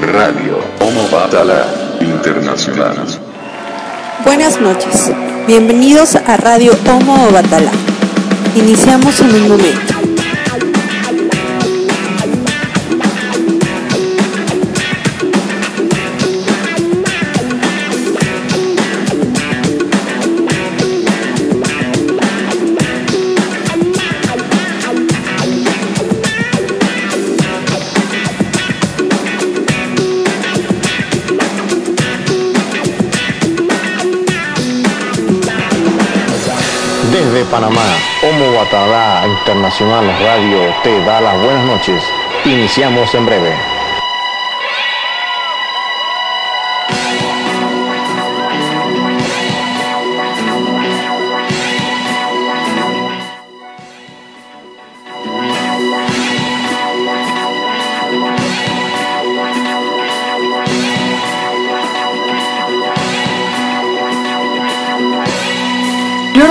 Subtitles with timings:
[0.00, 1.66] Radio Homo Batala
[2.00, 2.96] Internacional.
[4.24, 5.10] Buenas noches,
[5.46, 7.70] bienvenidos a Radio Homo Batala.
[8.54, 9.95] Iniciamos en un momento.
[38.76, 42.02] Radar Internacional Radio te da las buenas noches.
[42.44, 43.54] Iniciamos en breve.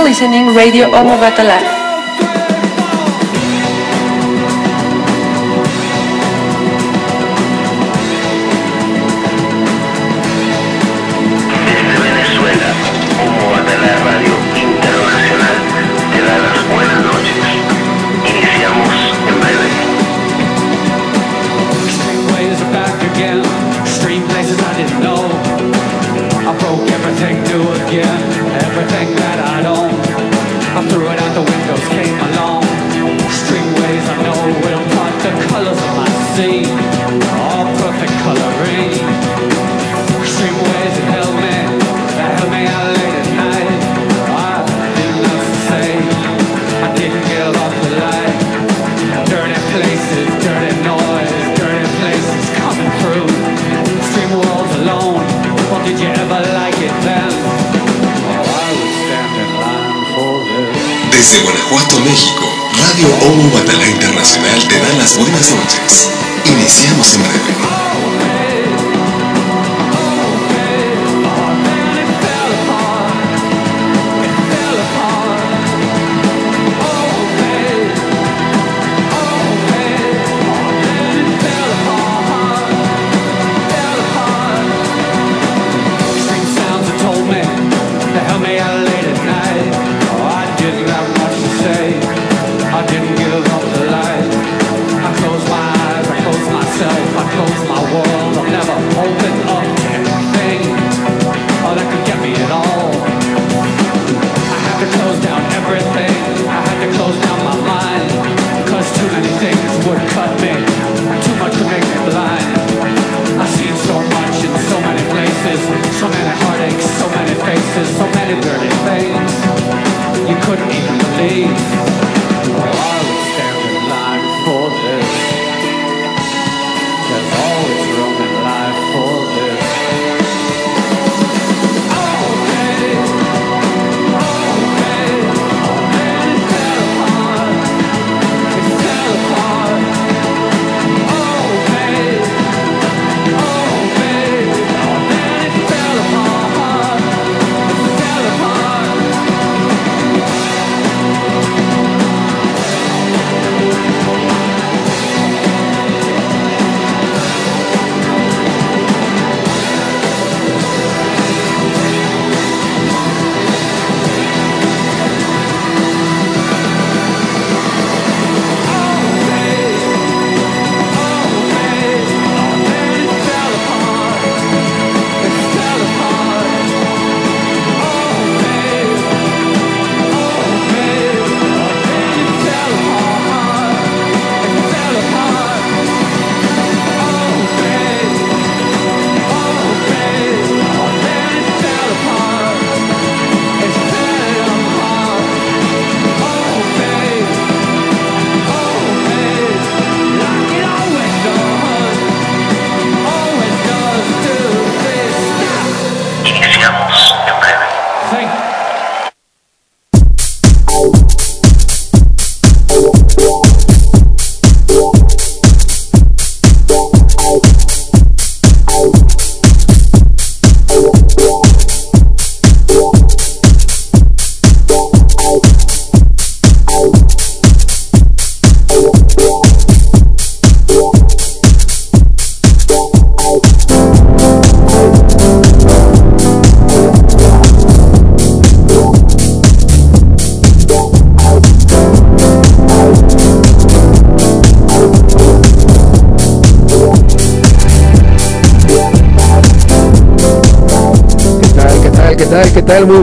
[0.04, 0.88] Listening Radio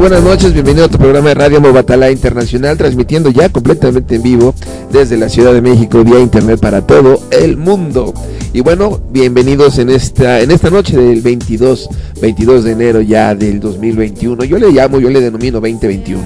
[0.10, 0.54] buenas noches.
[0.54, 4.54] Bienvenido a tu programa de Radio Mobatala Internacional, transmitiendo ya completamente en vivo
[4.92, 8.14] desde la Ciudad de México vía internet para todo el mundo.
[8.52, 11.88] Y bueno, bienvenidos en esta en esta noche del 22
[12.20, 14.44] 22 de enero ya del 2021.
[14.44, 16.22] Yo le llamo, yo le denomino 2021.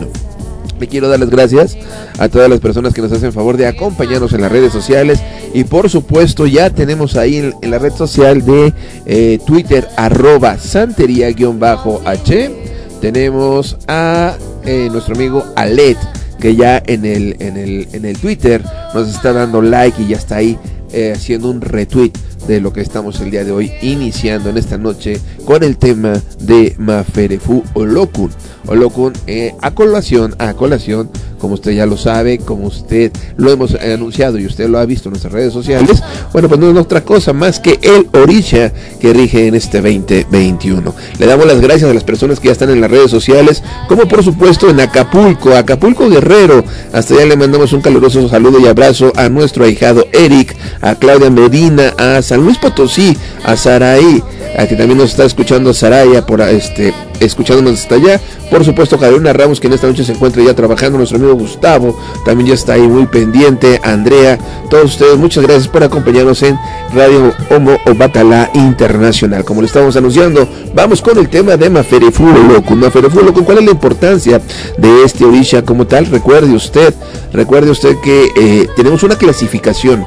[0.79, 1.77] Le quiero dar las gracias
[2.17, 5.19] a todas las personas que nos hacen favor de acompañarnos en las redes sociales
[5.53, 8.73] y por supuesto ya tenemos ahí en, en la red social de
[9.05, 12.66] eh, Twitter arroba santería-h
[13.01, 15.97] tenemos a eh, nuestro amigo Alet
[16.39, 18.63] que ya en el, en, el, en el Twitter
[18.93, 20.57] nos está dando like y ya está ahí
[20.91, 22.11] eh, haciendo un retweet
[22.47, 26.21] de lo que estamos el día de hoy iniciando en esta noche con el tema
[26.39, 28.31] de Maferefu Olokun.
[28.67, 33.75] Olokun eh, a colación, a colación, como usted ya lo sabe, como usted lo hemos
[33.75, 36.01] anunciado y usted lo ha visto en nuestras redes sociales,
[36.33, 40.93] bueno, pues no es otra cosa más que el Orisha que rige en este 2021.
[41.19, 44.07] Le damos las gracias a las personas que ya están en las redes sociales, como
[44.07, 46.63] por supuesto en Acapulco, Acapulco Guerrero.
[46.93, 51.29] Hasta allá le mandamos un caluroso saludo y abrazo a nuestro ahijado Eric, a Claudia
[51.29, 54.23] Medina, a San Luis Potosí, a Saraí,
[54.57, 58.19] a que también nos está escuchando Saraya por este escuchándonos hasta allá.
[58.49, 61.97] Por supuesto, Carolina Ramos, que en esta noche se encuentra ya trabajando, nuestro amigo Gustavo,
[62.25, 64.37] también ya está ahí muy pendiente, Andrea,
[64.69, 66.57] todos ustedes, muchas gracias por acompañarnos en
[66.93, 69.43] Radio Homo o Batalá Internacional.
[69.43, 72.75] Como le estamos anunciando, vamos con el tema de Maferefulo Loco.
[72.75, 74.41] Maferefulo Loco, ¿cuál es la importancia
[74.77, 76.05] de este orisha como tal?
[76.05, 76.93] Recuerde usted,
[77.33, 80.05] recuerde usted que eh, tenemos una clasificación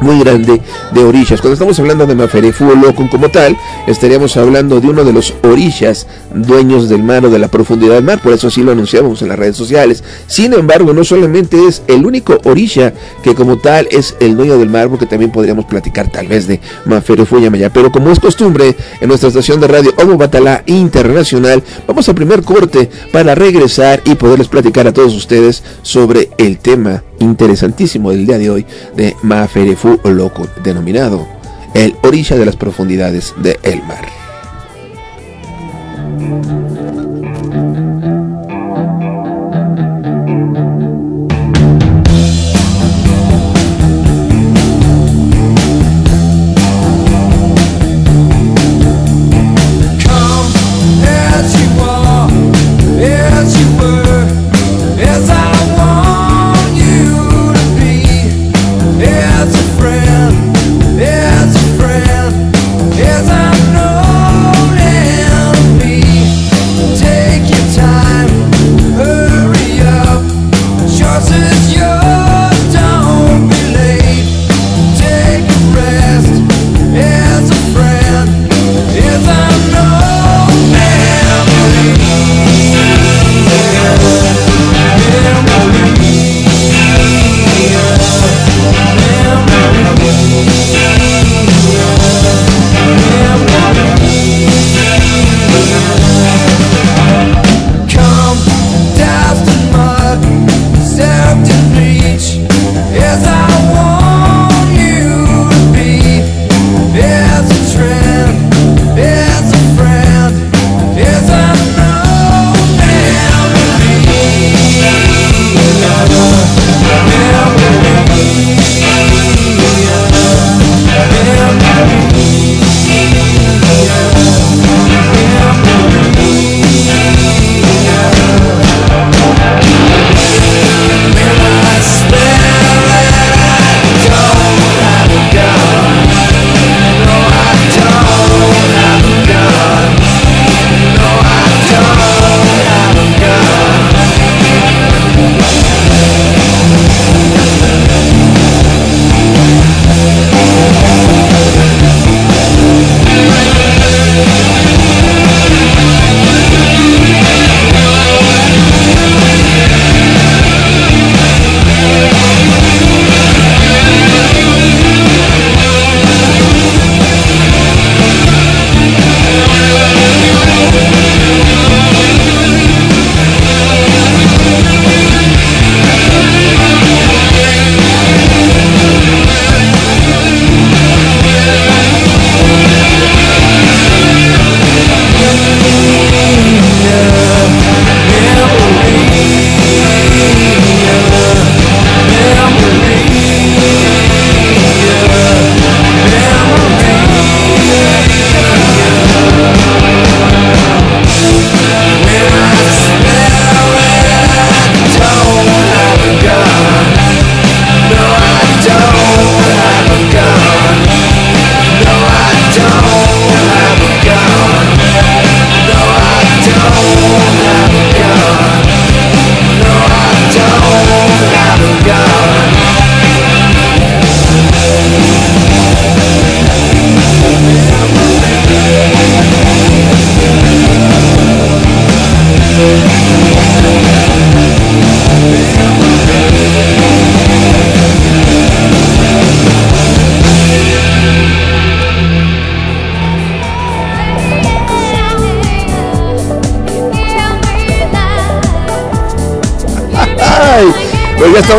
[0.00, 0.60] muy grande
[0.92, 1.40] de orillas.
[1.40, 3.56] Cuando estamos hablando de Maferefu Loco como tal,
[3.86, 8.04] estaríamos hablando de uno de los orillas dueños del mar o de la profundidad del
[8.04, 10.02] mar, por eso así lo anunciamos en las redes sociales.
[10.26, 14.68] Sin embargo, no solamente es el único orilla que como tal es el dueño del
[14.68, 19.08] mar, porque también podríamos platicar tal vez de Maferefu Yamaya, pero como es costumbre en
[19.08, 24.48] nuestra estación de radio Homo Batalá Internacional, vamos al primer corte para regresar y poderles
[24.48, 28.66] platicar a todos ustedes sobre el tema interesantísimo del día de hoy
[28.96, 31.26] de Maferefu Loco, denominado
[31.74, 34.06] el orilla de las profundidades del el mar.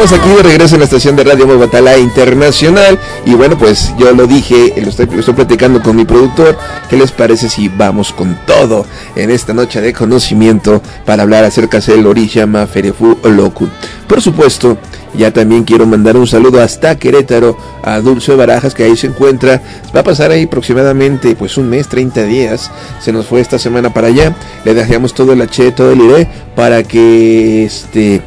[0.03, 2.99] Estamos aquí de regreso en la estación de Radio Mobatala Internacional.
[3.25, 6.55] Y bueno, pues yo lo dije, lo estoy, estoy platicando con mi productor.
[6.87, 8.85] ¿Qué les parece si vamos con todo
[9.15, 13.71] en esta noche de conocimiento para hablar acerca del Orishama Ferefu Olokun?
[14.07, 14.77] Por supuesto,
[15.15, 19.63] ya también quiero mandar un saludo hasta Querétaro a Dulce Barajas, que ahí se encuentra.
[19.95, 22.69] Va a pasar ahí aproximadamente pues un mes, 30 días.
[23.01, 24.35] Se nos fue esta semana para allá.
[24.63, 28.21] Le dejamos todo el H, todo el ID para que este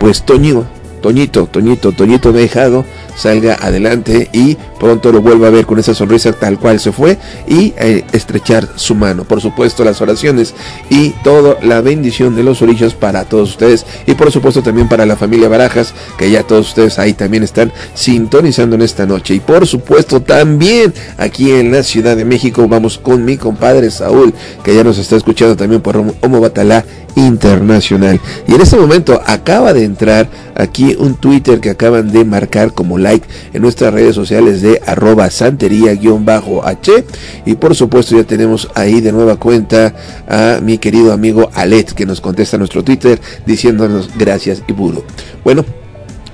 [0.00, 0.66] pues Toño,
[1.02, 6.32] Toñito, Toñito, Toñito dejado salga adelante y pronto lo vuelva a ver con esa sonrisa
[6.32, 9.24] tal cual se fue y eh, estrechar su mano.
[9.24, 10.54] Por supuesto las oraciones
[10.90, 15.06] y toda la bendición de los orillas para todos ustedes y por supuesto también para
[15.06, 19.40] la familia Barajas que ya todos ustedes ahí también están sintonizando en esta noche y
[19.40, 24.74] por supuesto también aquí en la Ciudad de México vamos con mi compadre Saúl que
[24.74, 28.20] ya nos está escuchando también por Homo Batalá internacional.
[28.46, 32.98] Y en este momento acaba de entrar aquí un Twitter que acaban de marcar como
[33.02, 37.04] like en nuestras redes sociales de arroba santería-h.
[37.44, 39.94] Y por supuesto ya tenemos ahí de nueva cuenta
[40.28, 45.04] a mi querido amigo Alet que nos contesta nuestro Twitter diciéndonos gracias y budo.
[45.44, 45.64] Bueno,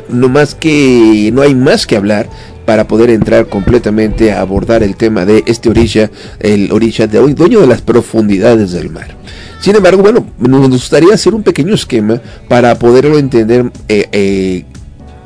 [0.09, 2.29] no más que no hay más que hablar
[2.69, 7.33] para poder entrar completamente a abordar el tema de este orilla, el orilla de hoy,
[7.33, 9.17] dueño de las profundidades del mar.
[9.61, 14.65] Sin embargo, bueno, nos gustaría hacer un pequeño esquema para poderlo entender eh, eh,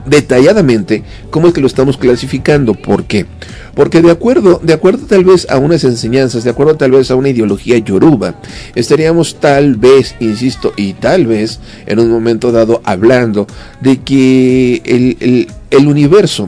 [0.07, 2.75] detalladamente cómo es que lo estamos clasificando.
[2.75, 3.27] ¿Por qué?
[3.75, 7.17] Porque de acuerdo, de acuerdo tal vez a unas enseñanzas, de acuerdo tal vez a
[7.17, 8.35] una ideología yoruba,
[8.75, 13.47] estaríamos tal vez, insisto, y tal vez en un momento dado hablando
[13.81, 16.47] de que el, el, el universo,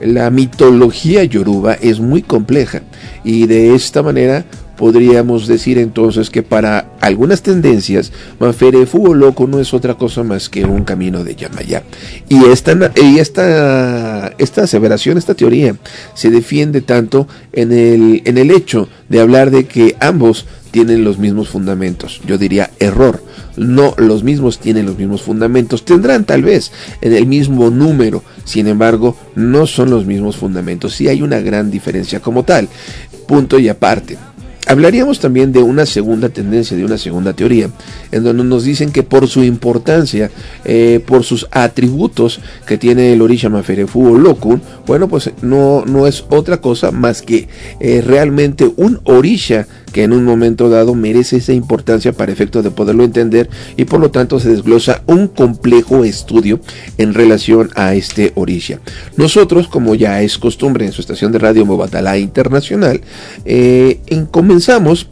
[0.00, 2.82] la mitología yoruba es muy compleja
[3.24, 4.44] y de esta manera
[4.76, 10.48] podríamos decir entonces que para algunas tendencias, Manfere Fútbol Loco no es otra cosa más
[10.48, 11.82] que un camino de Yamaya.
[12.28, 15.76] Y esta, y esta, esta aseveración, esta teoría,
[16.14, 21.18] se defiende tanto en el, en el hecho de hablar de que ambos tienen los
[21.18, 22.20] mismos fundamentos.
[22.26, 23.22] Yo diría error.
[23.56, 25.86] No los mismos tienen los mismos fundamentos.
[25.86, 28.22] Tendrán tal vez en el mismo número.
[28.44, 30.94] Sin embargo, no son los mismos fundamentos.
[30.94, 32.68] Sí hay una gran diferencia como tal.
[33.26, 34.18] Punto y aparte.
[34.66, 37.70] Hablaríamos también de una segunda tendencia, de una segunda teoría,
[38.10, 40.30] en donde nos dicen que por su importancia,
[40.64, 46.08] eh, por sus atributos que tiene el Orisha Maferefu o Lokun, bueno, pues no, no
[46.08, 51.36] es otra cosa más que eh, realmente un Orisha que en un momento dado merece
[51.36, 56.04] esa importancia para efecto de poderlo entender y por lo tanto se desglosa un complejo
[56.04, 56.60] estudio
[56.98, 58.80] en relación a este Orisha.
[59.16, 63.00] Nosotros, como ya es costumbre en su estación de radio Mobatala Internacional,
[63.44, 65.08] eh, en, comenzamos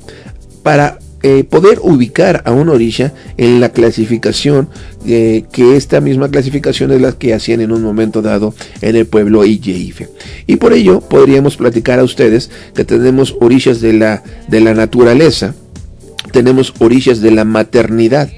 [0.63, 4.69] para eh, poder ubicar a un orisha en la clasificación
[5.07, 9.07] eh, que esta misma clasificación es la que hacían en un momento dado en el
[9.07, 10.11] pueblo Iyeife.
[10.47, 15.55] Y por ello podríamos platicar a ustedes que tenemos orishas de la, de la naturaleza,
[16.31, 18.29] tenemos orishas de la maternidad.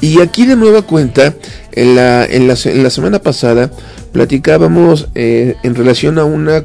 [0.00, 1.34] Y aquí de nueva cuenta,
[1.72, 3.72] en la, en la, en la semana pasada,
[4.12, 6.62] platicábamos eh, en relación a una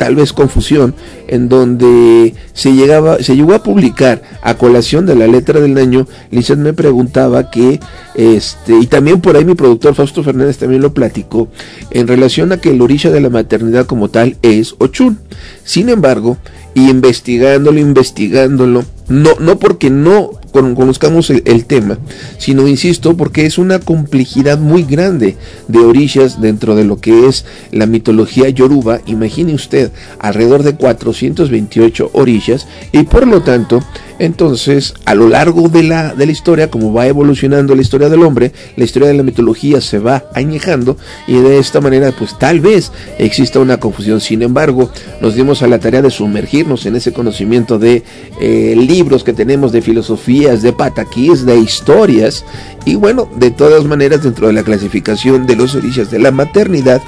[0.00, 0.94] tal vez confusión
[1.28, 6.08] en donde se llegaba se llegó a publicar a colación de la letra del año
[6.30, 7.80] Lizeth me preguntaba que
[8.14, 11.48] este y también por ahí mi productor Fausto Fernández también lo platicó
[11.90, 15.18] en relación a que el origen de la maternidad como tal es Ochun.
[15.64, 16.38] Sin embargo
[16.72, 21.98] y investigándolo investigándolo no no porque no conozcamos el, tema,
[22.38, 25.36] sino insisto, porque es una complejidad muy grande
[25.68, 29.00] de orillas dentro de lo que es la mitología yoruba.
[29.06, 33.80] Imagine usted, alrededor de 428 orillas, y por lo tanto,
[34.18, 38.22] entonces, a lo largo de la, de la historia, como va evolucionando la historia del
[38.22, 42.60] hombre, la historia de la mitología se va añejando, y de esta manera, pues tal
[42.60, 44.20] vez exista una confusión.
[44.20, 44.90] Sin embargo,
[45.20, 48.02] nos dimos a la tarea de sumergirnos en ese conocimiento de
[48.40, 52.44] eh, libros que tenemos de filosofía de pataquís, de historias.
[52.84, 57.02] Y bueno, de todas maneras, dentro de la clasificación de los orillas de la maternidad,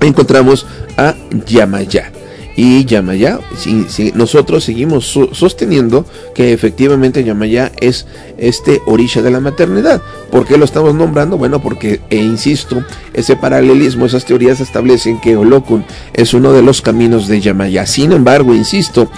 [0.00, 1.14] encontramos a
[1.46, 2.10] Yamaya.
[2.56, 9.38] Y Yamaya, si, nosotros seguimos so, sosteniendo que efectivamente Yamaya es este orilla de la
[9.38, 10.02] maternidad.
[10.32, 11.38] ¿Por qué lo estamos nombrando?
[11.38, 12.82] Bueno, porque, e insisto,
[13.14, 17.86] ese paralelismo, esas teorías establecen que Olokun es uno de los caminos de Yamaya.
[17.86, 19.08] Sin embargo, insisto,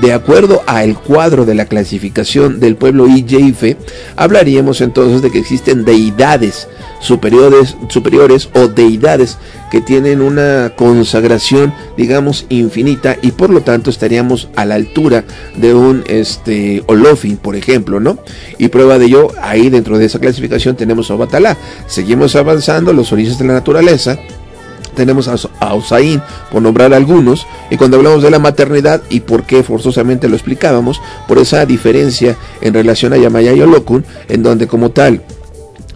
[0.00, 3.76] de acuerdo al cuadro de la clasificación del pueblo Ijeife,
[4.16, 6.68] hablaríamos entonces de que existen deidades
[7.00, 9.38] superiores, superiores o deidades
[9.70, 15.24] que tienen una consagración, digamos, infinita y por lo tanto estaríamos a la altura
[15.56, 18.18] de un este Olofin, por ejemplo, ¿no?
[18.56, 21.56] Y prueba de ello, ahí dentro de esa clasificación tenemos a Obatalá.
[21.86, 24.18] Seguimos avanzando, los orígenes de la naturaleza,
[24.98, 29.62] tenemos a, Osaín, por nombrar algunos, y cuando hablamos de la maternidad y por qué
[29.62, 34.90] forzosamente lo explicábamos, por esa diferencia en relación a Yamaya y Olokun, en donde como
[34.90, 35.22] tal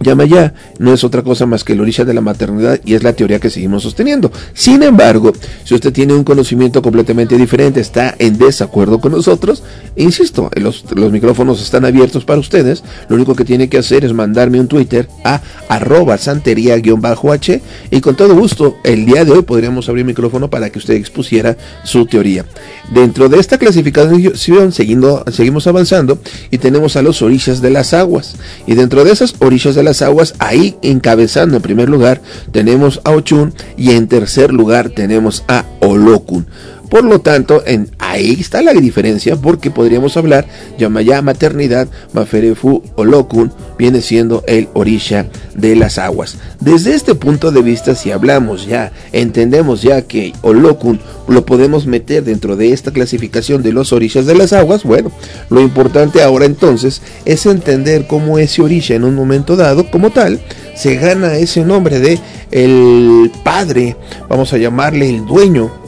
[0.03, 3.13] Yamaya no es otra cosa más que el origen de la maternidad y es la
[3.13, 4.31] teoría que seguimos sosteniendo.
[4.53, 5.33] Sin embargo,
[5.63, 9.63] si usted tiene un conocimiento completamente diferente, está en desacuerdo con nosotros,
[9.95, 12.83] insisto, los, los micrófonos están abiertos para ustedes.
[13.09, 18.15] Lo único que tiene que hacer es mandarme un Twitter a arroba santería-h y con
[18.15, 22.45] todo gusto el día de hoy podríamos abrir micrófono para que usted expusiera su teoría.
[22.91, 26.19] Dentro de esta clasificación seguimos avanzando
[26.51, 28.35] y tenemos a los orillas de las aguas.
[28.67, 32.21] Y dentro de esas orillas de las aguas, ahí encabezando en primer lugar
[32.51, 36.47] tenemos a Ochun y en tercer lugar tenemos a Olokun.
[36.93, 40.45] Por lo tanto, en, ahí está la diferencia porque podríamos hablar
[40.77, 46.37] Yamaya maternidad, Maferefu Olokun viene siendo el orisha de las aguas.
[46.59, 52.23] Desde este punto de vista, si hablamos ya, entendemos ya que Olokun lo podemos meter
[52.23, 55.11] dentro de esta clasificación de los orishas de las aguas, bueno,
[55.49, 60.39] lo importante ahora entonces es entender cómo ese orisha en un momento dado, como tal,
[60.75, 62.19] se gana ese nombre de
[62.51, 63.97] el padre,
[64.29, 65.82] vamos a llamarle el dueño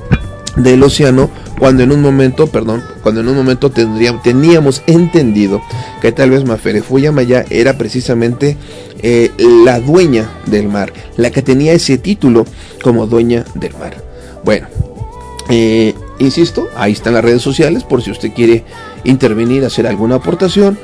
[0.56, 5.62] del océano cuando en un momento, perdón, cuando en un momento tendríamos, teníamos entendido
[6.02, 8.58] que tal vez Maferefu Yamaya era precisamente
[9.02, 9.32] eh,
[9.64, 12.46] la dueña del mar, la que tenía ese título
[12.84, 14.04] como dueña del mar.
[14.44, 14.68] Bueno,
[15.50, 18.64] eh, insisto, ahí están las redes sociales por si usted quiere
[19.04, 20.78] intervenir, hacer alguna aportación,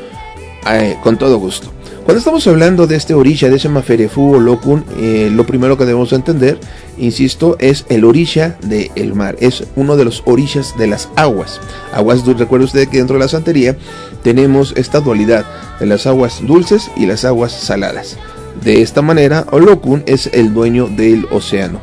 [0.70, 1.72] eh, con todo gusto.
[2.04, 6.12] Cuando estamos hablando de este orisha, de ese o locun, eh, lo primero que debemos
[6.14, 6.60] entender,
[6.98, 9.36] insisto, es el orisha del mar.
[9.40, 11.62] Es uno de los orishas de las aguas.
[11.94, 12.40] Aguas dulces.
[12.42, 13.78] Recuerde usted que dentro de la santería
[14.24, 15.46] tenemos esta dualidad
[15.80, 18.18] de las aguas dulces y las aguas saladas.
[18.64, 21.82] De esta manera, Olokun es el dueño del océano.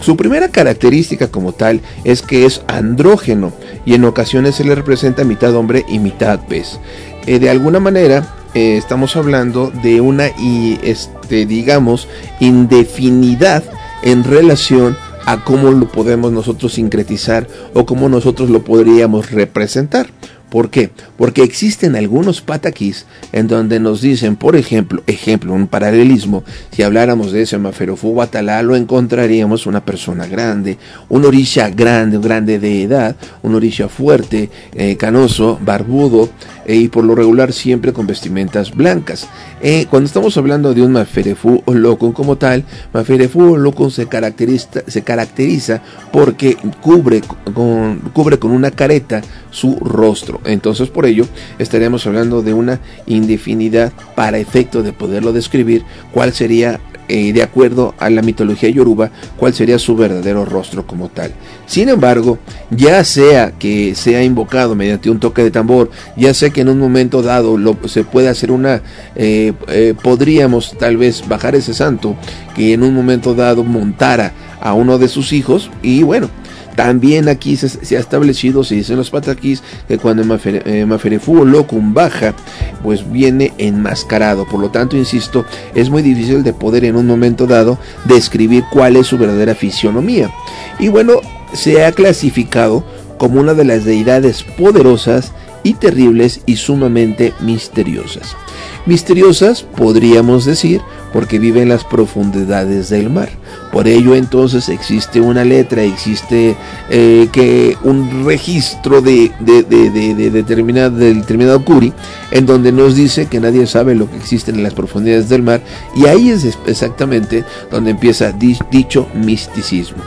[0.00, 3.52] Su primera característica como tal es que es andrógeno
[3.84, 6.80] y en ocasiones se le representa mitad hombre y mitad pez.
[7.26, 12.08] Eh, de alguna manera, eh, estamos hablando de una y este digamos
[12.40, 13.64] indefinidad
[14.02, 20.08] en relación a cómo lo podemos nosotros sincretizar o cómo nosotros lo podríamos representar.
[20.52, 20.90] ¿Por qué?
[21.16, 27.32] Porque existen algunos pataquís en donde nos dicen, por ejemplo, ejemplo, un paralelismo, si habláramos
[27.32, 30.76] de ese Maferofu Batalá, lo encontraríamos una persona grande,
[31.08, 36.28] un orisha grande, grande de edad, un orisha fuerte, eh, canoso, barbudo,
[36.66, 39.28] eh, y por lo regular siempre con vestimentas blancas.
[39.62, 44.06] Eh, cuando estamos hablando de un Maferefu o Locon como tal, Maferefu o Locon se
[44.06, 47.22] caracteriza, se caracteriza porque cubre
[47.54, 50.41] con, cubre con una careta su rostro.
[50.44, 51.26] Entonces por ello
[51.58, 57.94] estaríamos hablando de una indefinidad para efecto de poderlo describir cuál sería eh, de acuerdo
[57.98, 61.32] a la mitología yoruba, cuál sería su verdadero rostro como tal.
[61.66, 62.38] Sin embargo,
[62.70, 66.78] ya sea que sea invocado mediante un toque de tambor, ya sea que en un
[66.78, 68.82] momento dado se puede hacer una,
[69.16, 72.16] eh, eh, podríamos tal vez bajar ese santo
[72.54, 76.30] que en un momento dado montara a uno de sus hijos y bueno,
[76.74, 81.94] también aquí se, ha establecido, se dicen los pataquís, que cuando Mafere, eh, o Locum
[81.94, 82.34] baja,
[82.82, 84.46] pues viene enmascarado.
[84.46, 88.96] Por lo tanto, insisto, es muy difícil de poder en un momento dado describir cuál
[88.96, 90.30] es su verdadera fisionomía.
[90.78, 91.20] Y bueno,
[91.52, 92.84] se ha clasificado
[93.18, 95.32] como una de las deidades poderosas
[95.62, 98.36] y terribles y sumamente misteriosas.
[98.84, 100.80] Misteriosas, podríamos decir,
[101.12, 103.28] porque vive en las profundidades del mar.
[103.70, 106.56] Por ello entonces existe una letra, existe
[106.90, 111.92] eh, que un registro de, de, de, de, determinado, de determinado Curi,
[112.32, 115.60] en donde nos dice que nadie sabe lo que existe en las profundidades del mar,
[115.94, 120.02] y ahí es exactamente donde empieza dicho misticismo.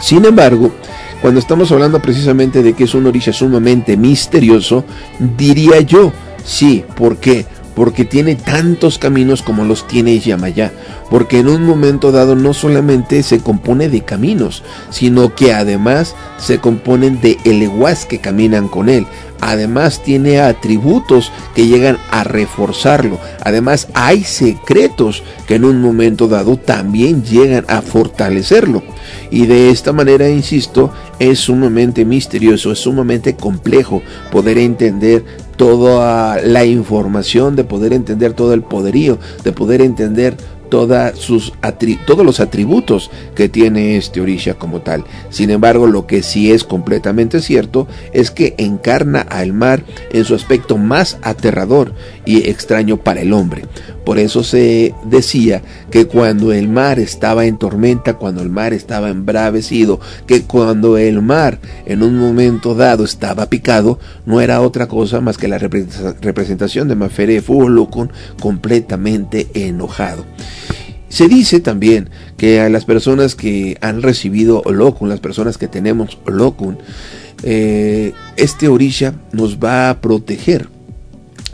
[0.00, 0.70] Sin embargo,
[1.20, 4.84] cuando estamos hablando precisamente de que es un orisha sumamente misterioso,
[5.36, 6.12] diría yo,
[6.44, 7.46] sí, ¿por qué?
[7.78, 10.72] porque tiene tantos caminos como los tiene Yamaya,
[11.10, 16.58] porque en un momento dado no solamente se compone de caminos, sino que además se
[16.58, 19.06] componen de eleguas que caminan con él.
[19.40, 23.18] Además tiene atributos que llegan a reforzarlo.
[23.42, 28.82] Además hay secretos que en un momento dado también llegan a fortalecerlo.
[29.30, 35.24] Y de esta manera, insisto, es sumamente misterioso, es sumamente complejo poder entender
[35.56, 40.36] toda la información, de poder entender todo el poderío, de poder entender
[40.68, 41.52] toda sus
[42.06, 45.04] todos los atributos que tiene este orisha como tal.
[45.30, 50.34] Sin embargo, lo que sí es completamente cierto es que encarna al mar en su
[50.34, 51.92] aspecto más aterrador
[52.28, 53.62] y extraño para el hombre.
[54.04, 59.08] Por eso se decía que cuando el mar estaba en tormenta, cuando el mar estaba
[59.08, 65.22] embravecido, que cuando el mar en un momento dado estaba picado, no era otra cosa
[65.22, 70.26] más que la repre- representación de Mafere Fulukun completamente enojado.
[71.08, 76.18] Se dice también que a las personas que han recibido Olokun, las personas que tenemos
[76.26, 76.76] Olokun,
[77.42, 80.68] eh, este orisha nos va a proteger.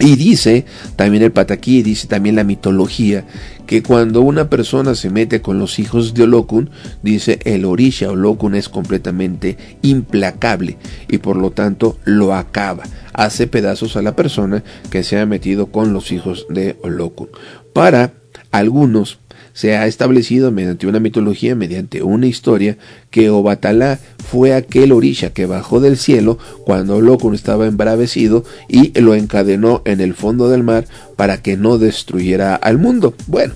[0.00, 0.64] Y dice
[0.96, 3.24] también el pataquí, dice también la mitología,
[3.66, 6.70] que cuando una persona se mete con los hijos de Olokun,
[7.02, 10.78] dice el orisha Olokun es completamente implacable
[11.08, 15.66] y por lo tanto lo acaba, hace pedazos a la persona que se ha metido
[15.66, 17.28] con los hijos de Olokun.
[17.72, 18.14] Para
[18.50, 19.18] algunos
[19.52, 22.76] se ha establecido mediante una mitología, mediante una historia,
[23.10, 24.00] que Obatalá
[24.30, 30.00] fue aquel orisha que bajó del cielo cuando Olokun estaba embravecido y lo encadenó en
[30.00, 33.14] el fondo del mar para que no destruyera al mundo.
[33.26, 33.54] Bueno,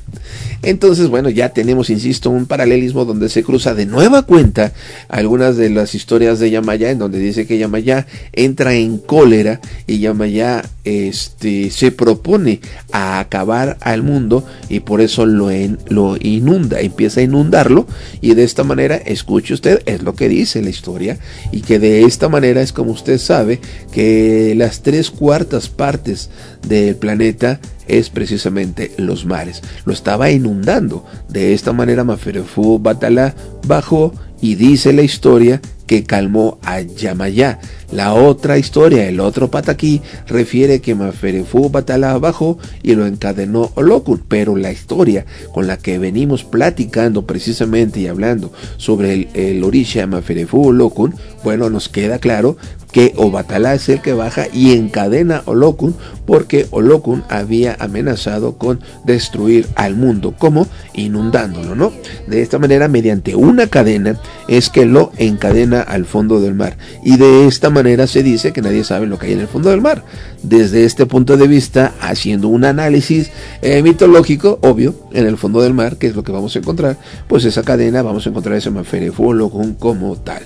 [0.63, 4.73] entonces, bueno, ya tenemos, insisto, un paralelismo donde se cruza de nueva cuenta
[5.09, 10.01] algunas de las historias de Yamaya, en donde dice que Yamaya entra en cólera y
[10.01, 12.61] Yamaya este, se propone
[12.93, 15.51] a acabar al mundo y por eso lo,
[15.89, 17.87] lo inunda, empieza a inundarlo
[18.21, 21.19] y de esta manera, escuche usted, es lo que dice la historia
[21.53, 23.61] y que de esta manera es como usted sabe
[23.93, 26.31] que las tres cuartas partes
[26.67, 29.63] del planeta es precisamente los mares.
[29.85, 31.05] Lo estaba inundando.
[31.29, 33.35] De esta manera Maferefú Batalá
[33.67, 37.59] bajó y dice la historia que calmó a Yamayá.
[37.91, 44.23] La otra historia, el otro pataquí, refiere que Maferefú Batalá bajó y lo encadenó Olokun,
[44.29, 45.25] pero la historia
[45.55, 51.71] con la que venimos platicando precisamente y hablando sobre el, el orisha Maferefú Olokun, bueno,
[51.71, 52.59] nos queda claro
[52.93, 55.95] que Obatalá es el que baja y encadena Olokun
[56.27, 61.93] porque Olokun había amenazado con destruir al mundo, como inundándolo, ¿no?
[62.27, 66.77] De esta manera, mediante una cadena, es que lo encadena al fondo del mar.
[67.05, 69.71] Y de esta manera se dice que nadie sabe lo que hay en el fondo
[69.71, 70.05] del mar.
[70.43, 73.31] Desde este punto de vista, haciendo un análisis
[73.63, 76.97] eh, mitológico, obvio, en el fondo del mar, que es lo que vamos a encontrar,
[77.29, 80.43] pues esa cadena vamos a encontrar ese Maferefú Olokun como tal.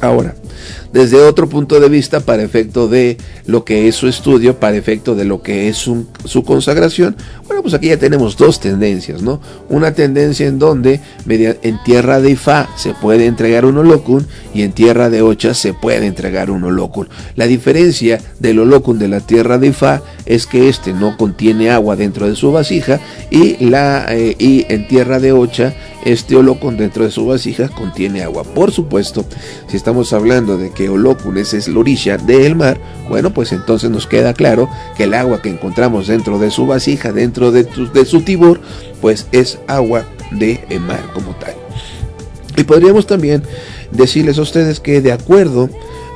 [0.00, 0.34] Ahora,
[0.94, 5.16] desde otro punto de vista, para efecto de lo que es su estudio, para efecto
[5.16, 6.06] de lo que es su,
[6.46, 7.16] consagración,
[7.48, 9.40] bueno, pues aquí ya tenemos dos tendencias, ¿no?
[9.68, 14.70] Una tendencia en donde en tierra de Ifá se puede entregar un holocun y en
[14.70, 17.08] tierra de Ocha se puede entregar un holocun.
[17.34, 21.96] La diferencia del holocun de la tierra de Ifá es que este no contiene agua
[21.96, 23.00] dentro de su vasija
[23.32, 28.22] y, la, eh, y en tierra de Ocha este holocun dentro de su vasija contiene
[28.22, 28.44] agua.
[28.44, 29.24] Por supuesto,
[29.68, 34.06] si estamos hablando de que holocun es el orisha del mar, bueno, pues entonces nos
[34.06, 38.04] queda claro que el agua que encontramos dentro de su vasija, dentro de, tu, de
[38.04, 38.60] su tibor,
[39.00, 41.54] pues es agua de mar como tal.
[42.56, 43.42] Y podríamos también
[43.90, 45.68] decirles a ustedes que de acuerdo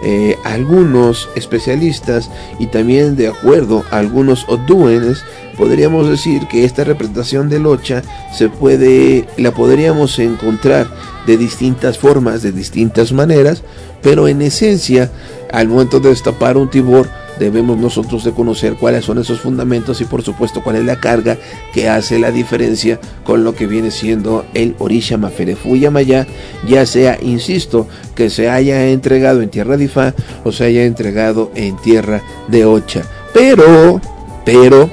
[0.03, 5.25] eh, algunos especialistas y también de acuerdo a algunos odúenes,
[5.57, 10.89] podríamos decir que esta representación del Ocha se puede, la podríamos encontrar
[11.27, 13.63] de distintas formas, de distintas maneras,
[14.01, 15.11] pero en esencia,
[15.53, 17.09] al momento de destapar un tibor,
[17.39, 21.39] debemos nosotros de conocer cuáles son esos fundamentos y por supuesto cuál es la carga
[21.73, 26.27] que hace la diferencia con lo que viene siendo el Orisha Maferefu Yamaya,
[26.67, 31.51] ya sea, insisto, que se haya entregado en tierra de Ifá o se haya entregado
[31.55, 33.03] en tierra de Ocha.
[33.33, 34.01] Pero,
[34.45, 34.91] pero,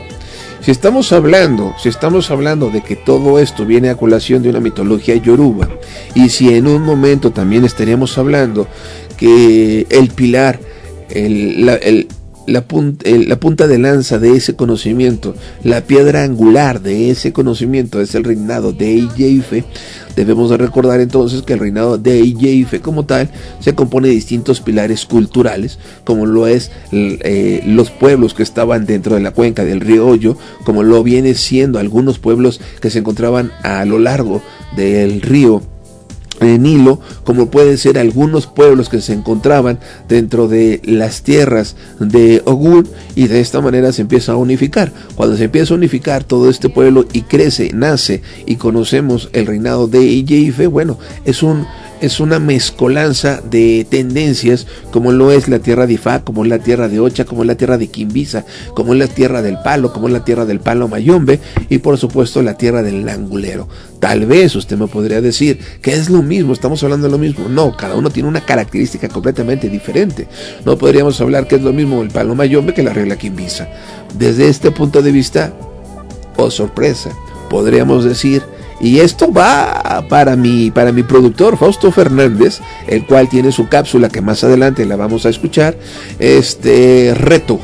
[0.61, 4.59] si estamos hablando, si estamos hablando de que todo esto viene a colación de una
[4.59, 5.69] mitología yoruba,
[6.13, 8.67] y si en un momento también estaríamos hablando
[9.17, 10.59] que el pilar,
[11.09, 12.07] el,
[12.47, 17.33] la, punta, el, la, punta, de lanza de ese conocimiento, la piedra angular de ese
[17.33, 19.63] conocimiento es el reinado de Iyeife,
[20.15, 23.29] debemos de recordar entonces que el reinado de Iyeife como tal
[23.59, 29.15] se compone de distintos pilares culturales, como lo es eh, los pueblos que estaban dentro
[29.15, 33.51] de la cuenca del río Hoyo, como lo viene siendo algunos pueblos que se encontraban
[33.63, 34.41] a lo largo
[34.75, 35.61] del río
[36.41, 42.41] el Nilo, como pueden ser algunos pueblos que se encontraban dentro de las tierras de
[42.45, 44.91] Ogun, y de esta manera se empieza a unificar.
[45.15, 49.87] Cuando se empieza a unificar todo este pueblo y crece, nace y conocemos el reinado
[49.87, 51.65] de Iyeife, bueno, es un
[52.01, 56.87] es una mezcolanza de tendencias como lo es la tierra de Ifá, como la tierra
[56.87, 60.45] de Ocha, como la tierra de Quimbiza, como la tierra del Palo, como la tierra
[60.45, 63.67] del Palo Mayombe y por supuesto la tierra del Langulero.
[63.99, 67.47] Tal vez usted me podría decir que es lo mismo, estamos hablando de lo mismo.
[67.49, 70.27] No, cada uno tiene una característica completamente diferente.
[70.65, 73.67] No podríamos hablar que es lo mismo el Palo Mayombe que la regla Quimbiza.
[74.17, 75.53] Desde este punto de vista,
[76.37, 77.11] oh sorpresa,
[77.49, 78.43] podríamos decir
[78.79, 84.09] y esto va para mi, para mi productor Fausto Fernández, el cual tiene su cápsula
[84.09, 85.77] que más adelante la vamos a escuchar.
[86.19, 87.59] Este reto,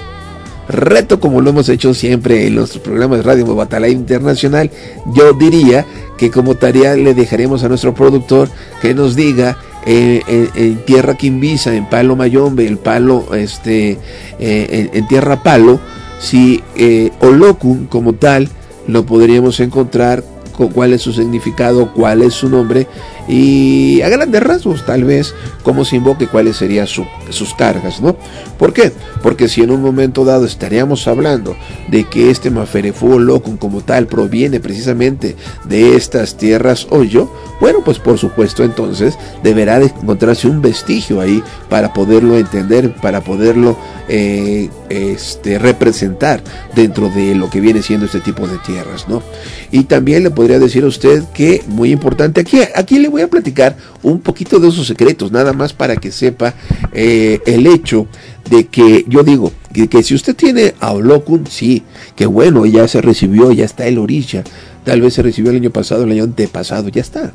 [0.70, 4.72] reto como lo hemos hecho siempre en nuestros programas de Radio Batalla Internacional.
[5.14, 5.86] Yo diría
[6.18, 8.50] que como tarea le dejaremos a nuestro productor
[8.82, 10.22] que nos diga eh,
[10.56, 13.98] en, tierra Quimbisa, en Palo Mayombe, el palo, este,
[14.40, 15.80] eh, en, tierra Palo,
[16.20, 18.48] si eh, Olocum como tal
[18.88, 22.88] lo podríamos encontrar cuál es su significado, cuál es su nombre
[23.28, 28.16] y a grandes rasgos tal vez cómo se invoque cuáles serían sus cargas, ¿no?
[28.58, 28.92] ¿Por qué?
[29.22, 31.56] Porque si en un momento dado estaríamos hablando
[31.88, 38.00] de que este Maferefú Locum como tal proviene precisamente de estas tierras hoyo, bueno, pues
[38.00, 43.78] por supuesto entonces deberá de encontrarse un vestigio ahí para poderlo entender, para poderlo
[44.14, 46.44] eh, este, representar
[46.76, 49.24] dentro de lo que viene siendo este tipo de tierras, ¿no?
[49.72, 53.30] Y también le podría decir a usted que, muy importante, aquí, aquí le voy a
[53.30, 56.56] platicar un poquito de esos secretos, nada más para que sepa
[56.94, 58.08] eh, el hecho
[58.50, 61.84] de que yo digo que, si usted tiene a Olokun, sí,
[62.16, 64.44] que bueno, ya se recibió, ya está el orilla,
[64.84, 67.34] tal vez se recibió el año pasado, el año antepasado, ya está,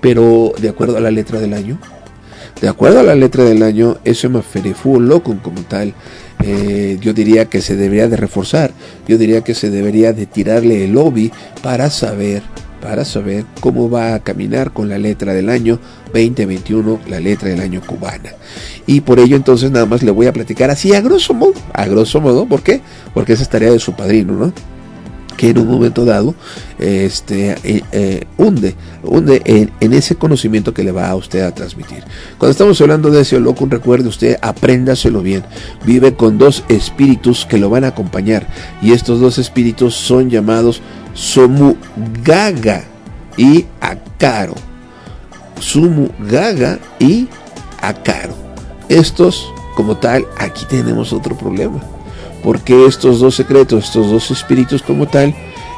[0.00, 1.78] pero de acuerdo a la letra del año,
[2.60, 5.94] de acuerdo a la letra del año, ese Maferefu Locum como tal,
[6.44, 8.72] eh, yo diría que se debería de reforzar,
[9.08, 11.32] yo diría que se debería de tirarle el lobby
[11.62, 12.42] para saber,
[12.82, 15.78] para saber cómo va a caminar con la letra del año
[16.12, 18.32] 2021, la letra del año cubana.
[18.86, 21.86] Y por ello entonces nada más le voy a platicar así a grosso modo, a
[21.86, 22.80] grosso modo, ¿por qué?
[23.14, 24.52] Porque esa es tarea de su padrino, ¿no?
[25.36, 26.34] que en un momento dado
[26.78, 32.04] este, eh, eh, hunde, hunde en, ese conocimiento que le va a usted a transmitir.
[32.38, 35.42] Cuando estamos hablando de ese loco, recuerde usted, apréndaselo bien.
[35.84, 38.46] Vive con dos espíritus que lo van a acompañar
[38.82, 40.80] y estos dos espíritus son llamados
[41.14, 42.84] Somugaga
[43.36, 44.54] y Akaro.
[45.60, 47.28] Sumugaga y
[47.80, 48.34] Akaro.
[48.88, 51.80] Estos, como tal, aquí tenemos otro problema
[52.42, 55.34] porque estos dos secretos, estos dos espíritus como tal,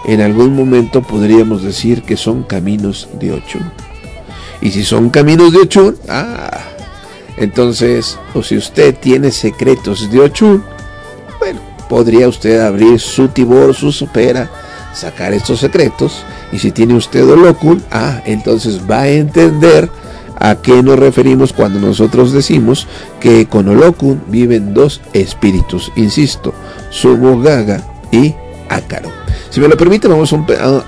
[0.06, 3.70] en algún momento podríamos decir que son caminos de Ochun.
[4.60, 6.60] Y si son caminos de Ochun, ah,
[7.36, 10.64] entonces, o si usted tiene secretos de Ochun,
[11.38, 14.50] bueno, podría usted abrir su tibor, su supera,
[14.94, 19.90] sacar estos secretos, y si tiene usted Olokun, ah, entonces va a entender
[20.38, 22.86] ¿A qué nos referimos cuando nosotros decimos
[23.20, 25.92] que con Olokun viven dos espíritus?
[25.96, 26.52] Insisto,
[27.42, 28.34] Gaga y
[28.68, 29.10] Ácaro.
[29.50, 30.34] Si me lo permite, vamos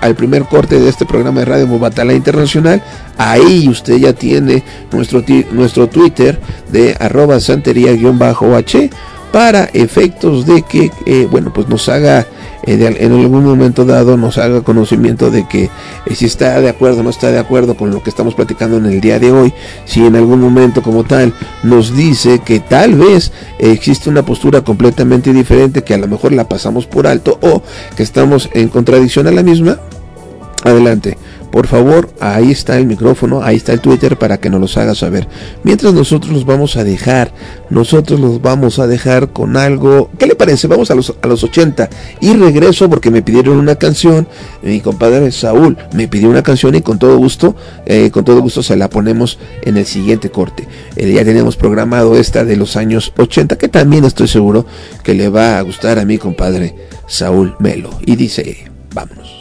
[0.01, 2.83] al primer corte de este programa de Radio Mobatala Internacional.
[3.17, 6.39] Ahí usted ya tiene nuestro, nuestro Twitter
[6.71, 8.89] de arroba santería-h
[9.31, 12.27] para efectos de que, eh, bueno, pues nos haga
[12.67, 15.69] en algún momento dado nos haga conocimiento de que
[16.05, 18.77] eh, si está de acuerdo o no está de acuerdo con lo que estamos platicando
[18.77, 19.53] en el día de hoy,
[19.85, 25.31] si en algún momento como tal nos dice que tal vez existe una postura completamente
[25.31, 27.63] diferente que a lo mejor la pasamos por alto o
[27.95, 29.79] que estamos en contradicción a la misma,
[30.63, 31.17] adelante
[31.51, 34.95] por favor, ahí está el micrófono, ahí está el Twitter para que nos los haga
[34.95, 35.27] saber.
[35.63, 37.31] Mientras nosotros los vamos a dejar,
[37.69, 40.09] nosotros los vamos a dejar con algo.
[40.17, 40.67] ¿Qué le parece?
[40.67, 41.89] Vamos a los, a los 80
[42.21, 44.27] y regreso porque me pidieron una canción.
[44.61, 47.55] Mi compadre Saúl me pidió una canción y con todo gusto,
[47.85, 50.67] eh, con todo gusto se la ponemos en el siguiente corte.
[50.95, 54.65] Eh, ya tenemos programado esta de los años 80 que también estoy seguro
[55.03, 56.75] que le va a gustar a mi compadre
[57.07, 57.89] Saúl Melo.
[58.05, 59.36] Y dice, vámonos.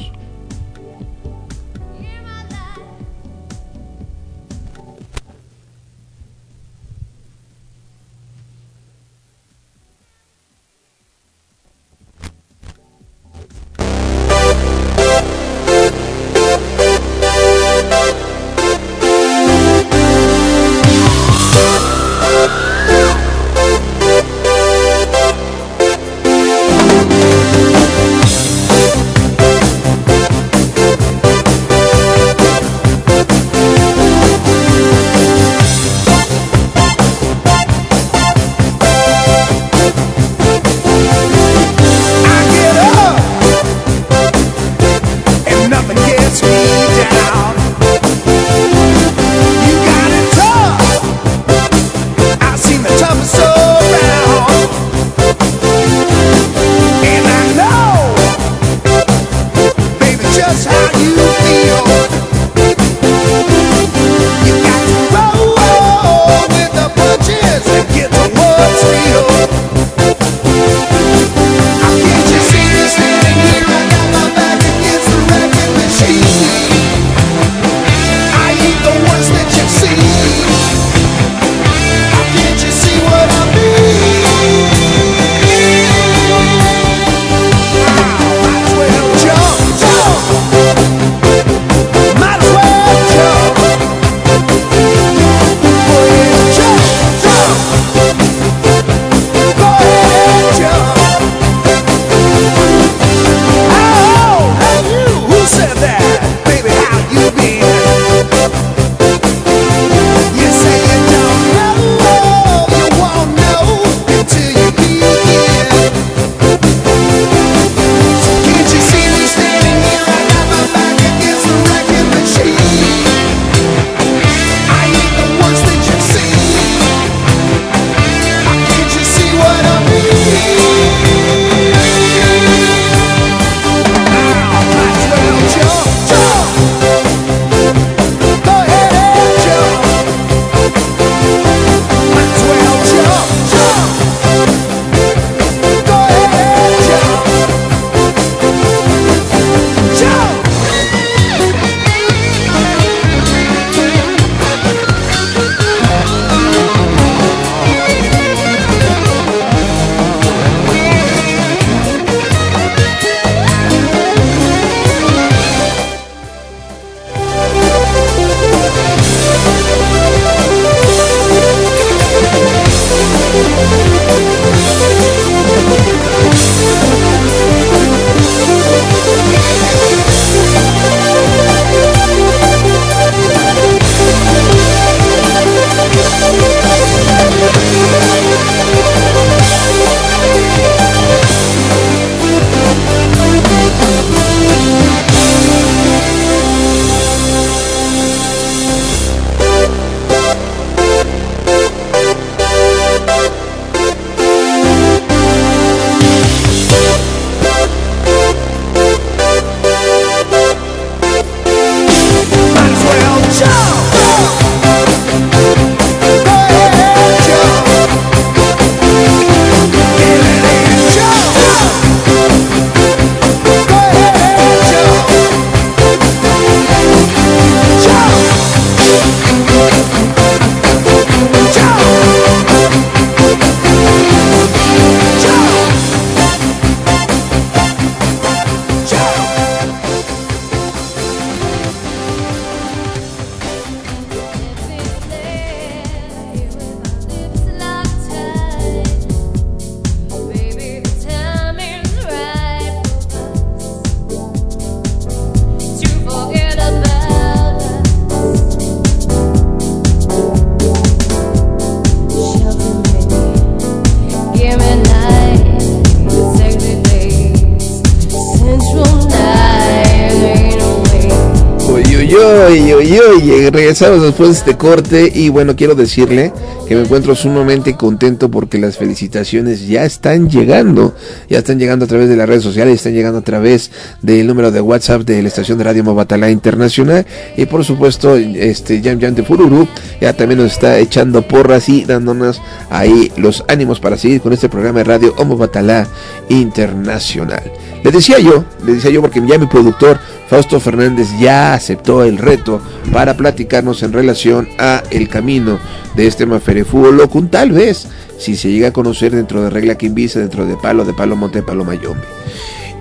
[273.78, 276.32] Regresamos después de este corte y bueno, quiero decirle
[276.66, 280.94] que me encuentro sumamente contento porque las felicitaciones ya están llegando,
[281.28, 283.70] ya están llegando a través de las redes sociales, están llegando a través
[284.00, 287.04] del número de WhatsApp de la estación de Radio Mobatala Internacional
[287.36, 289.68] y por supuesto este Jam Jam de Fururu
[290.00, 294.48] ya también nos está echando porras y dándonos ahí los ánimos para seguir con este
[294.48, 295.86] programa de radio Homo Batalá
[296.30, 297.42] Internacional.
[297.84, 302.18] Les decía yo, les decía yo porque ya mi productor Fausto Fernández ya aceptó el
[302.18, 302.60] reto
[302.92, 305.58] para platicarnos en relación a el camino
[305.94, 307.86] de este Maferefú Locum, tal vez
[308.18, 311.42] si se llega a conocer dentro de Regla Quimbisa, dentro de Palo, de Palo Monte,
[311.42, 312.02] Palo Mayombe.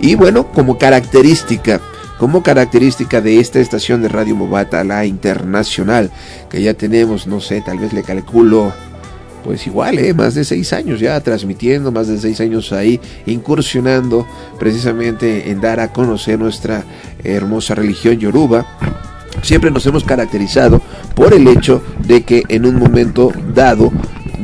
[0.01, 1.81] Y bueno, como característica,
[2.17, 6.11] como característica de esta estación de Radio Movata, la internacional,
[6.49, 8.73] que ya tenemos, no sé, tal vez le calculo
[9.45, 10.11] pues igual, ¿eh?
[10.15, 14.25] más de seis años ya transmitiendo, más de seis años ahí incursionando
[14.57, 16.83] precisamente en dar a conocer nuestra
[17.23, 18.65] hermosa religión yoruba.
[19.43, 20.81] Siempre nos hemos caracterizado
[21.13, 23.91] por el hecho de que en un momento dado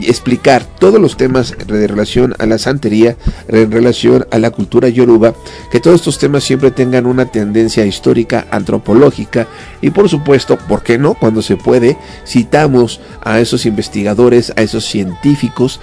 [0.10, 3.16] explicar todos los temas de relación a la santería,
[3.48, 5.34] en relación a la cultura yoruba,
[5.72, 9.48] que todos estos temas siempre tengan una tendencia histórica, antropológica
[9.82, 11.14] y por supuesto, ¿por qué no?
[11.14, 15.80] Cuando se puede, citamos a esos investigadores, a esos científicos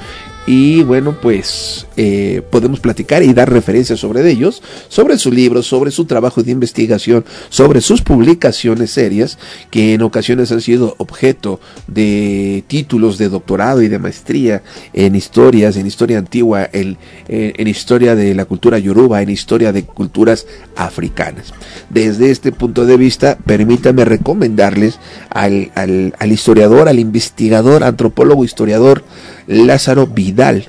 [0.48, 5.90] y bueno, pues eh, podemos platicar y dar referencias sobre ellos, sobre su libro, sobre
[5.90, 9.38] su trabajo de investigación, sobre sus publicaciones serias,
[9.70, 14.62] que en ocasiones han sido objeto de títulos de doctorado y de maestría
[14.94, 16.96] en historias, en historia antigua, en,
[17.28, 20.46] en historia de la cultura yoruba, en historia de culturas
[20.76, 21.52] africanas.
[21.90, 29.04] Desde este punto de vista, permítame recomendarles al, al, al historiador, al investigador, antropólogo, historiador,
[29.48, 30.66] Lázaro Vidal,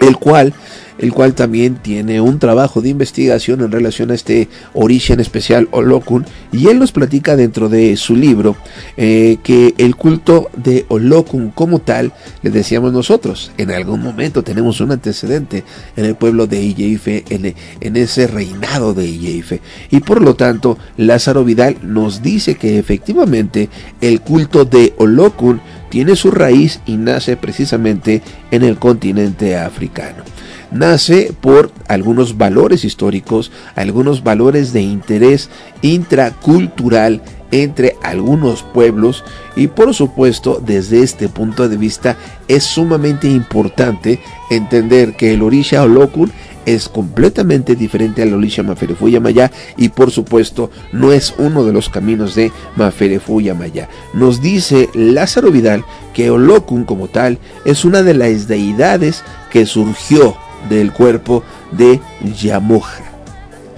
[0.00, 0.54] el cual
[0.98, 6.26] el cual también tiene un trabajo de investigación en relación a este origen especial Olokun,
[6.52, 8.56] y él nos platica dentro de su libro
[8.96, 14.80] eh, que el culto de Olokun como tal, le decíamos nosotros, en algún momento tenemos
[14.80, 15.64] un antecedente
[15.96, 20.78] en el pueblo de Iyeife, en, en ese reinado de Iyeife, y por lo tanto
[20.96, 23.68] Lázaro Vidal nos dice que efectivamente
[24.00, 30.24] el culto de Olokun tiene su raíz y nace precisamente en el continente africano.
[30.70, 35.48] Nace por algunos valores históricos, algunos valores de interés
[35.80, 39.24] intracultural entre algunos pueblos
[39.56, 42.16] y por supuesto desde este punto de vista
[42.46, 44.20] es sumamente importante
[44.50, 46.30] entender que el Orisha Olokun
[46.74, 51.88] es completamente diferente al Orisha Maferefuya Maya y por supuesto no es uno de los
[51.88, 53.88] caminos de Maferefuya Maya.
[54.12, 60.36] Nos dice Lázaro Vidal que Olokun como tal es una de las deidades que surgió
[60.68, 61.42] del cuerpo
[61.72, 62.00] de
[62.40, 63.04] Yamoja.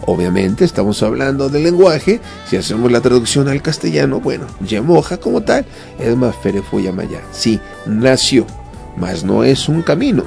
[0.06, 5.64] Obviamente estamos hablando del lenguaje, si hacemos la traducción al castellano, bueno, Yamoja como tal
[6.00, 7.20] es Maferefuya Maya.
[7.30, 8.46] Sí, nació,
[8.96, 10.24] mas no es un camino.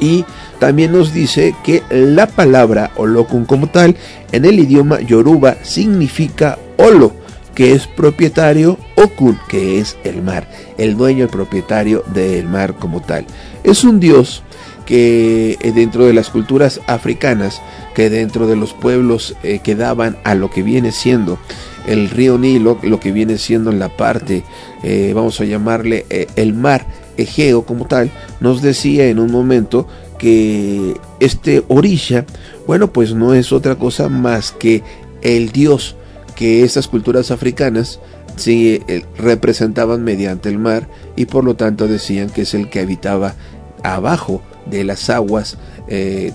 [0.00, 0.24] Y
[0.60, 3.96] también nos dice que la palabra Olokun como tal
[4.30, 7.12] en el idioma yoruba significa Olo,
[7.54, 10.48] que es propietario, Okun, que es el mar,
[10.78, 13.26] el dueño, el propietario del mar como tal.
[13.64, 14.42] Es un dios
[14.86, 17.60] que eh, dentro de las culturas africanas,
[17.94, 21.38] que dentro de los pueblos eh, que daban a lo que viene siendo
[21.86, 24.44] el río Nilo, lo que viene siendo en la parte,
[24.82, 26.86] eh, vamos a llamarle eh, el mar
[27.16, 29.86] Egeo como tal, nos decía en un momento
[30.20, 32.26] que este orilla,
[32.66, 34.82] bueno, pues no es otra cosa más que
[35.22, 35.96] el dios
[36.36, 38.00] que estas culturas africanas
[38.36, 38.82] sí,
[39.16, 43.34] representaban mediante el mar y por lo tanto decían que es el que habitaba
[43.82, 45.56] abajo de las aguas
[45.88, 46.34] eh,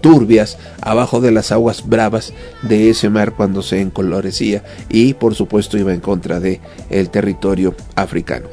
[0.00, 5.76] turbias, abajo de las aguas bravas de ese mar cuando se encolorecía y por supuesto
[5.76, 8.46] iba en contra de el territorio africano.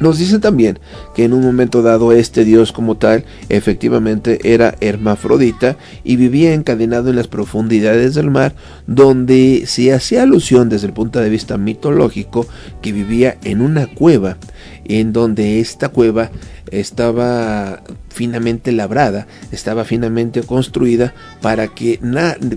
[0.00, 0.78] Nos dicen también
[1.14, 7.10] que en un momento dado este dios como tal efectivamente era hermafrodita y vivía encadenado
[7.10, 8.54] en las profundidades del mar
[8.86, 12.46] donde se hacía alusión desde el punto de vista mitológico
[12.82, 14.36] que vivía en una cueva
[14.84, 16.30] en donde esta cueva
[16.70, 17.82] estaba
[18.14, 21.98] finamente labrada, estaba finamente construida para que,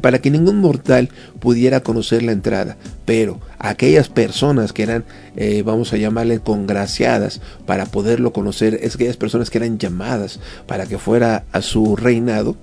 [0.02, 2.78] para que ningún mortal pudiera conocer la entrada.
[3.06, 5.04] Pero aquellas personas que eran,
[5.36, 10.86] eh, vamos a llamarle, congraciadas para poderlo conocer, es aquellas personas que eran llamadas para
[10.86, 12.56] que fuera a su reinado,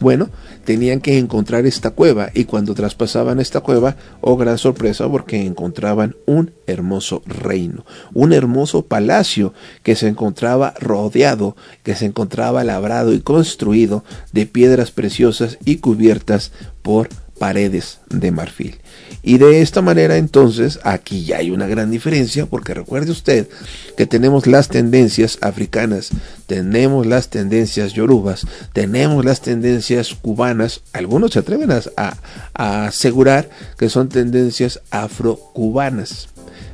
[0.00, 0.30] bueno,
[0.64, 6.14] tenían que encontrar esta cueva y cuando traspasaban esta cueva, oh gran sorpresa porque encontraban
[6.26, 7.84] un hermoso reino,
[8.14, 14.90] un hermoso palacio que se encontraba rodeado, que se encontraba labrado y construido de piedras
[14.90, 17.08] preciosas y cubiertas por
[17.38, 18.78] paredes de marfil.
[19.22, 23.48] Y de esta manera entonces aquí ya hay una gran diferencia porque recuerde usted
[23.96, 26.10] que tenemos las tendencias africanas,
[26.46, 32.16] tenemos las tendencias yorubas, tenemos las tendencias cubanas, algunos se atreven a,
[32.54, 36.28] a asegurar que son tendencias afrocubanas.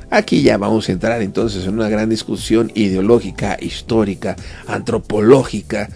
[0.09, 4.35] Aquí ya vamos a entrar entonces en una gran discusión ideológica, histórica,
[4.67, 5.89] antropológica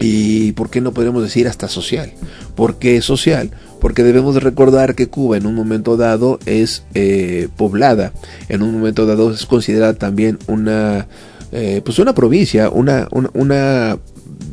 [0.00, 2.12] y, ¿por qué no podemos decir hasta social?
[2.54, 3.50] ¿Por qué social?
[3.80, 8.12] Porque debemos de recordar que Cuba en un momento dado es eh, poblada,
[8.48, 11.08] en un momento dado es considerada también una,
[11.52, 13.98] eh, pues una provincia, una, una, una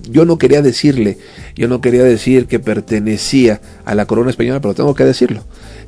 [0.09, 1.17] yo no quería decirle,
[1.55, 5.43] yo no quería decir que pertenecía a la corona española, pero tengo que decirlo.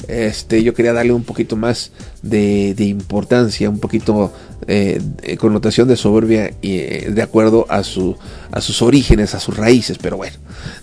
[0.08, 1.92] Este, yo quería darle un poquito más
[2.22, 4.34] de, importancia, un poquito
[4.68, 5.00] eh,
[5.40, 8.16] connotación de soberbia y eh, de acuerdo a, su,
[8.52, 10.38] a sus orígenes, a sus raíces, pero bueno,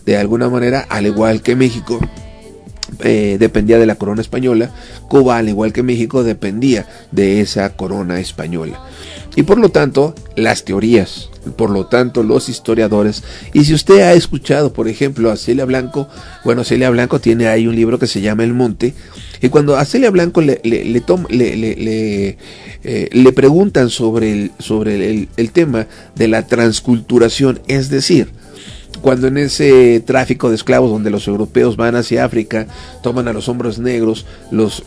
[0.04, 2.00] de alguna manera, al igual que México,
[3.00, 4.70] eh, dependía de la corona española,
[5.08, 8.80] Cuba, al igual que México, dependía de esa corona española.
[9.36, 14.12] Y por lo tanto, las teorías, por lo tanto, los historiadores, y si usted ha
[14.12, 16.08] escuchado, por ejemplo, a Celia Blanco,
[16.44, 18.94] bueno, Celia Blanco tiene ahí un libro que se llama El Monte,
[19.40, 21.02] y cuando a Celia Blanco le, le, le,
[21.56, 22.38] le,
[22.84, 28.30] eh, le preguntan sobre, el, sobre el, el tema de la transculturación, es decir,
[29.04, 32.66] cuando en ese tráfico de esclavos donde los europeos van hacia África,
[33.02, 34.82] toman a los hombres negros, los,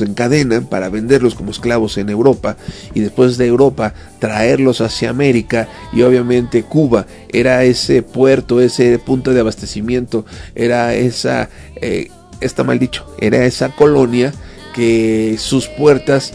[0.00, 2.56] encadenan para venderlos como esclavos en Europa
[2.94, 9.34] y después de Europa traerlos hacia América y obviamente Cuba era ese puerto, ese punto
[9.34, 12.08] de abastecimiento, era esa, eh,
[12.40, 14.32] está mal dicho, era esa colonia
[14.74, 16.32] que sus puertas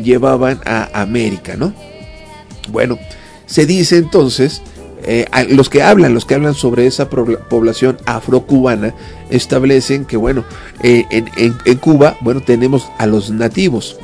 [0.00, 1.74] llevaban a América, ¿no?
[2.70, 2.96] Bueno,
[3.46, 4.62] se dice entonces
[5.04, 8.94] eh, los que hablan, los que hablan sobre esa población afrocubana,
[9.30, 10.44] establecen que, bueno,
[10.82, 13.96] eh, en, Cuba, bueno, tenemos a los nativos.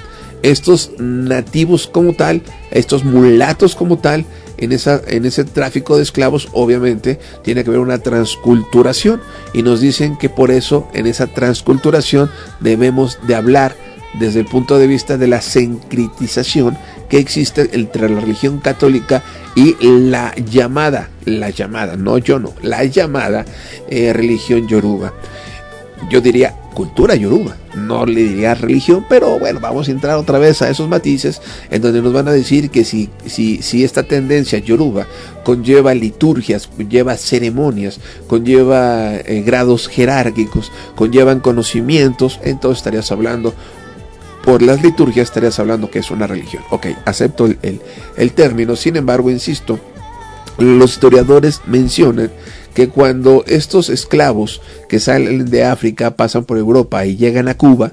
[0.43, 4.27] Estos nativos como tal, estos mulatos como tal,
[4.59, 9.21] en, esa, en ese tráfico de esclavos, obviamente, tiene que haber una transculturación.
[9.55, 12.31] Y nos dicen que por eso, en esa transculturación,
[12.61, 13.75] debemos de hablar
[14.19, 16.77] desde el punto de vista de la sencritización
[17.09, 19.23] que existe entre la religión católica
[19.55, 23.45] y la llamada, la llamada, no yo no, la llamada
[23.89, 25.13] eh, religión yoruba.
[26.11, 30.61] Yo diría cultura yoruba, no le diría religión, pero bueno, vamos a entrar otra vez
[30.61, 31.41] a esos matices
[31.71, 35.07] en donde nos van a decir que si, si, si esta tendencia yoruba
[35.45, 43.55] conlleva liturgias, conlleva ceremonias, conlleva eh, grados jerárquicos, conllevan conocimientos, entonces estarías hablando
[44.45, 46.63] por las liturgias estarías hablando que es una religión.
[46.71, 47.81] Ok, acepto el,
[48.17, 49.79] el, término, sin embargo, insisto,
[50.59, 52.31] los historiadores mencionan
[52.75, 57.93] que cuando estos esclavos que salen de África pasan por Europa y llegan a Cuba,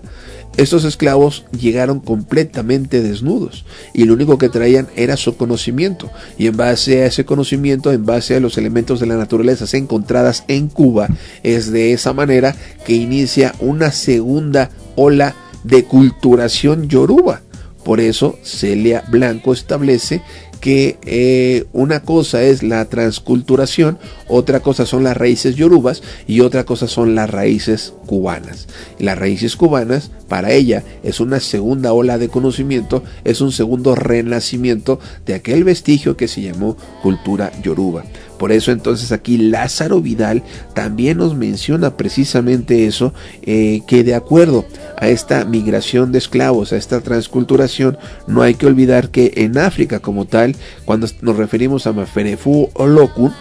[0.58, 6.58] estos esclavos llegaron completamente desnudos y lo único que traían era su conocimiento y en
[6.58, 11.08] base a ese conocimiento, en base a los elementos de la naturaleza encontradas en Cuba,
[11.43, 12.54] es de esa manera
[12.86, 17.41] que inicia una segunda ola de culturación yoruba.
[17.84, 20.22] Por eso Celia Blanco establece
[20.62, 23.97] que eh, una cosa es la transculturación,
[24.28, 28.68] otra cosa son las raíces yorubas y otra cosa son las raíces cubanas.
[28.99, 34.99] Las raíces cubanas para ella es una segunda ola de conocimiento, es un segundo renacimiento
[35.26, 38.03] de aquel vestigio que se llamó cultura yoruba.
[38.41, 40.41] Por eso entonces aquí Lázaro Vidal
[40.74, 44.66] también nos menciona precisamente eso, eh, que de acuerdo
[44.97, 49.99] a esta migración de esclavos, a esta transculturación, no hay que olvidar que en África
[49.99, 50.51] como tal,
[50.86, 53.34] cuando nos referimos a Maferefu o Lokun,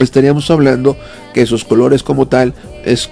[0.00, 0.96] estaríamos hablando
[1.34, 3.10] que sus colores como tal es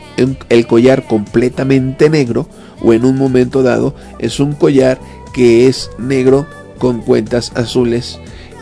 [0.49, 2.49] el collar completamente negro
[2.83, 4.99] o en un momento dado es un collar
[5.33, 6.47] que es negro
[6.79, 8.18] con cuentas azules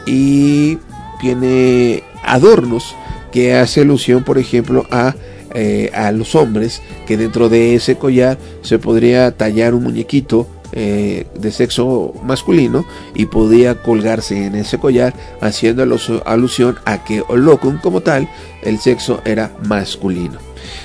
[0.06, 0.78] y
[1.20, 2.94] tiene adornos
[3.32, 5.14] que hace alusión, por ejemplo, a,
[5.54, 11.26] eh, a los hombres, que dentro de ese collar se podría tallar un muñequito eh,
[11.34, 15.82] de sexo masculino y podía colgarse en ese collar haciendo
[16.24, 18.28] alusión a que Olokun como tal
[18.62, 20.38] el sexo era masculino.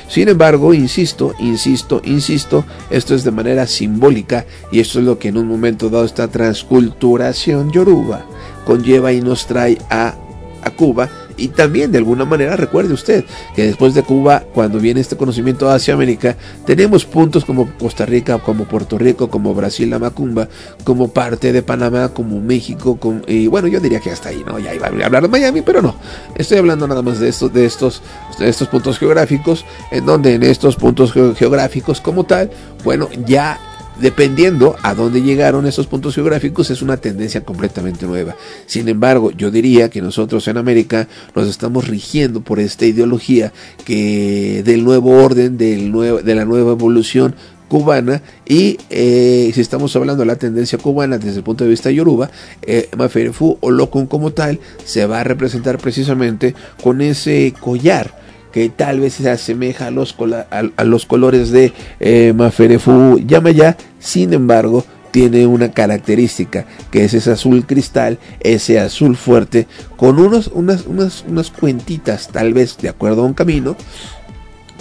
[0.10, 5.30] Sin embargo, insisto, insisto, insisto, esto es de manera simbólica y esto es lo que
[5.30, 8.26] en un momento dado esta transculturación yoruba
[8.66, 10.16] conlleva y nos trae a,
[10.64, 13.24] a Cuba y también de alguna manera recuerde usted
[13.56, 16.36] que después de Cuba, cuando viene este conocimiento hacia América,
[16.66, 20.50] tenemos puntos como Costa Rica, como Puerto Rico, como Brasil, la Macumba,
[20.84, 24.60] como parte de Panamá, como México, y bueno, yo diría que hasta ahí, ¿no?
[24.60, 25.96] Ya iba a hablar de Miami, pero no.
[26.36, 28.02] Estoy hablando nada más de estos, de estos,
[28.40, 32.50] de estos puntos geográficos, en donde en estos puntos geográficos como tal,
[32.84, 33.60] bueno, ya
[34.00, 38.36] dependiendo a dónde llegaron esos puntos geográficos, es una tendencia completamente nueva.
[38.66, 43.52] Sin embargo, yo diría que nosotros en América nos estamos rigiendo por esta ideología
[43.86, 47.36] que del nuevo orden, del nuevo, de la nueva evolución
[47.68, 51.92] cubana y eh, si estamos hablando de la tendencia cubana desde el punto de vista
[51.92, 52.30] yoruba,
[52.62, 58.70] eh, Maferefu o Lokun como tal se va a representar precisamente con ese collar que
[58.70, 65.72] tal vez se asemeja a los, colores de eh, Maferefu Yamaya, sin embargo, tiene una
[65.72, 72.30] característica que es ese azul cristal, ese azul fuerte, con unos, unas, unas, unas cuentitas,
[72.30, 73.76] tal vez de acuerdo a un camino,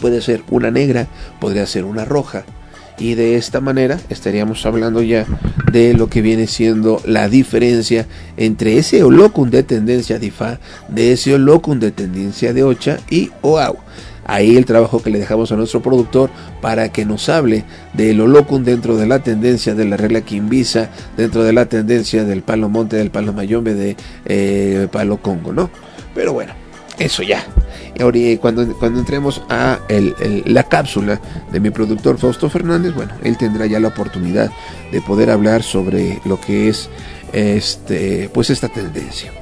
[0.01, 1.07] puede ser una negra,
[1.41, 2.45] podría ser una roja,
[2.99, 5.27] y de esta manera estaríamos hablando ya
[5.73, 11.35] de lo que viene siendo la diferencia entre ese holocum de tendencia DIFA, de ese
[11.35, 13.77] holocum de tendencia de Ocha y OAU.
[14.29, 16.31] Ahí el trabajo que le dejamos a nuestro productor
[16.61, 21.45] para que nos hable del holocum dentro de la tendencia de la regla Quimbisa, dentro
[21.45, 25.71] de la tendencia del palo monte, del palo mayombe, de eh, palo congo, ¿no?
[26.13, 26.55] Pero bueno,
[26.99, 27.45] eso ya.
[27.99, 31.21] Y cuando, cuando entremos a la cápsula
[31.51, 34.51] de mi productor Fausto Fernández, bueno, él tendrá ya la oportunidad
[34.93, 36.91] de poder hablar sobre lo que es
[37.33, 39.33] este, pues esta tendencia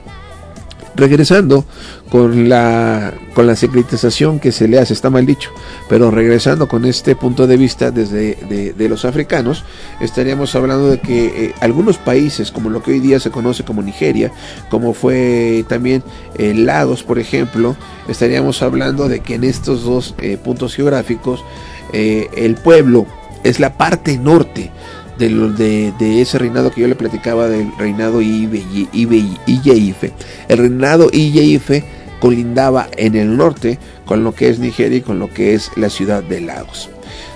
[0.96, 1.64] regresando
[2.10, 5.50] con la, con la secretización que se le hace, está mal dicho,
[5.88, 8.36] pero regresando con este punto de vista desde
[8.76, 9.64] de, los africanos,
[10.00, 13.82] estaríamos hablando de que eh, algunos países, como lo que hoy día se conoce como
[13.82, 14.30] Nigeria,
[14.70, 16.02] como fue también
[16.38, 17.76] eh, Lagos, por ejemplo,
[18.08, 21.44] estaríamos hablando de que en estos dos eh, puntos geográficos,
[21.92, 23.06] el pueblo
[23.44, 24.72] es la parte norte
[25.18, 30.12] de, de, ese reinado que yo le platicaba del reinado Iyeife.
[30.48, 31.84] El reinado Iyeife
[32.20, 35.90] colindaba en el norte con lo que es Nigeria y con lo que es la
[35.90, 36.90] ciudad de Lagos.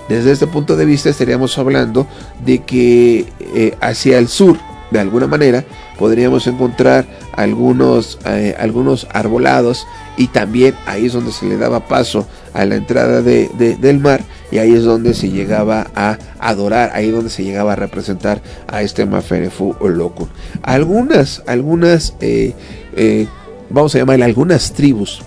[0.09, 2.07] Desde este punto de vista estaríamos hablando
[2.45, 4.57] de que eh, hacia el sur,
[4.91, 5.65] de alguna manera,
[5.99, 12.27] podríamos encontrar algunos, eh, algunos arbolados y también ahí es donde se le daba paso
[12.53, 13.49] a la entrada de,
[13.81, 17.75] del mar y ahí es donde se llegaba a adorar, ahí es donde se llegaba
[17.75, 20.29] a representar a este Maferefu o Lokun.
[20.63, 22.55] Algunas, algunas, eh,
[22.97, 23.27] eh,
[23.71, 25.23] vamos a llamarle algunas tribus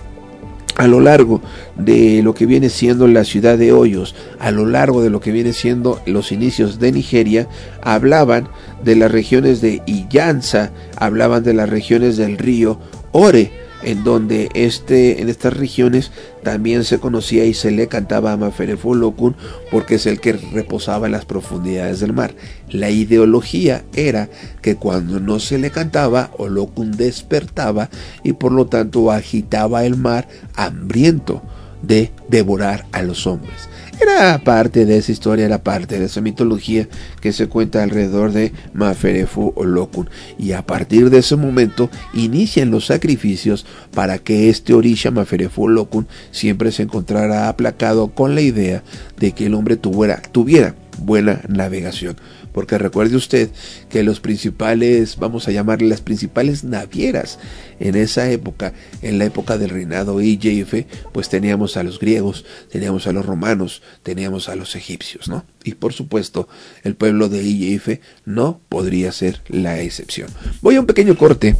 [0.76, 1.42] a lo largo
[1.76, 5.32] de lo que viene siendo la ciudad de Hoyos, a lo largo de lo que
[5.32, 7.48] viene siendo los inicios de Nigeria,
[7.82, 8.48] hablaban
[8.84, 12.80] de las regiones de Illanza, hablaban de las regiones del río
[13.12, 13.52] Ore,
[13.84, 16.12] en donde este, en estas regiones
[16.44, 19.36] también se conocía y se le cantaba a Maferefu Lokun
[19.70, 22.34] porque es el que reposaba en las profundidades del mar.
[22.70, 24.30] La ideología era
[24.62, 27.90] que cuando no se le cantaba, Olokun despertaba
[28.24, 31.42] y por lo tanto agitaba el mar hambriento
[31.82, 33.71] de devorar a los hombres.
[34.02, 36.88] Era parte de esa historia, era parte de esa mitología
[37.22, 40.10] que se cuenta alrededor de Maferefu o Lokun.
[40.39, 46.08] Y a partir de ese momento inician los sacrificios para que este Orisha Maferefu Lokun
[46.32, 48.84] siempre se encontrara aplacado con la idea
[49.20, 52.16] de que el hombre tuviera buena navegación
[52.52, 53.49] porque recuerde usted
[53.89, 57.39] que los principales, vamos a llamarle las principales navieras
[57.80, 63.08] en esa época, en la época del reinado IJF, pues teníamos a los griegos, teníamos
[63.08, 65.45] a los romanos, teníamos a los egipcios, ¿no?
[65.64, 66.47] Y por supuesto,
[66.84, 70.30] el pueblo de IJF no podría ser la excepción.
[70.62, 71.56] Voy a un pequeño corte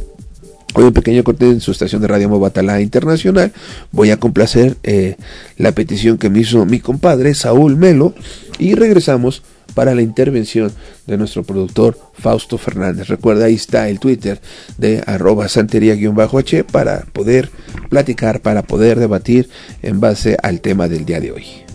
[0.74, 3.52] Hoy un pequeño corte en su estación de radio Movatalá Internacional.
[3.90, 5.16] Voy a complacer eh,
[5.58, 8.14] la petición que me hizo mi compadre Saúl Melo
[8.58, 9.42] y regresamos
[9.74, 10.72] para la intervención
[11.06, 13.08] de nuestro productor Fausto Fernández.
[13.08, 14.40] Recuerda, ahí está el Twitter
[14.78, 17.50] de arroba santería-h para poder
[17.88, 19.48] platicar, para poder debatir
[19.82, 21.71] en base al tema del día de hoy.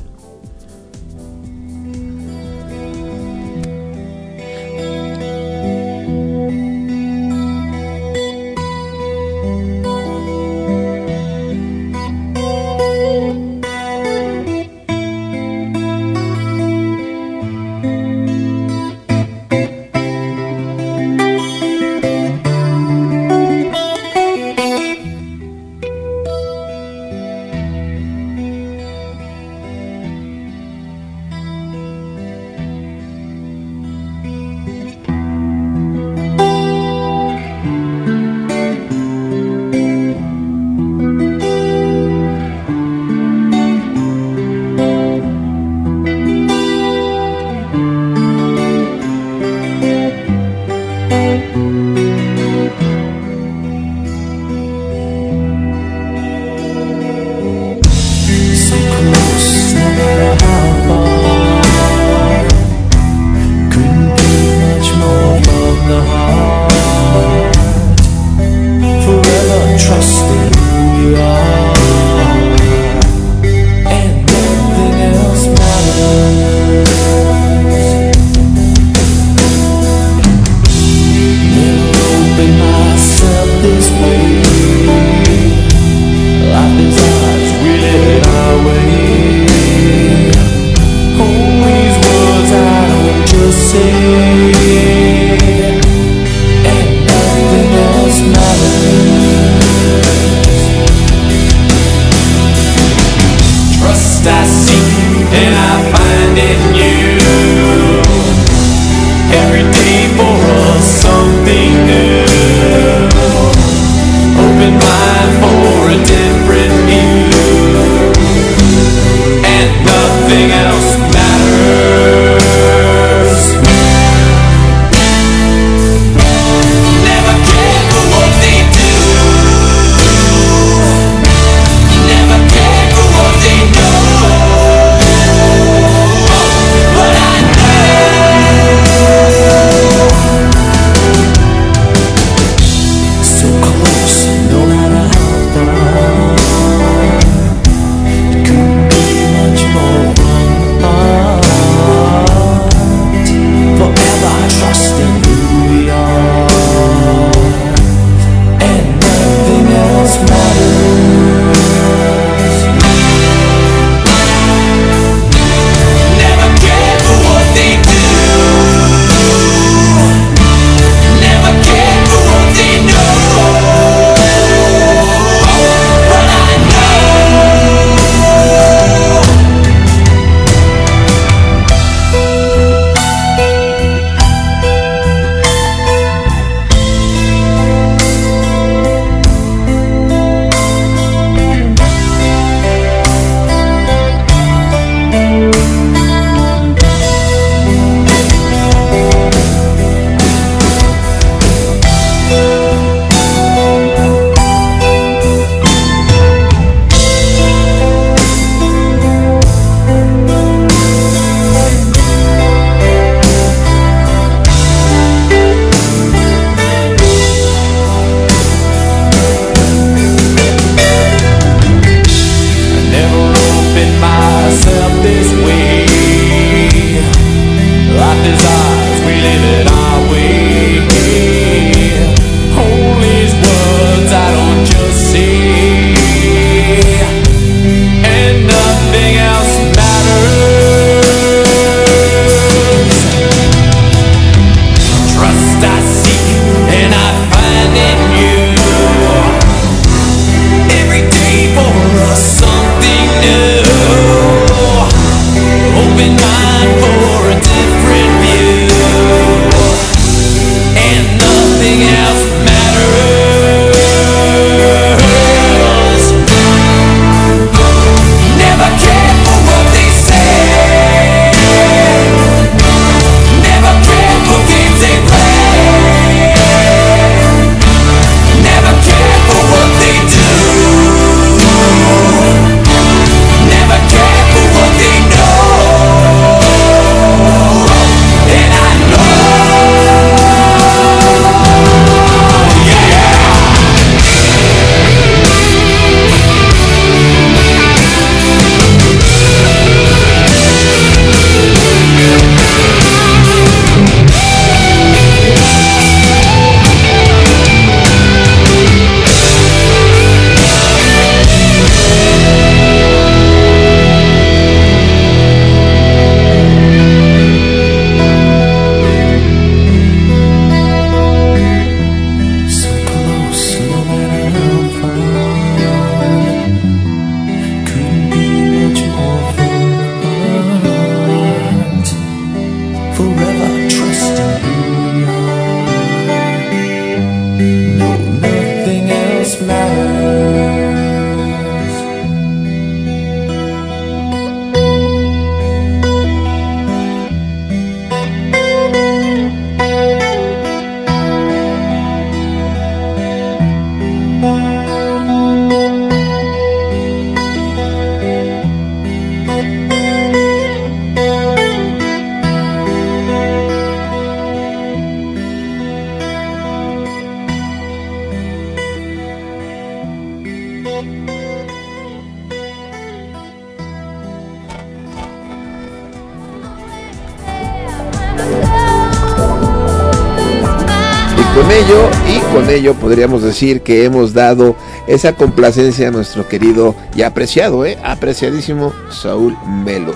[382.49, 384.55] Ello podríamos decir que hemos dado
[384.87, 387.77] esa complacencia a nuestro querido y apreciado, ¿eh?
[387.83, 389.35] apreciadísimo Saúl
[389.65, 389.93] Melo.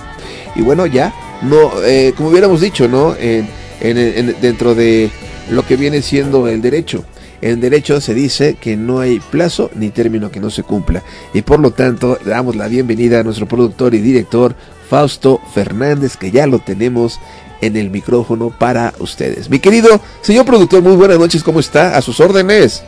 [0.56, 3.16] Y bueno, ya, no, eh, como hubiéramos dicho, ¿no?
[3.16, 3.48] En,
[3.80, 5.10] en- en- dentro de
[5.50, 7.04] lo que viene siendo el derecho.
[7.42, 11.02] En derecho se dice que no hay plazo ni término que no se cumpla.
[11.34, 14.54] Y por lo tanto, damos la bienvenida a nuestro productor y director,
[14.90, 17.20] Fausto Fernández, que ya lo tenemos
[17.62, 19.50] en el micrófono para ustedes.
[19.50, 21.96] Mi querido señor productor, muy buenas noches, ¿cómo está?
[21.96, 22.84] A sus órdenes.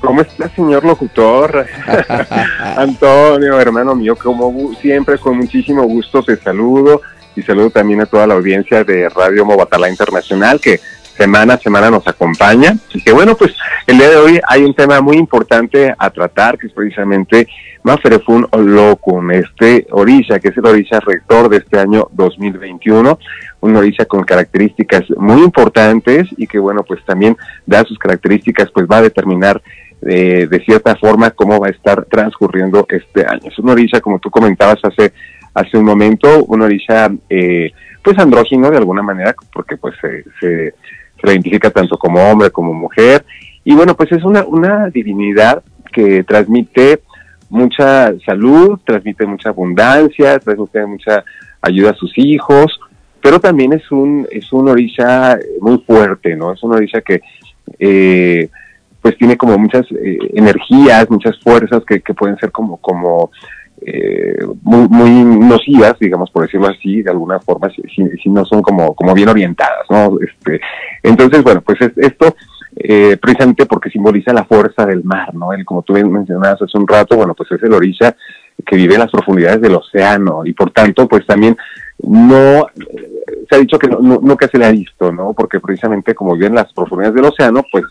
[0.00, 1.66] ¿Cómo está, señor locutor?
[2.76, 7.02] Antonio, hermano mío, como siempre, con muchísimo gusto te saludo
[7.34, 10.80] y saludo también a toda la audiencia de Radio Mobatalá Internacional que
[11.16, 12.76] semana a semana nos acompaña.
[12.92, 13.54] Y que bueno, pues
[13.86, 17.48] el día de hoy hay un tema muy importante a tratar, que es precisamente
[17.82, 23.18] Maferefun Olokun, este orisha, que es el orisha rector de este año 2021,
[23.60, 28.86] un orisha con características muy importantes y que bueno, pues también da sus características, pues
[28.86, 29.62] va a determinar
[30.02, 33.48] eh, de cierta forma cómo va a estar transcurriendo este año.
[33.50, 35.12] Es un orisha, como tú comentabas hace,
[35.54, 40.74] hace un momento, un orisha eh, pues andrógino de alguna manera, porque pues se, se,
[41.20, 43.24] se identifica tanto como hombre como mujer.
[43.64, 47.00] Y bueno, pues es una, una divinidad que transmite
[47.48, 51.24] mucha salud, transmite mucha abundancia, transmite mucha
[51.62, 52.78] ayuda a sus hijos,
[53.26, 56.52] pero también es un, es un orisha muy fuerte, ¿no?
[56.52, 57.22] Es un orisha que
[57.76, 58.48] eh,
[59.02, 63.32] pues tiene como muchas eh, energías, muchas fuerzas que, que pueden ser como, como
[63.84, 69.12] eh, muy, nocivas, digamos, por decirlo así, de alguna forma, si, no son como, como
[69.12, 70.18] bien orientadas, ¿no?
[70.20, 70.60] Este,
[71.02, 72.36] entonces, bueno, pues es, esto
[72.76, 75.52] eh, precisamente porque simboliza la fuerza del mar, ¿no?
[75.52, 78.14] El, como tú mencionabas hace un rato, bueno, pues es el orisha
[78.64, 81.56] que vive en las profundidades del océano y por tanto, pues también
[82.02, 82.66] no,
[83.48, 85.32] se ha dicho que no, no- nunca se le ha visto, ¿no?
[85.32, 87.84] Porque precisamente como vive en las profundidades del océano, pues,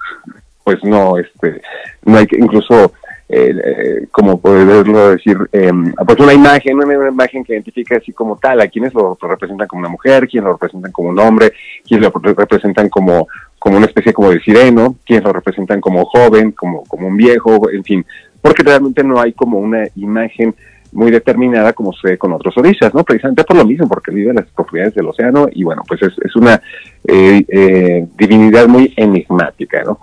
[0.63, 1.61] pues no, este,
[2.05, 2.93] no hay que incluso
[3.27, 5.71] eh, eh, como poderlo decir, eh,
[6.05, 9.67] pues una imagen, una, una imagen que identifica así como tal, a quienes lo representan
[9.67, 11.51] como una mujer, quienes lo representan como un hombre,
[11.87, 13.27] quienes lo representan como,
[13.57, 17.67] como una especie como de sireno, quienes lo representan como joven, como, como un viejo,
[17.71, 18.05] en fin,
[18.41, 20.53] porque realmente no hay como una imagen
[20.95, 23.03] muy determinada como se ve con otros orishas, ¿no?
[23.03, 26.13] Precisamente por lo mismo, porque vive en las profundidades del océano y bueno, pues es,
[26.23, 26.61] es una
[27.07, 29.99] eh, eh, divinidad muy enigmática, ¿no?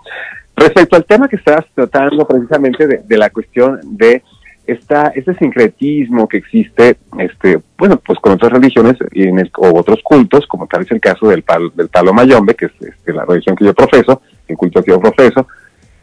[0.54, 4.22] Respecto al tema que estabas tratando precisamente de, de la cuestión de
[4.66, 9.76] esta, este sincretismo que existe, este, bueno, pues con otras religiones y en el- o
[9.76, 13.12] otros cultos, como tal es el caso del palo, del palo mayombe, que es este,
[13.12, 15.48] la religión que yo profeso, el culto que yo profeso,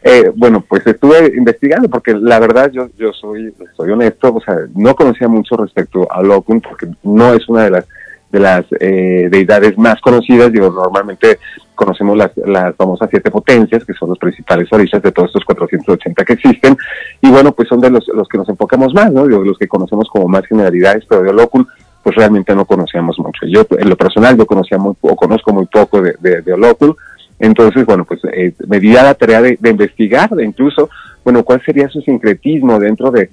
[0.02, 4.56] eh, bueno, pues estuve investigando porque la verdad yo, yo soy, soy honesto, o sea,
[4.74, 7.86] no conocía mucho respecto a Locum porque no es una de las
[8.30, 11.38] de las eh, deidades más conocidas, digo, normalmente
[11.74, 16.24] conocemos las, las famosas siete potencias, que son los principales orishas de todos estos 480
[16.24, 16.76] que existen,
[17.20, 19.26] y bueno, pues son de los, los que nos enfocamos más, ¿no?
[19.26, 21.66] Digo, los que conocemos como más generalidades, pero de Olokun,
[22.02, 23.46] pues realmente no conocíamos mucho.
[23.46, 26.52] Yo, en lo personal, yo conocía muy poco, conozco muy poco de, de,
[27.40, 30.90] entonces, bueno, pues eh, me di a la tarea de, investigar, de incluso,
[31.24, 33.30] bueno, cuál sería su sincretismo dentro de,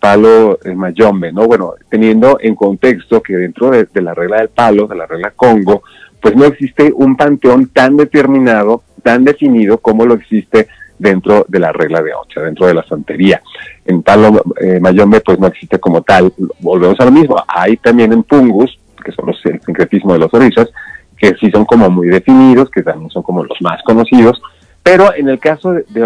[0.00, 1.46] palo eh, mayombe, ¿no?
[1.46, 5.84] Bueno, teniendo en contexto que dentro de, la regla del palo, de la regla Congo,
[6.20, 10.66] pues no existe un panteón tan determinado, tan definido como lo existe
[10.98, 13.40] dentro de la regla de Ocha, dentro de la santería.
[13.84, 16.32] En palo eh, mayombe, pues no existe como tal.
[16.60, 17.36] Volvemos a lo mismo.
[17.46, 20.68] Hay también en pungus, que son los el sincretismo de los orishas,
[21.22, 24.42] que sí son como muy definidos, que también son como los más conocidos,
[24.82, 26.00] pero en el caso de, de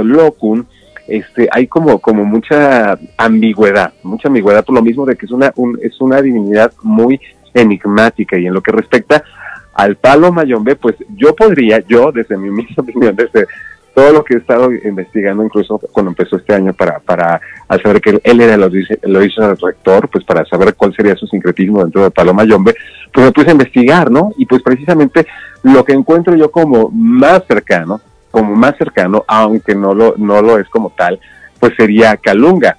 [1.09, 5.53] este, hay como, como mucha ambigüedad, mucha ambigüedad por lo mismo de que es una,
[5.57, 7.19] un- es una divinidad muy
[7.55, 9.25] enigmática y en lo que respecta
[9.73, 13.47] al palo mayombe, pues yo podría, yo desde mi misma opinión, desde
[13.97, 18.03] todo lo que he estado investigando, incluso cuando empezó este año para, para al saber
[18.03, 21.27] que él era el origen- el origen del rector, pues para saber cuál sería su
[21.27, 22.75] sincretismo dentro del palo mayombe,
[23.11, 24.33] pues me puse a investigar, ¿no?
[24.37, 25.27] Y pues precisamente
[25.63, 30.59] lo que encuentro yo como más cercano, como más cercano, aunque no lo, no lo
[30.59, 31.19] es como tal,
[31.59, 32.77] pues sería Calunga,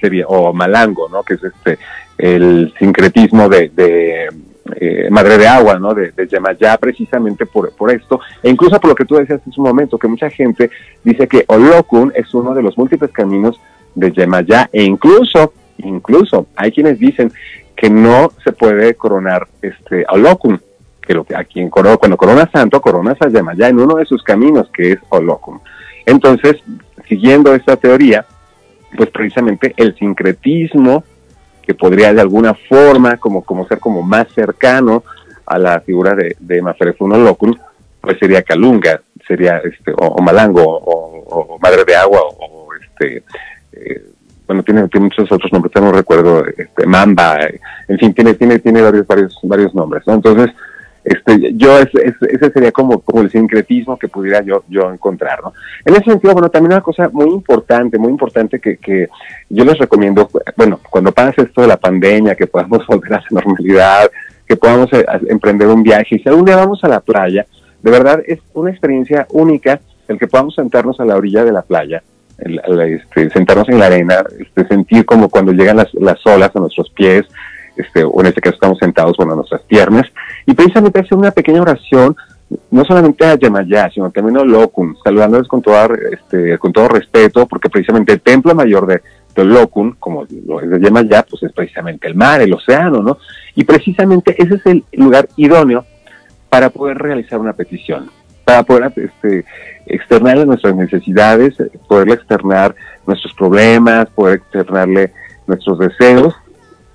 [0.00, 1.24] sería, o Malango, ¿no?
[1.24, 1.78] Que es este,
[2.16, 4.28] el sincretismo de, de
[4.76, 5.94] eh, Madre de Agua, ¿no?
[5.94, 9.52] De, de Yemayá, precisamente por, por esto, e incluso por lo que tú decías en
[9.52, 10.70] su momento, que mucha gente
[11.04, 13.60] dice que Olokun es uno de los múltiples caminos
[13.94, 17.32] de Yemayá, e incluso, incluso, hay quienes dicen
[17.76, 20.60] que no se puede coronar este Olokun,
[21.00, 24.04] que lo que a quien corona, cuando corona santo, coronas a Yemayá en uno de
[24.04, 25.60] sus caminos, que es Olokun.
[26.06, 26.56] Entonces,
[27.08, 28.24] siguiendo esta teoría,
[28.96, 31.04] pues precisamente el sincretismo
[31.70, 35.04] que podría de alguna forma como, como ser como más cercano
[35.46, 37.56] a la figura de, de Maferefun Olokun,
[38.00, 43.22] pues sería Calunga, sería este o, malango o, madre de agua o, este
[43.72, 44.04] eh,
[44.48, 47.38] bueno tiene, tiene muchos otros nombres no recuerdo este mamba
[47.86, 50.14] en fin tiene tiene tiene varios varios varios nombres ¿no?
[50.14, 50.50] entonces
[51.04, 55.42] este yo es- es- ese sería como como el sincretismo que pudiera yo yo encontrar
[55.42, 55.52] ¿no?
[55.84, 59.08] en ese sentido bueno también una cosa muy importante muy importante que, que
[59.48, 63.40] yo les recomiendo bueno cuando pase esto de la pandemia que podamos volver a la
[63.40, 64.10] normalidad
[64.46, 67.46] que podamos eh, emprender un viaje y si algún día vamos a la playa
[67.82, 71.62] de verdad es una experiencia única el que podamos sentarnos a la orilla de la
[71.62, 72.02] playa
[72.38, 76.88] este, sentarnos en la arena, este, sentir como cuando llegan las, las olas a nuestros
[76.90, 77.26] pies,
[77.76, 80.06] este, o en este caso estamos sentados, bueno, nuestras piernas,
[80.46, 82.16] y precisamente hacer una pequeña oración,
[82.70, 87.46] no solamente a Yemayá, sino también a Olokun, saludándoles con, toda, este, con todo respeto,
[87.46, 89.02] porque precisamente el templo mayor de,
[89.34, 93.18] de Olokun, como lo es de Yemayá, pues es precisamente el mar, el océano, ¿no?
[93.54, 95.84] Y precisamente ese es el lugar idóneo
[96.48, 98.10] para poder realizar una petición,
[98.44, 99.44] para poder este,
[99.86, 101.54] externarle nuestras necesidades,
[101.88, 102.74] poderle externar
[103.06, 105.12] nuestros problemas, poder externarle
[105.46, 106.34] nuestros deseos.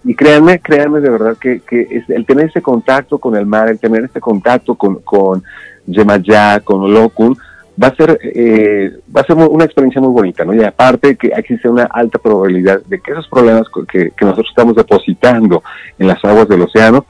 [0.05, 3.79] Y créanme, créanme de verdad que, que el tener ese contacto con el mar, el
[3.79, 5.43] tener ese contacto con, con
[5.87, 7.35] Yemayá, con Olokun,
[7.81, 10.53] va a ser eh, va a ser una experiencia muy bonita, ¿no?
[10.53, 14.75] Y aparte que existe una alta probabilidad de que esos problemas que, que nosotros estamos
[14.75, 15.63] depositando
[15.97, 17.05] en las aguas del océano,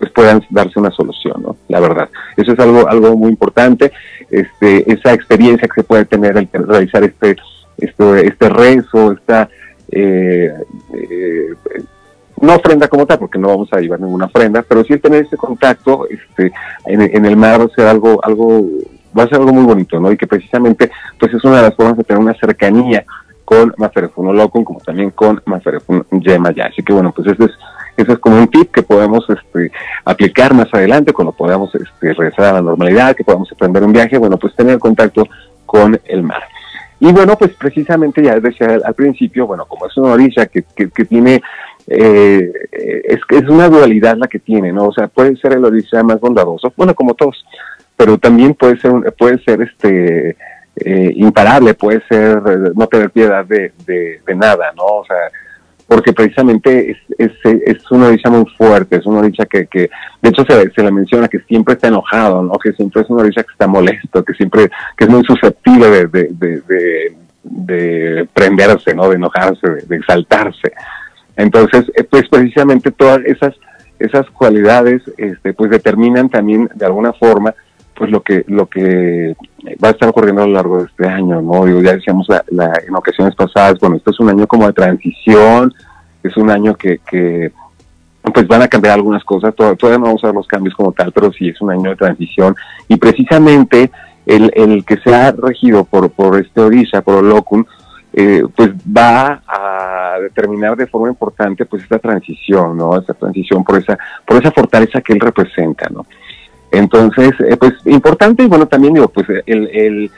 [0.00, 1.56] pues puedan darse una solución, ¿no?
[1.68, 2.08] La verdad.
[2.36, 3.92] Eso es algo, algo muy importante,
[4.30, 7.36] este, esa experiencia que se puede tener al realizar este,
[7.78, 9.48] este, este rezo, esta,
[9.92, 10.52] eh,
[10.94, 11.54] eh,
[12.40, 15.24] no ofrenda como tal, porque no vamos a llevar ninguna ofrenda, pero sí el tener
[15.24, 16.52] ese contacto este,
[16.86, 18.64] en, el mar va a ser algo, algo,
[19.16, 20.10] va a ser algo muy bonito, ¿no?
[20.10, 23.04] Y que precisamente, pues es una de las formas de tener una cercanía
[23.44, 26.66] con Maferefun Olokun, como también con Maferefun Yemayá.
[26.66, 27.50] Así que bueno, pues ese es,
[27.96, 29.72] ese es como un tip que podemos este,
[30.04, 34.18] aplicar más adelante cuando podamos este, regresar a la normalidad, que podamos emprender un viaje,
[34.18, 35.26] bueno, pues tener contacto
[35.66, 36.42] con el mar.
[37.00, 40.62] Y bueno, pues precisamente ya decía al, al principio, bueno, como es una orilla que,
[40.76, 41.42] que, que tiene,
[41.92, 42.52] eh,
[43.04, 44.86] es, es una dualidad la que tiene, ¿no?
[44.86, 47.44] O sea, puede ser el orilla más bondadoso, bueno, como todos,
[47.96, 50.36] pero también puede ser, puede ser este,
[50.76, 53.72] eh, imparable, puede ser eh, no tener piedad de,
[54.36, 54.84] nada, ¿no?
[54.84, 55.16] O sea,
[55.88, 59.90] porque precisamente es, es, es una orilla muy fuerte, es una orilla que, que
[60.22, 62.52] de hecho se, se le menciona que siempre está enojado, ¿no?
[62.52, 66.06] Que siempre es una orilla que está molesto, que siempre, que es muy susceptible de,
[66.06, 69.08] de, de, de, de prenderse, ¿no?
[69.08, 70.72] De enojarse, de exaltarse.
[71.40, 73.54] Entonces, eh, pues precisamente todas esas,
[73.98, 77.54] esas cualidades, este, pues determinan también de alguna forma,
[77.94, 79.36] pues lo que, lo que
[79.82, 81.64] va a estar ocurriendo a lo largo de este año, ¿no?
[81.66, 84.72] Digo, ya decíamos la, la- en ocasiones pasadas, bueno, esto es un año como de
[84.72, 85.72] transición,
[86.22, 86.98] es un año que,
[88.34, 91.10] pues van a cambiar algunas cosas, todavía, no vamos a ver los cambios como tal,
[91.12, 92.54] pero sí es un año de transición
[92.88, 93.90] y precisamente
[94.26, 97.66] el, el que sea regido por, por este Odisha, por Olokun,
[98.12, 102.98] eh, pues va a determinar de forma importante pues esta transición, ¿no?
[102.98, 106.04] Esta transición por esa, por esa fortaleza que él representa, ¿no?
[106.72, 110.10] Entonces, eh, pues importante y bueno, también digo, pues el, el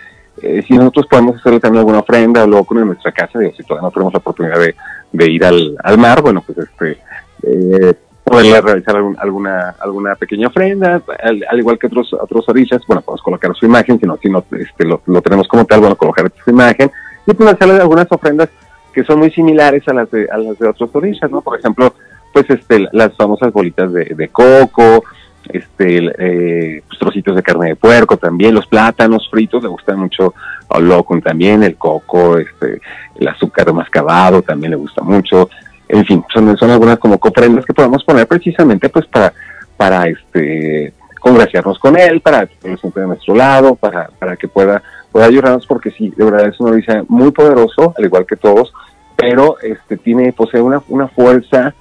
[0.42, 3.62] eh, si nosotros podemos hacerle también alguna ofrenda o luego con nuestra casa, digo, si
[3.62, 4.74] todavía no tenemos la oportunidad de,
[5.12, 6.98] de ir al, al mar, bueno, pues este,
[7.42, 12.80] eh, poderle realizar algún- alguna alguna pequeña ofrenda, al, al igual que otros otros orillas,
[12.86, 15.80] bueno, podemos colocar su imagen, si no, si no este, lo, lo tenemos como tal,
[15.80, 16.90] bueno, colocar su imagen
[17.26, 18.48] y pues hacerle algunas ofrendas
[18.92, 21.40] que son muy similares a las de, a las de otros orillas, ¿no?
[21.40, 21.94] Por ejemplo,
[22.32, 25.04] pues este, las famosas bolitas de, de coco,
[25.48, 30.34] este, eh, pues, trocitos de carne de puerco también, los plátanos fritos, le gustan mucho
[30.68, 32.80] a Olokun también, el coco, este,
[33.18, 35.48] el azúcar mascabado también le gusta mucho,
[35.88, 39.32] en fin, son, son algunas como ofrendas que podemos poner precisamente pues para,
[39.76, 44.82] para este congraciarnos con él, para tenerlo siempre de nuestro lado, para, para que pueda,
[45.12, 48.72] pueda ayudarnos, porque sí, de verdad es una orilla muy poderoso, al igual que todos,
[49.16, 51.74] pero este tiene, posee una, una fuerza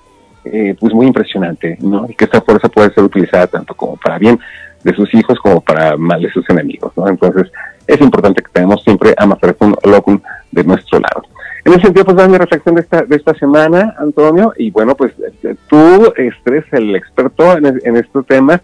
[0.44, 2.06] eh, pues muy impresionante, ¿no?
[2.10, 4.40] Y que esta fuerza puede ser utilizada tanto como para bien
[4.84, 7.08] de sus hijos como para mal de sus enemigos, ¿no?
[7.08, 7.52] Entonces
[7.88, 10.22] es importante que tenemos siempre a Maferefun Olokun
[10.52, 11.24] de nuestro lado.
[11.64, 14.96] En ese sentido, pues da mi reflexión de esta, de esta semana, Antonio, y bueno,
[14.96, 15.14] pues
[15.44, 18.62] eh, tú este, eres el experto en, en este tema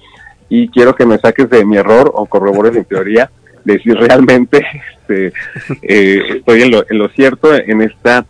[0.49, 3.29] y quiero que me saques de mi error o corrobores mi teoría
[3.67, 4.65] de si realmente
[4.99, 5.33] este,
[5.81, 8.25] eh, estoy en lo, en lo cierto en esta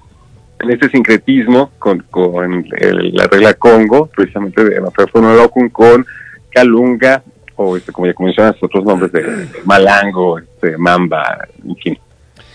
[0.60, 6.04] en este sincretismo con, con el- la regla Congo, precisamente de Olokun con
[6.52, 7.22] Kalunga,
[7.56, 11.98] o este, como ya mencionas, otros nombres de Malango, este, Mamba, en fin.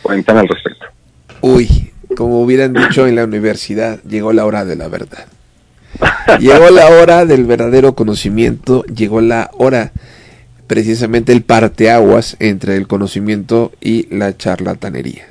[0.03, 0.87] Cuéntame al respecto.
[1.43, 5.27] Uy, como hubieran dicho en la universidad, llegó la hora de la verdad.
[6.41, 9.93] Llegó la hora del verdadero conocimiento, llegó la hora
[10.73, 15.27] precisamente el parteaguas entre el conocimiento y la charlatanería.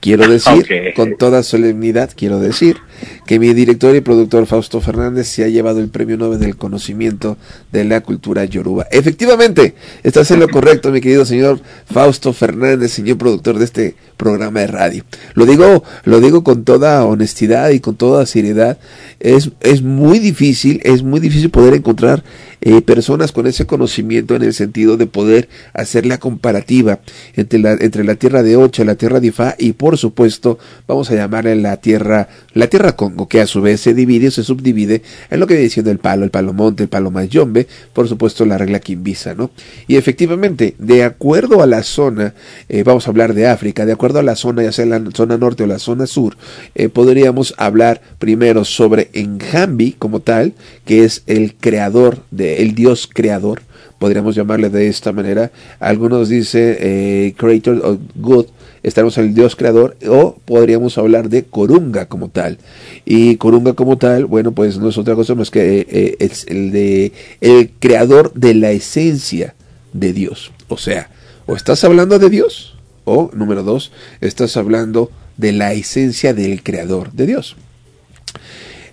[0.00, 2.78] Quiero decir, con toda solemnidad, quiero decir
[3.26, 7.36] que mi director y productor Fausto Fernández se ha llevado el premio Nobel del conocimiento
[7.72, 8.86] de la cultura yoruba.
[8.90, 11.60] Efectivamente, estás en lo correcto, mi querido señor
[11.92, 15.04] Fausto Fernández, señor productor de este programa de radio.
[15.34, 18.78] Lo digo, lo digo con toda honestidad y con toda seriedad.
[19.20, 22.22] Es, es muy difícil, es muy difícil poder encontrar
[22.60, 27.00] eh, personas con ese conocimiento en el sentido de poder hacer la comparativa
[27.34, 31.10] entre la, entre la tierra de Ocha, la tierra de Ifá y por supuesto vamos
[31.10, 34.44] a llamarle la tierra, la tierra Congo, que a su vez se divide o se
[34.44, 38.08] subdivide en lo que viene siendo el palo, el palo monte, el palo mayombe, por
[38.08, 39.50] supuesto la regla quimbisa, ¿no?
[39.88, 42.34] Y efectivamente, de acuerdo a la zona,
[42.68, 45.36] eh, vamos a hablar de África, de acuerdo a la zona, ya sea la zona
[45.36, 46.36] norte o la zona sur,
[46.74, 53.08] eh, podríamos hablar primero sobre Enjambi como tal, que es el creador, de, el dios
[53.12, 53.62] creador,
[53.98, 55.50] podríamos llamarle de esta manera.
[55.80, 58.46] Algunos dicen eh, creator of good,
[58.82, 62.58] estaremos en el dios creador, o podríamos hablar de Corunga como tal.
[63.04, 66.46] Y Corunga como tal, bueno, pues no es otra cosa más que eh, eh, es
[66.48, 69.54] el de el creador de la esencia
[69.92, 70.52] de Dios.
[70.68, 71.10] O sea,
[71.46, 77.12] o estás hablando de Dios, o número dos, estás hablando de la esencia del creador
[77.12, 77.56] de Dios.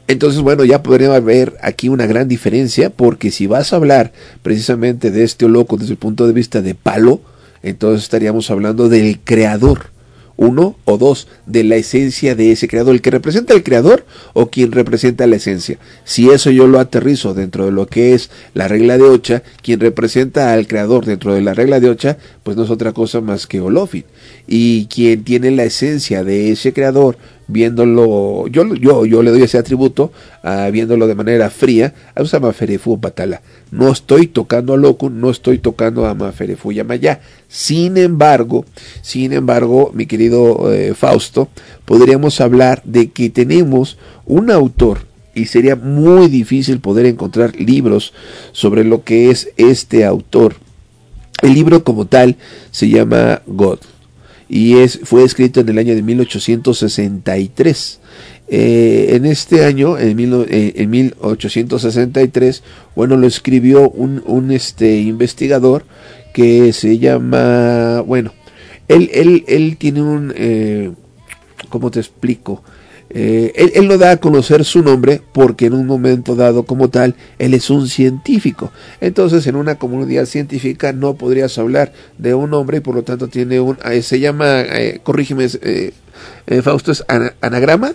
[0.08, 4.12] Entonces, bueno, ya podría haber aquí una gran diferencia, porque si vas a hablar
[4.42, 7.22] precisamente de este loco desde el punto de vista de palo,
[7.64, 9.92] entonces estaríamos hablando del creador.
[10.36, 14.04] Uno o dos, de la esencia de ese creador, el que representa al creador
[14.34, 15.78] o quien representa la esencia.
[16.06, 19.80] Si eso yo lo aterrizo dentro de lo que es la regla de Ocha, quien
[19.80, 23.46] representa al creador dentro de la regla de Ocha, pues no es otra cosa más
[23.46, 24.06] que Olofin.
[24.48, 27.18] Y quien tiene la esencia de ese creador,
[27.48, 30.12] viéndolo, yo, yo, yo le doy ese atributo,
[30.44, 33.42] ah, viéndolo de manera fría, a Usama Ferefu Batala.
[33.72, 37.22] No estoy tocando a Loku, no estoy tocando a Maferefu Yamaya.
[37.48, 38.66] Sin embargo,
[39.02, 41.50] sin embargo, mi querido eh, Fausto,
[41.86, 45.00] podríamos hablar de que tenemos un autor
[45.36, 48.14] y sería muy difícil poder encontrar libros
[48.52, 50.56] sobre lo que es este autor.
[51.42, 52.38] El libro como tal
[52.72, 53.80] se llama God
[54.50, 58.00] y es, fue escrito en el año de 1863.
[58.50, 62.64] Eh, en este año, en, mil, eh, en 1863,
[62.96, 65.86] bueno, lo escribió un, un este, investigador
[66.34, 68.34] que se llama, bueno,
[68.88, 70.92] él, él, él tiene un, eh,
[71.70, 72.64] ¿cómo te explico?
[73.14, 76.90] Eh, él, él, no da a conocer su nombre porque en un momento dado como
[76.90, 78.72] tal, él es un científico.
[79.02, 83.28] Entonces en una comunidad científica no podrías hablar de un hombre y por lo tanto
[83.28, 83.78] tiene un...
[83.86, 85.48] Eh, se llama, eh, corrígeme,
[86.64, 87.94] Fausto, ¿es ana, anagrama?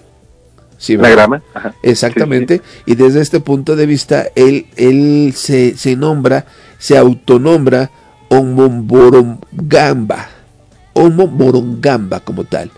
[0.76, 1.42] Sí, anagrama.
[1.54, 1.74] Ajá.
[1.82, 2.58] Exactamente.
[2.58, 2.92] Sí, sí.
[2.92, 6.46] Y desde este punto de vista, él, él se, se nombra,
[6.78, 7.90] se autonombra
[8.28, 10.28] Omomborongamba.
[10.92, 12.70] Omomorongamba como tal.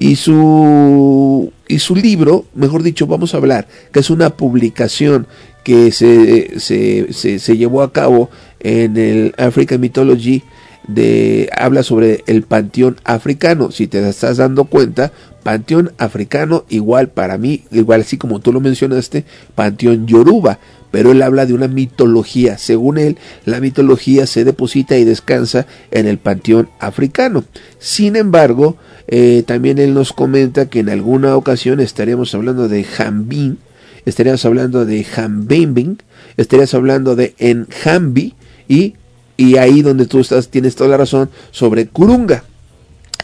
[0.00, 5.26] Y su, y su libro, mejor dicho, vamos a hablar, que es una publicación
[5.64, 8.30] que se, se, se, se llevó a cabo
[8.60, 10.44] en el African Mythology,
[10.86, 13.72] de, habla sobre el panteón africano.
[13.72, 18.60] Si te estás dando cuenta, panteón africano igual para mí, igual así como tú lo
[18.60, 19.24] mencionaste,
[19.54, 20.58] panteón yoruba.
[20.90, 22.58] Pero él habla de una mitología.
[22.58, 27.44] Según él, la mitología se deposita y descansa en el panteón africano.
[27.78, 28.76] Sin embargo,
[29.06, 33.58] eh, también él nos comenta que en alguna ocasión estaríamos hablando de Jambin,
[34.04, 35.98] estaríamos hablando de Jambimbing,
[36.36, 38.34] estaríamos hablando de Enjambi
[38.68, 38.94] y,
[39.36, 42.44] y ahí donde tú estás tienes toda la razón sobre Kurunga.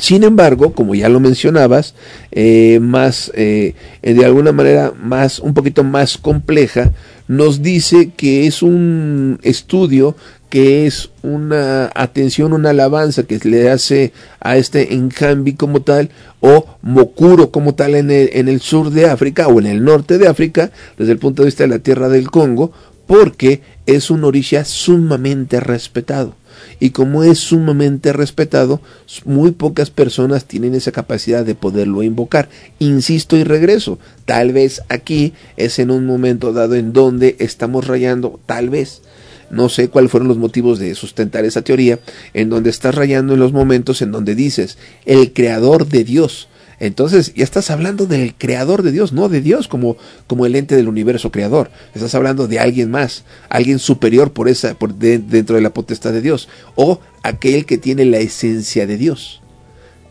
[0.01, 1.95] Sin embargo, como ya lo mencionabas,
[2.33, 6.93] eh, más eh, de alguna manera más un poquito más compleja,
[7.29, 10.17] nos dice que es un estudio
[10.55, 16.11] que es una atención, una alabanza que le hace a este Enjambi como tal
[16.41, 20.17] o Mokuro como tal en el, en el sur de África o en el norte
[20.17, 22.73] de África, desde el punto de vista de la tierra del Congo,
[23.07, 26.35] porque es un orisha sumamente respetado.
[26.81, 28.81] Y como es sumamente respetado,
[29.25, 32.49] muy pocas personas tienen esa capacidad de poderlo invocar.
[32.79, 38.41] Insisto y regreso, tal vez aquí es en un momento dado en donde estamos rayando,
[38.47, 39.03] tal vez,
[39.51, 42.01] no sé cuáles fueron los motivos de sustentar esa teoría,
[42.33, 46.49] en donde estás rayando en los momentos en donde dices, el creador de Dios,
[46.81, 49.97] entonces ya estás hablando del creador de Dios, no de Dios como,
[50.27, 51.71] como el ente del universo creador.
[51.95, 56.13] Estás hablando de alguien más, alguien superior por esa, por de, dentro de la potestad
[56.13, 59.41] de Dios, o aquel que tiene la esencia de Dios.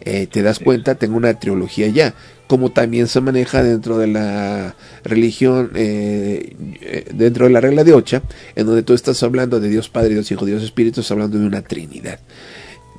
[0.06, 2.14] eh, te das cuenta, tengo una trilogía ya,
[2.48, 7.94] como también se maneja dentro de la religión, eh, eh, dentro de la regla de
[7.94, 8.22] Ocha,
[8.56, 11.46] en donde tú estás hablando de Dios Padre, Dios Hijo, Dios Espíritu, estás hablando de
[11.46, 12.20] una Trinidad.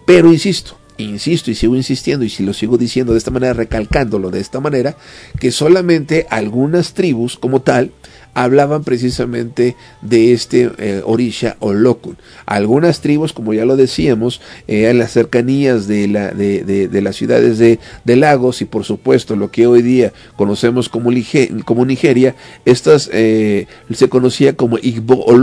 [0.06, 4.30] Pero insisto, insisto y sigo insistiendo y si lo sigo diciendo de esta manera, recalcándolo
[4.30, 4.96] de esta manera,
[5.40, 7.92] que solamente algunas tribus como tal
[8.34, 12.16] hablaban precisamente de este eh, orisha o locun.
[12.46, 17.02] Algunas tribus, como ya lo decíamos, eh, en las cercanías de, la, de, de, de
[17.02, 17.78] las ciudades de,
[18.16, 21.10] Lagos y por supuesto lo que hoy día conocemos como,
[21.64, 25.36] como Nigeria, estas eh, se conocía como Igbo o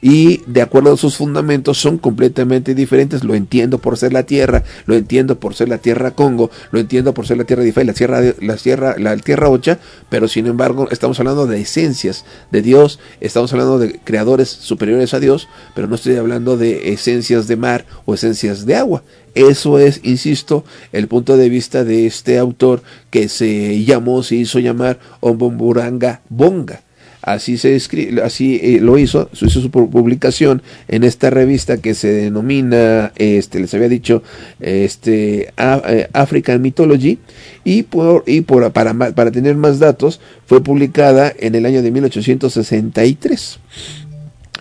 [0.00, 3.24] y de acuerdo a sus fundamentos son completamente diferentes.
[3.24, 7.14] Lo entiendo por ser la tierra, lo entiendo por ser la tierra Congo, lo entiendo
[7.14, 10.88] por ser la tierra de la tierra, la tierra, la tierra Ocha, pero sin embargo
[10.90, 15.94] estamos hablando de esencias de Dios, estamos hablando de creadores superiores a Dios, pero no
[15.94, 19.02] estoy hablando de esencias de mar o esencias de agua.
[19.34, 24.60] Eso es, insisto, el punto de vista de este autor que se llamó, se hizo
[24.60, 26.82] llamar Ombomburanga Bonga
[27.24, 32.12] así se escribe, así eh, lo hizo, hizo su publicación en esta revista que se
[32.12, 34.22] denomina, este, les había dicho,
[34.60, 37.18] este, eh, African Mythology,
[37.64, 43.58] y por, y para, para tener más datos, fue publicada en el año de 1863.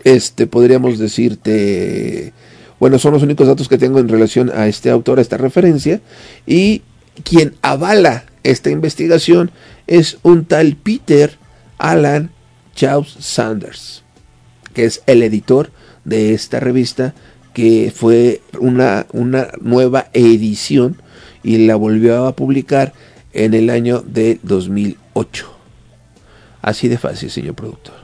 [0.05, 2.31] Este, podríamos decirte,
[2.79, 5.99] bueno, son los únicos datos que tengo en relación a este autor, a esta referencia,
[6.47, 6.81] y
[7.23, 9.51] quien avala esta investigación
[9.85, 11.37] es un tal Peter
[11.77, 12.31] Alan
[12.75, 14.03] Charles Sanders,
[14.73, 15.71] que es el editor
[16.03, 17.13] de esta revista,
[17.53, 20.97] que fue una, una nueva edición
[21.43, 22.93] y la volvió a publicar
[23.33, 25.53] en el año de 2008.
[26.61, 27.95] Así de fácil, señor productor.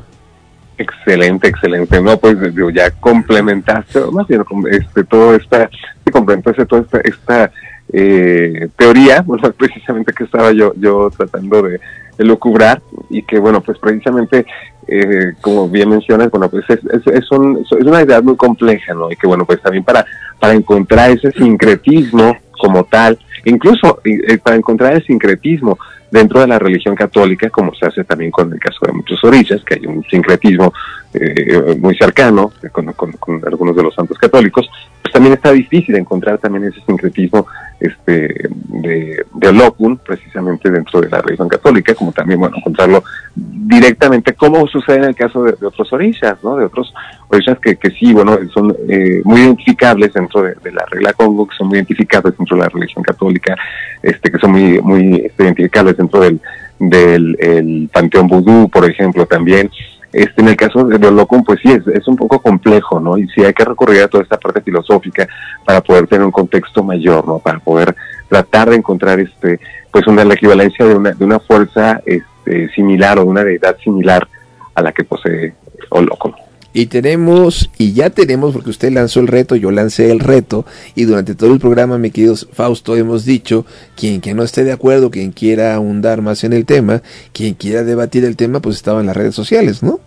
[0.77, 2.01] Excelente, excelente.
[2.01, 5.69] No, pues digo, ya complementaste, más bien este, todo esta,
[6.11, 7.51] complementaste toda esta,
[7.91, 9.25] eh, teoría,
[9.57, 11.81] precisamente que estaba yo, yo tratando de,
[12.23, 14.45] lucubrar y que, bueno, pues precisamente,
[14.87, 18.93] eh, como bien mencionas, bueno, pues es, es, es, un, es, una idea muy compleja,
[18.93, 19.11] ¿no?
[19.11, 20.05] Y que, bueno, pues también para,
[20.39, 25.77] para encontrar ese sincretismo como tal, incluso eh, para encontrar el sincretismo
[26.11, 29.63] dentro de la religión católica, como se hace también con el caso de muchos orillas,
[29.63, 30.73] que hay un sincretismo
[31.13, 34.69] eh, muy cercano con, algunos de los santos católicos,
[35.01, 37.47] pues también está difícil encontrar también ese sincretismo
[37.79, 43.03] este, de, de precisamente dentro de la religión católica, como también, bueno, encontrarlo
[43.35, 46.57] directamente, como sucede en el caso de, de otros orillas, ¿no?
[46.57, 46.93] De otros
[47.29, 51.55] orillas que, que sí, bueno, son eh, muy identificables dentro de, la regla Congo, que
[51.55, 53.55] son muy identificables dentro de la religión católica,
[54.01, 56.41] este, que son muy, muy este, identificables dentro del,
[56.79, 59.69] del el panteón vudú, por ejemplo, también.
[60.11, 63.15] Este, en el caso de Locum, pues sí, es, es, un poco complejo, ¿no?
[63.15, 65.27] Y sí hay que recurrir a toda esta parte filosófica
[65.63, 67.37] para poder tener un contexto mayor, ¿no?
[67.37, 67.95] Para poder
[68.27, 69.59] tratar de encontrar, este,
[69.91, 73.77] pues una, la equivalencia de una, de una fuerza este, similar o de una deidad
[73.83, 74.27] similar
[74.73, 75.53] a la que posee
[75.91, 76.33] Olocum.
[76.71, 81.05] Y tenemos, y ya tenemos, porque usted lanzó el reto, yo lancé el reto, y
[81.05, 83.65] durante todo el programa, mi querido Fausto, hemos dicho,
[83.95, 87.01] quien que no esté de acuerdo, quien quiera ahondar más en el tema,
[87.33, 89.99] quien quiera debatir el tema, pues estaba en las redes sociales, ¿no?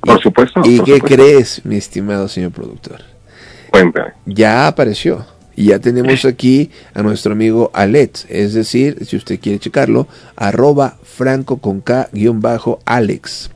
[0.00, 0.60] Por supuesto.
[0.64, 1.16] ¿Y por qué supuesto.
[1.16, 3.00] crees, mi estimado señor productor?
[3.70, 4.12] Cuéntame.
[4.24, 5.26] Ya apareció.
[5.58, 10.06] Y ya tenemos aquí a nuestro amigo Alex, es decir, si usted quiere checarlo,
[10.36, 13.50] arroba franco con K guion bajo Alex.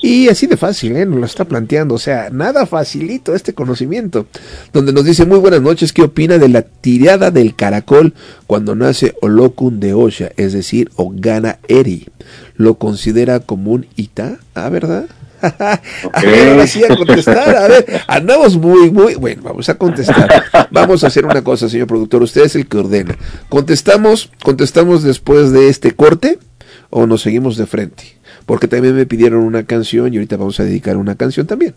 [0.00, 1.04] Y así de fácil, ¿eh?
[1.04, 4.28] nos lo está planteando, o sea, nada facilito este conocimiento,
[4.72, 8.14] donde nos dice muy buenas noches, ¿qué opina de la tirada del caracol
[8.46, 12.06] cuando nace Olokun de Osha, es decir, Ogana Eri?
[12.54, 14.38] ¿Lo considera como un Ita?
[14.54, 15.06] ¿Ah, verdad?
[15.42, 17.56] A ver, contestar.
[17.56, 19.14] A ver, andamos muy, muy.
[19.14, 20.42] Bueno, vamos a contestar.
[20.70, 22.22] Vamos a hacer una cosa, señor productor.
[22.22, 23.16] Usted es el que ordena.
[23.48, 26.38] ¿Contestamos, contestamos después de este corte
[26.90, 28.18] o nos seguimos de frente?
[28.46, 31.74] Porque también me pidieron una canción y ahorita vamos a dedicar una canción también.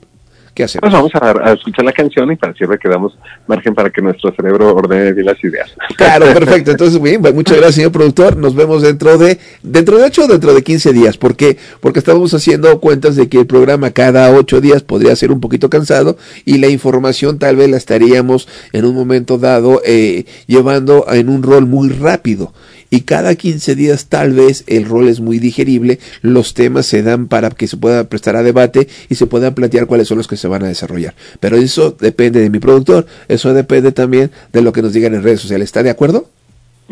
[0.53, 0.81] ¿Qué hacemos?
[0.81, 3.17] Pues vamos a, a, escuchar la canción y para siempre quedamos
[3.47, 5.73] margen para que nuestro cerebro ordene bien las ideas.
[5.95, 6.71] Claro, perfecto.
[6.71, 8.35] Entonces, bien, muchas gracias, señor productor.
[8.35, 11.17] Nos vemos dentro de, dentro de ocho o dentro de 15 días.
[11.17, 11.57] ¿Por qué?
[11.79, 15.69] Porque estamos haciendo cuentas de que el programa cada ocho días podría ser un poquito
[15.69, 21.29] cansado y la información tal vez la estaríamos en un momento dado eh, llevando en
[21.29, 22.53] un rol muy rápido
[22.91, 27.27] y cada 15 días tal vez el rol es muy digerible, los temas se dan
[27.27, 30.37] para que se pueda prestar a debate y se puedan plantear cuáles son los que
[30.37, 31.15] se van a desarrollar.
[31.39, 35.23] Pero eso depende de mi productor, eso depende también de lo que nos digan en
[35.23, 35.65] redes sociales.
[35.65, 36.29] ¿Está de acuerdo?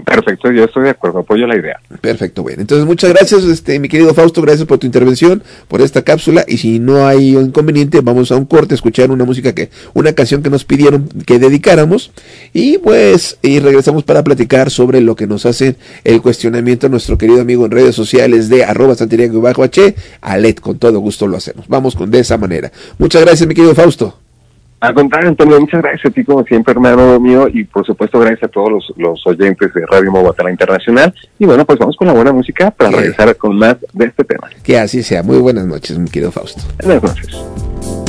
[0.06, 1.80] Perfecto, yo estoy de acuerdo, apoyo la idea.
[2.02, 2.62] Perfecto, bueno.
[2.62, 6.46] Entonces, muchas gracias, este, mi querido Fausto, gracias por tu intervención, por esta cápsula.
[6.48, 10.14] Y si no hay inconveniente, vamos a un corte a escuchar una música que, una
[10.14, 12.12] canción que nos pidieron que dedicáramos.
[12.54, 17.42] Y pues, y regresamos para platicar sobre lo que nos hace el cuestionamiento nuestro querido
[17.42, 18.96] amigo en redes sociales de arroba
[19.42, 21.68] bajo h Alet, con todo gusto lo hacemos.
[21.68, 22.72] Vamos con de esa manera.
[22.98, 24.29] Muchas gracias, mi querido Fausto.
[24.82, 28.44] Al contrario, Antonio, muchas gracias a ti como siempre, hermano mío, y por supuesto gracias
[28.44, 31.14] a todos los, los oyentes de Radio Mobatala Internacional.
[31.38, 32.96] Y bueno, pues vamos con la buena música para Sí.
[32.96, 34.48] regresar con más de este tema.
[34.64, 35.22] Que así sea.
[35.22, 36.62] Muy buenas noches, mi querido Fausto.
[36.84, 38.09] Buenas noches.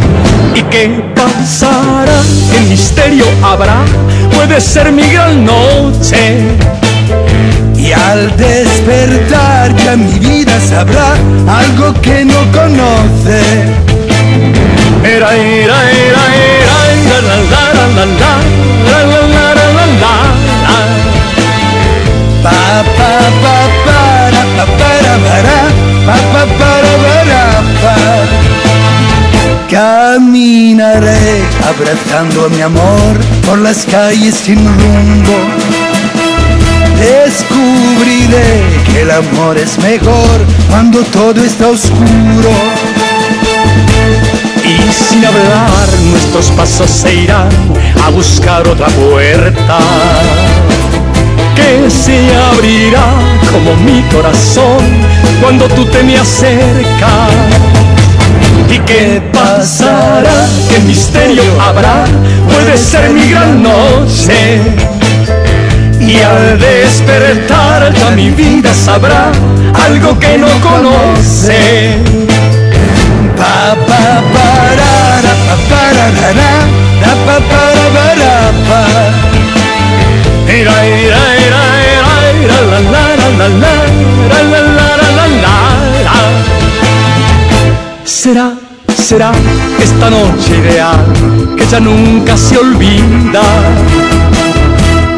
[0.55, 2.21] ¿Y qué pasará?
[2.51, 3.83] ¿Qué misterio habrá?
[4.33, 6.39] Puede ser mi gran noche.
[7.77, 11.13] Y al despertar ya mi vida sabrá
[11.47, 13.41] algo que no conoce.
[15.03, 20.41] Era, era, era, era, la, la, la, la, la, la, la, la, la.
[22.43, 22.49] Pa
[22.97, 23.11] pa
[23.43, 23.55] pa
[23.85, 25.57] para pa para para
[26.05, 26.70] pa pa para
[29.71, 35.37] Caminaré abrazando a mi amor por las calles sin rumbo.
[36.99, 42.51] Descubriré que el amor es mejor cuando todo está oscuro.
[44.65, 47.49] Y sin hablar nuestros pasos se irán
[48.05, 49.79] a buscar otra puerta
[51.55, 53.07] que se abrirá
[53.53, 54.83] como mi corazón
[55.41, 57.80] cuando tú te me acercas.
[58.71, 60.47] ¿Y qué pasará?
[60.69, 62.05] ¿Qué misterio habrá?
[62.47, 64.61] Puede ser mi gran noche.
[65.99, 69.31] Y al despertar ya mi vida sabrá
[69.85, 71.97] algo que no conoce.
[73.37, 74.91] Pa pa para
[75.25, 76.31] ra, pa para ra,
[77.01, 78.33] ra, pa para para
[78.67, 78.83] pa.
[80.47, 80.79] La,
[81.11, 81.25] la,
[83.37, 83.80] la, la,
[88.11, 88.51] Será,
[88.93, 89.31] será
[89.81, 90.99] esta noche ideal
[91.57, 93.41] que ya nunca se olvida.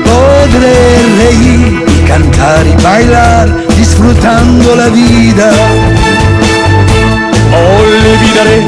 [0.05, 0.77] Podré
[1.17, 5.51] reír y cantar y bailar disfrutando la vida.
[7.81, 8.61] Olvidaré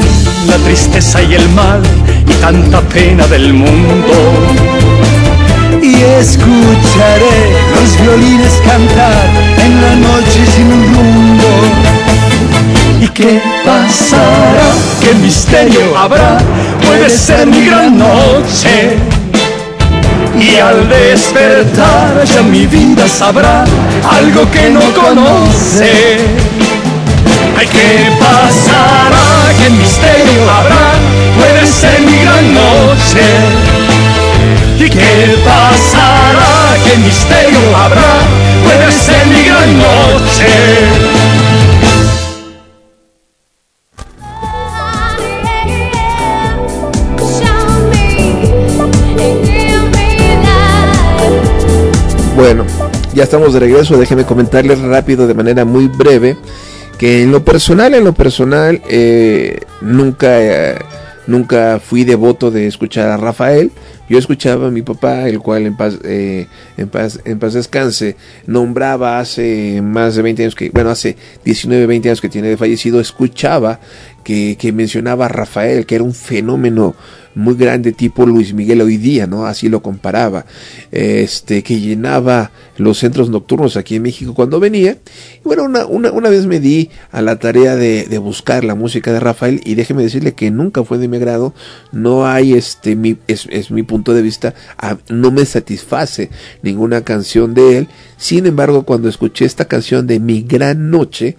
[0.48, 1.80] la tristeza y el mal
[2.28, 4.16] y tanta pena del mundo.
[5.80, 7.38] Y escucharé
[7.76, 9.24] los violines cantar
[9.64, 12.25] en la noche sin rumbo.
[13.06, 14.68] ¿Y qué pasará?
[15.00, 16.38] ¿Qué misterio habrá?
[16.84, 18.96] Puede ser mi gran noche.
[20.36, 23.64] Y al despertar ya mi vida sabrá
[24.10, 26.18] algo que no conoce.
[27.56, 29.54] Ay, ¿qué pasará?
[29.56, 30.86] ¿Qué misterio habrá?
[31.38, 33.26] Puede ser mi gran noche.
[34.78, 36.74] ¿Y qué pasará?
[36.84, 38.12] ¿Qué misterio habrá?
[38.64, 41.15] Puede ser mi gran noche.
[52.36, 52.66] Bueno,
[53.14, 53.96] ya estamos de regreso.
[53.96, 56.36] Déjeme comentarles rápido, de manera muy breve,
[56.98, 60.78] que en lo personal, en lo personal, eh, nunca, eh,
[61.26, 63.72] nunca fui devoto de escuchar a Rafael.
[64.10, 66.46] Yo escuchaba a mi papá, el cual en paz, eh,
[66.76, 71.86] en paz, en paz descanse, nombraba hace más de 20 años que, bueno, hace 19,
[71.86, 73.80] 20 años que tiene de fallecido, escuchaba
[74.26, 76.96] que, que mencionaba Rafael, que era un fenómeno
[77.36, 79.46] muy grande tipo Luis Miguel hoy día, ¿no?
[79.46, 80.46] Así lo comparaba.
[80.90, 84.98] Este, que llenaba los centros nocturnos aquí en México cuando venía.
[85.36, 88.74] Y bueno, una, una, una vez me di a la tarea de, de, buscar la
[88.74, 91.54] música de Rafael y déjeme decirle que nunca fue de mi agrado.
[91.92, 94.54] No hay, este, mi, es, es mi punto de vista,
[95.08, 96.30] no me satisface
[96.62, 97.88] ninguna canción de él.
[98.16, 101.36] Sin embargo, cuando escuché esta canción de Mi Gran Noche,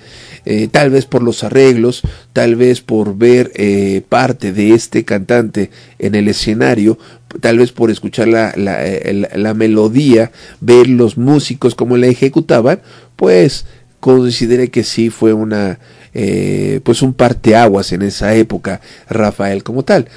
[0.49, 2.02] eh, tal vez por los arreglos,
[2.32, 5.69] tal vez por ver eh, parte de este cantante
[5.99, 6.98] en el escenario,
[7.41, 12.07] tal vez por escuchar la, la, eh, la- la melodía, ver los músicos cómo la
[12.07, 12.80] ejecutaban,
[13.18, 13.65] pues
[13.99, 15.80] consideré que sí fue una
[16.14, 18.80] eh, pues un parteaguas en esa época
[19.10, 20.07] Rafael como tal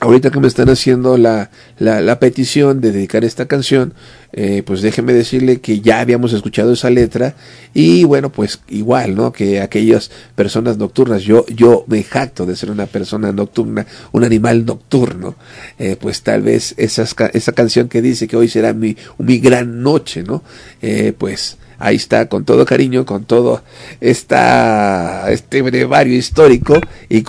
[0.00, 3.94] ahorita que me están haciendo la, la, la petición de dedicar esta canción,
[4.32, 7.34] eh, pues déjeme decirle que ya habíamos escuchado esa letra
[7.72, 9.32] y bueno, pues igual, ¿no?
[9.32, 14.66] Que aquellas personas nocturnas, yo, yo me jacto de ser una persona nocturna, un animal
[14.66, 15.36] nocturno,
[15.78, 19.82] eh, pues tal vez esas, esa canción que dice que hoy será mi, mi gran
[19.82, 20.42] noche, ¿no?
[20.82, 23.62] Eh, pues ahí está con todo cariño, con todo
[24.00, 27.24] este brevario histórico y,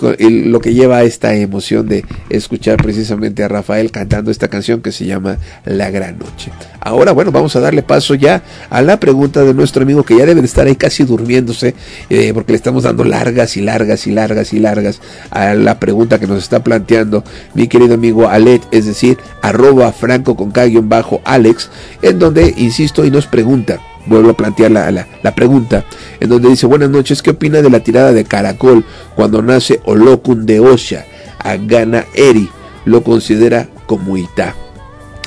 [0.48, 4.92] lo que lleva a esta emoción de escuchar precisamente a Rafael cantando esta canción que
[4.92, 6.50] se llama La Gran Noche.
[6.80, 10.26] Ahora, bueno, vamos a darle paso ya a la pregunta de nuestro amigo que ya
[10.26, 11.74] debe de estar ahí casi durmiéndose,
[12.08, 15.00] eh, porque le estamos dando largas y largas y largas y largas
[15.30, 20.36] a la pregunta que nos está planteando mi querido amigo Alet, es decir, arroba franco
[20.36, 20.52] con
[20.88, 21.70] bajo Alex,
[22.02, 25.84] en donde, insisto, y nos pregunta, vuelvo a plantear la, la, pregunta,
[26.20, 30.46] en donde dice, buenas noches, ¿qué opina de la tirada de Caracol cuando nace Olokun
[30.46, 31.04] de Osha?
[31.38, 32.48] A Gana Eri
[32.84, 34.54] lo considera como Ita.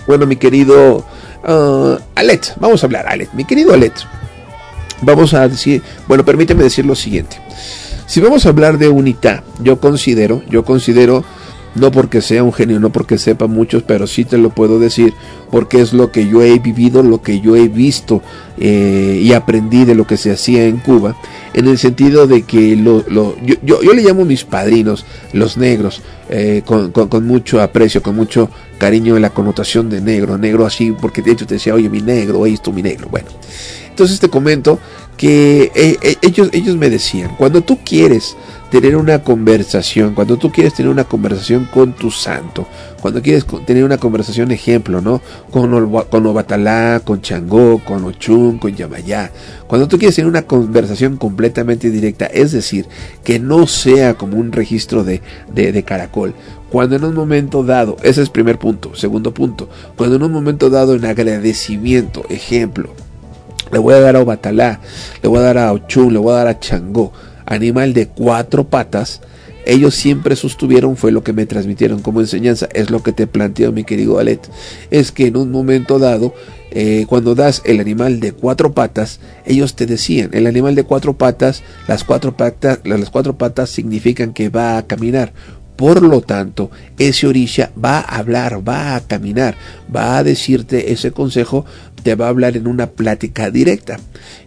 [0.07, 1.05] Bueno, mi querido
[1.43, 3.93] ah, Alet, vamos a hablar, Alet, mi querido Alet,
[5.01, 7.37] vamos a decir, bueno, permíteme decir lo siguiente.
[8.07, 11.23] Si vamos a hablar de unidad, yo considero, yo considero,
[11.75, 15.13] no porque sea un genio, no porque sepa muchos, pero sí te lo puedo decir,
[15.49, 18.21] porque es lo que yo he vivido, lo que yo he visto
[18.57, 21.15] eh, y aprendí de lo que se hacía en Cuba,
[21.53, 23.33] en el sentido de que lo, yo,
[23.63, 28.49] yo, yo le llamo mis padrinos, los negros, eh, con, con- mucho aprecio, con mucho
[28.77, 32.01] cariño en la connotación de negro, negro así, porque de hecho te decía, oye, mi
[32.01, 33.27] negro, oye, esto mi negro, bueno.
[33.89, 34.79] Entonces te comento
[35.17, 38.35] que eh, ellos, ellos me decían, cuando tú quieres
[38.71, 42.65] tener una conversación, cuando tú quieres tener una conversación con tu santo,
[43.01, 45.21] cuando quieres tener una conversación ejemplo, ¿no?
[45.51, 49.29] Con, Olwa- con Obatalá, con Changó, con Ochun, con Yamayá,
[49.67, 52.85] cuando tú quieres tener una conversación completamente directa, es decir,
[53.25, 55.21] que no sea como un registro de,
[55.53, 56.33] de, caracol,
[56.71, 59.67] cuando en un momento dado, ese es primer punto, segundo punto,
[59.97, 62.91] cuando en un momento dado en agradecimiento, ejemplo,
[63.69, 64.79] le voy a dar a Obatalá,
[65.21, 67.11] le voy a dar a Ochun, le voy a dar a Changó,
[67.53, 69.21] animal de cuatro patas,
[69.65, 73.71] ellos siempre sostuvieron, fue lo que me transmitieron como enseñanza, es lo que te planteo
[73.71, 74.49] mi querido Alet,
[74.89, 76.33] es que en un momento dado,
[76.71, 81.17] eh, cuando das el animal de cuatro patas, ellos te decían, el animal de cuatro
[81.17, 85.33] patas, las cuatro patas, las cuatro patas significan que va a caminar,
[85.75, 86.69] por lo tanto,
[86.99, 89.55] ese orisha va a hablar, va a caminar,
[89.93, 91.65] va a decirte ese consejo,
[92.03, 93.99] te va a hablar en una plática directa.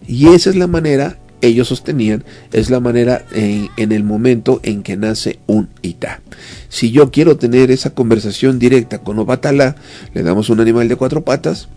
[0.07, 4.97] Y esa es la manera, ellos sostenían, es la manera en, el momento en que
[4.97, 6.21] nace un Ita.
[6.69, 9.75] Si yo quiero tener esa conversación directa con Obatala,
[10.13, 11.69] le damos un animal de cuatro patas,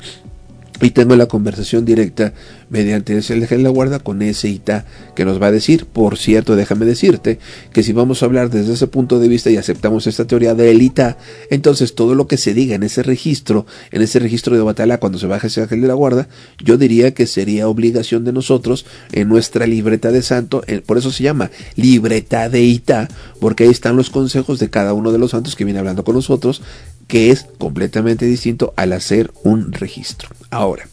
[0.81, 2.33] y tengo la conversación directa
[2.71, 4.85] mediante ese eje de la guarda con ese ITA
[5.17, 7.39] que nos va a decir, por cierto, déjame decirte
[7.73, 10.81] que si vamos a hablar desde ese punto de vista y aceptamos esta teoría del
[10.81, 11.17] ITA,
[11.51, 15.19] entonces todo lo que se diga en ese registro, en ese registro de batalla cuando
[15.19, 16.29] se baja ese ángel de la guarda,
[16.63, 21.25] yo diría que sería obligación de nosotros en nuestra libreta de santo, por eso se
[21.25, 23.09] llama libreta de ITA,
[23.41, 26.15] porque ahí están los consejos de cada uno de los santos que viene hablando con
[26.15, 26.63] nosotros,
[27.09, 30.29] que es completamente distinto al hacer un registro.
[30.51, 30.87] Ahora,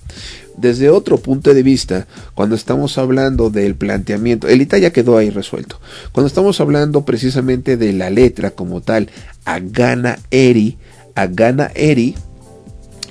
[0.57, 5.29] desde otro punto de vista, cuando estamos hablando del planteamiento, el ITA ya quedó ahí
[5.29, 5.79] resuelto.
[6.13, 9.09] Cuando estamos hablando precisamente de la letra como tal,
[9.43, 10.77] Agana Eri,
[11.13, 12.15] Agana Eri,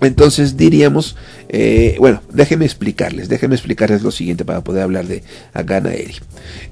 [0.00, 1.16] entonces diríamos,
[1.48, 5.22] eh, bueno, déjenme explicarles, déjenme explicarles lo siguiente para poder hablar de
[5.52, 6.16] Agana Eri.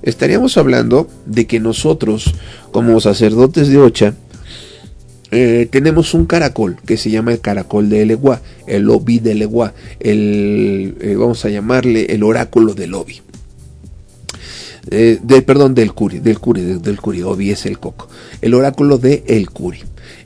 [0.03, 2.35] Estaríamos hablando de que nosotros,
[2.73, 4.15] como sacerdotes de Ocha,
[5.35, 9.73] eh, tenemos un caracol que se llama el caracol de Eleguá, el Obi de Eleguá,
[9.99, 13.23] el, eh, vamos a llamarle el oráculo del Obi.
[14.91, 18.09] Eh, de, perdón, del Curi, del Curi, del, Curi, Obi es el coco,
[18.43, 19.79] el oráculo de el Curi.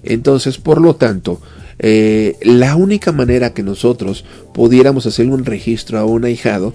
[0.02, 1.40] Entonces, por lo tanto,
[1.78, 4.24] la única manera que nosotros
[4.54, 6.74] pudiéramos hacer un registro a un ahijado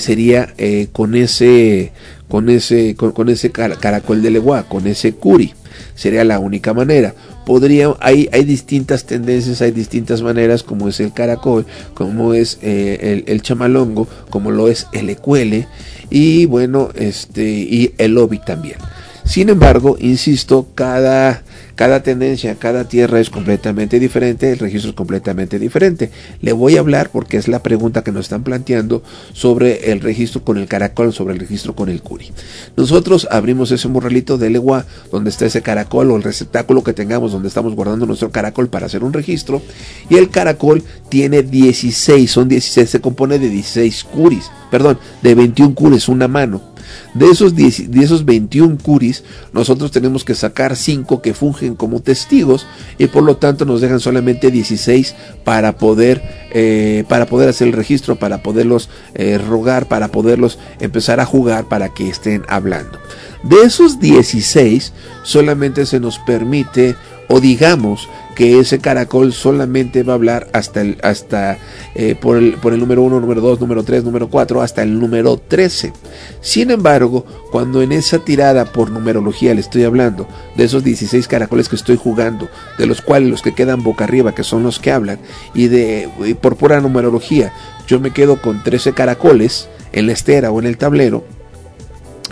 [0.00, 0.52] sería
[0.92, 1.92] con ese,
[2.28, 5.54] con ese, con, ese car caracol de Leguá, con ese Curi
[5.94, 7.14] sería la única manera.
[7.46, 13.24] Podría, hay, hay distintas tendencias, hay distintas maneras, como es el caracol, como es eh,
[13.26, 15.66] el, el, chamalongo, como lo es el ecuele,
[16.10, 18.76] y bueno, este, y el obi también.
[19.24, 21.42] Sin embargo, insisto, cada,
[21.78, 26.10] Cada tendencia, cada tierra es completamente diferente, el registro es completamente diferente.
[26.40, 30.42] Le voy a hablar porque es la pregunta que nos están planteando sobre el registro
[30.42, 32.32] con el caracol, sobre el registro con el curi.
[32.76, 37.30] Nosotros abrimos ese morralito de legua donde está ese caracol o el receptáculo que tengamos
[37.30, 39.62] donde estamos guardando nuestro caracol para hacer un registro
[40.10, 45.76] y el caracol tiene 16, son 16, se compone de 16 curis, perdón, de 21
[45.76, 46.76] curis, una mano.
[47.14, 52.00] De esos, 10 de esos 21 curis, nosotros tenemos que sacar 5 que fungen como
[52.00, 52.66] testigos
[52.98, 57.74] y por lo tanto nos dejan solamente 16 para poder, eh, para poder hacer el
[57.74, 62.98] registro, para poderlos eh, rogar, para poderlos empezar a jugar para que estén hablando.
[63.42, 64.92] De esos 16,
[65.22, 66.96] solamente se nos permite,
[67.28, 68.08] o digamos,
[68.38, 71.58] que ese caracol solamente va a hablar hasta el, hasta
[71.96, 74.96] eh, por, el, por el número 1, número 2, número 3, número 4, hasta el
[74.96, 75.92] número 13.
[76.40, 81.68] Sin embargo, cuando en esa tirada por numerología le estoy hablando de esos 16 caracoles
[81.68, 82.48] que estoy jugando,
[82.78, 85.18] de los cuales los que quedan boca arriba, que son los que hablan,
[85.52, 86.08] y de
[86.40, 87.52] por pura numerología,
[87.88, 91.24] yo me quedo con 13 caracoles en la estera o en el tablero,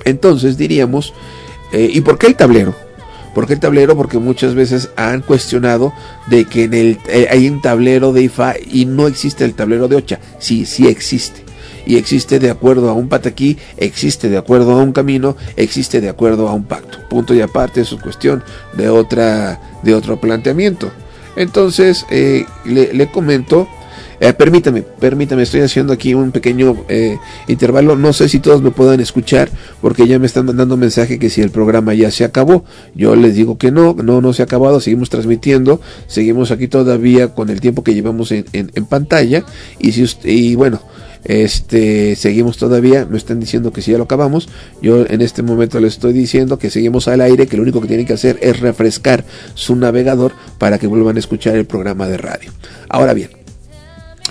[0.05, 1.15] entonces diríamos,
[1.73, 2.86] eh, ¿y por qué el tablero?
[3.37, 3.95] ¿Por qué el tablero?
[3.99, 5.93] Porque muchas veces han cuestionado
[6.27, 9.89] de que en el, eh, hay un tablero de IFA y no existe el tablero
[9.89, 10.21] de Ocha.
[10.39, 11.45] Sí, sí existe.
[11.85, 16.09] Y existe de acuerdo a un pataquí, existe de acuerdo a un camino, existe de
[16.09, 16.97] acuerdo a un pacto.
[17.11, 18.43] Punto y aparte es su cuestión
[18.73, 20.91] de, otra, de otro planteamiento.
[21.37, 23.69] Entonces, eh, le, le comento
[24.19, 27.19] eh, permítame, permítame, estoy haciendo aquí un pequeño eh,
[27.49, 27.97] intervalo.
[27.97, 31.43] No sé si todos me puedan escuchar porque ya me están mandando mensaje que si
[31.43, 32.65] el programa ya se acabó.
[32.95, 34.81] Yo les digo que no, no, no se ha acabado.
[34.81, 38.47] Seguimos transmitiendo, seguimos aquí todavía con el tiempo que llevamos en,
[38.89, 39.45] pantalla.
[39.79, 40.81] Y, si usted, y bueno,
[41.25, 44.49] este seguimos todavía, me están diciendo que si ya lo acabamos.
[44.81, 47.89] Yo en este momento les estoy diciendo que seguimos al aire, que lo único que
[47.89, 49.25] tienen que hacer es refrescar
[49.55, 52.53] su navegador para que vuelvan a escuchar el programa de radio.
[52.89, 53.46] Ahora bien,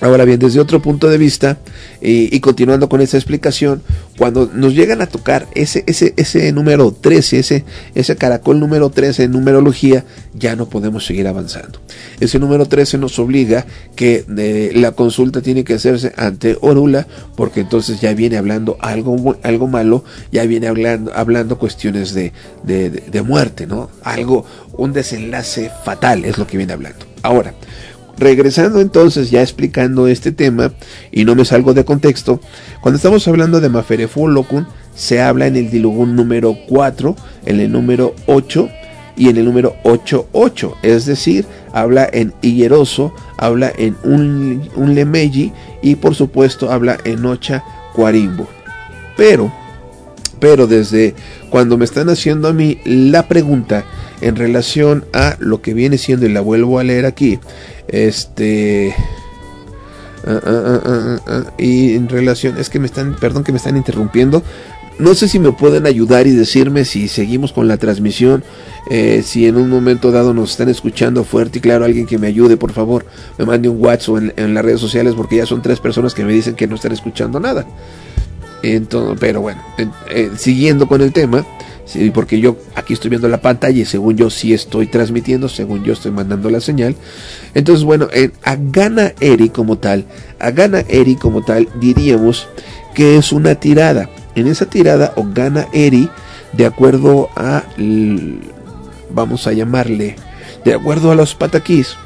[0.02, 1.56] Ahora bien, desde otro punto de vista,
[2.02, 3.82] y, continuando con esta explicación,
[4.18, 7.64] cuando nos llegan a tocar ese, ese, ese número 13, ese,
[7.94, 10.04] ese caracol número 13 en numerología,
[10.34, 11.80] ya no podemos seguir avanzando.
[12.20, 13.64] Ese número 13 nos obliga
[13.94, 19.38] que eh, la consulta tiene que hacerse ante Orula, porque entonces ya viene hablando algo,
[19.42, 23.88] algo malo, ya viene hablando, hablando cuestiones de, de, de muerte, ¿no?
[24.02, 24.44] Algo,
[24.76, 27.06] un desenlace fatal es lo que viene hablando.
[27.22, 27.54] Ahora,
[28.18, 30.72] regresando entonces ya explicando este tema
[31.12, 32.40] y no me salgo de contexto,
[32.80, 37.14] cuando estamos hablando de Maferefu Locun se habla en el dilugún número 4,
[37.44, 38.68] en el número 8
[39.16, 45.52] y en el número 88, es decir, habla en Higueroso, habla en un, un Lemeji
[45.82, 47.64] y por supuesto habla en Ocha
[47.94, 48.46] Cuarimbo.
[49.16, 49.52] Pero,
[50.38, 51.14] pero desde
[51.50, 53.84] cuando me están haciendo a mí la pregunta
[54.20, 57.38] en relación a lo que viene siendo, y la vuelvo a leer aquí,
[57.88, 58.94] este.
[60.26, 64.42] Uh, uh, uh, y en relación, es que me están, perdón que me están interrumpiendo.
[64.98, 68.42] No sé si me pueden ayudar y decirme si seguimos con la transmisión,
[68.90, 72.28] eh, si en un momento dado nos están escuchando fuerte y claro, alguien que me
[72.28, 73.04] ayude, por favor,
[73.36, 76.24] me mande un WhatsApp en, en las redes sociales porque ya son tres personas que
[76.24, 77.66] me dicen que no están escuchando nada.
[78.62, 79.62] Entonces, pero bueno,
[80.36, 81.44] siguiendo con el tema,
[82.12, 85.92] porque yo aquí estoy viendo la pantalla y según yo sí estoy transmitiendo, según yo
[85.92, 86.96] estoy mandando la señal.
[87.54, 90.04] Entonces, bueno, en Agana Eri como tal,
[90.38, 92.48] Agana Eri como tal, diríamos
[92.94, 94.08] que es una tirada.
[94.34, 96.10] En esa tirada, o Gana Eri,
[96.52, 97.62] de acuerdo a,
[99.10, 100.16] vamos a llamarle,
[100.64, 101.96] de acuerdo a los pataquís,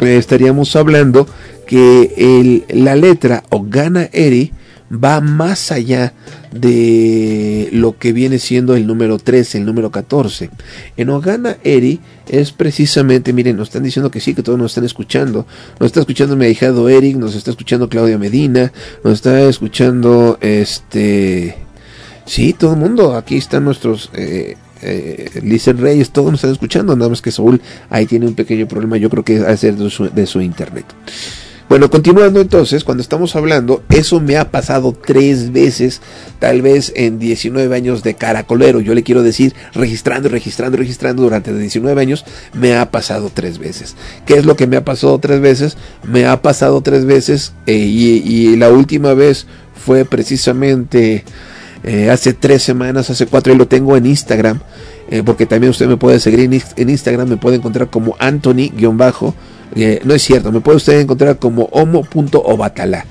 [0.00, 1.26] eh, estaríamos hablando
[1.66, 4.52] que el, la letra o Gana Eri
[4.92, 6.12] va más allá
[6.52, 10.50] de lo que viene siendo el número 13, el número 14.
[10.96, 14.84] En Ogana Eri es precisamente, miren, nos están diciendo que sí, que todos nos están
[14.84, 15.46] escuchando.
[15.80, 18.72] Nos está escuchando mi ahijado Eric, nos está escuchando Claudia Medina,
[19.04, 21.56] nos está escuchando este...
[22.24, 24.10] Sí, todo el mundo, aquí están nuestros...
[24.14, 28.68] Eh, eh, Reyes, todos nos están escuchando, nada más que Saúl ahí tiene un pequeño
[28.68, 29.38] problema, yo creo que
[29.90, 30.84] su, de su internet.
[31.68, 36.00] Bueno, continuando entonces, cuando estamos hablando, eso me ha pasado tres veces,
[36.38, 38.78] tal vez en 19 años de caracolero.
[38.78, 43.96] Yo le quiero decir, registrando, registrando, registrando durante 19 años, me ha pasado tres veces.
[44.26, 45.76] ¿Qué es lo que me ha pasado tres veces?
[46.04, 51.24] Me ha pasado tres veces eh, y, la última vez fue precisamente
[51.82, 54.60] eh, hace tres semanas, hace cuatro, y lo tengo en Instagram,
[55.10, 59.34] eh, porque también usted me puede seguir en, en Instagram, me puede encontrar como Anthony-bajo.
[59.74, 63.04] Eh, no es cierto, me puede usted encontrar como homo.obatala,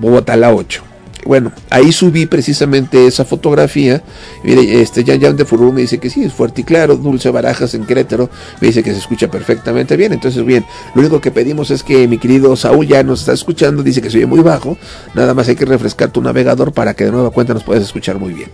[0.00, 0.82] obatala 8.
[1.24, 4.02] bueno, ahí subí precisamente esa fotografía.
[4.44, 6.96] Mire, este Jan Jan de Furú me dice que sí, es fuerte y claro.
[6.96, 10.12] Dulce Barajas en Querétaro me dice que se escucha perfectamente bien.
[10.12, 10.64] Entonces, bien,
[10.94, 14.10] lo único que pedimos es que mi querido Saúl ya nos está escuchando, dice que
[14.10, 14.78] se oye muy bajo.
[15.14, 18.20] Nada más hay que refrescar tu navegador para que de nueva cuenta nos puedas escuchar
[18.20, 18.50] muy bien.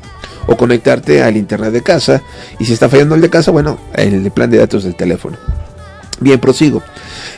[0.46, 2.22] O conectarte al internet de casa.
[2.58, 5.36] Y si está fallando el de casa, bueno, el plan de datos del teléfono.
[6.22, 6.82] Bien, prosigo.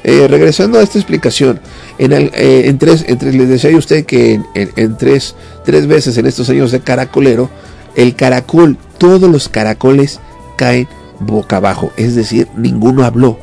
[0.03, 1.61] Eh, regresando a esta explicación,
[1.99, 5.35] en, eh, tres, les decía a usted que en tres,
[5.65, 7.51] tres veces en estos años de caracolero,
[7.97, 10.21] el caracol, todos los caracoles
[10.57, 10.89] caen
[11.21, 13.39] boca abajo, es decir, ninguno habló,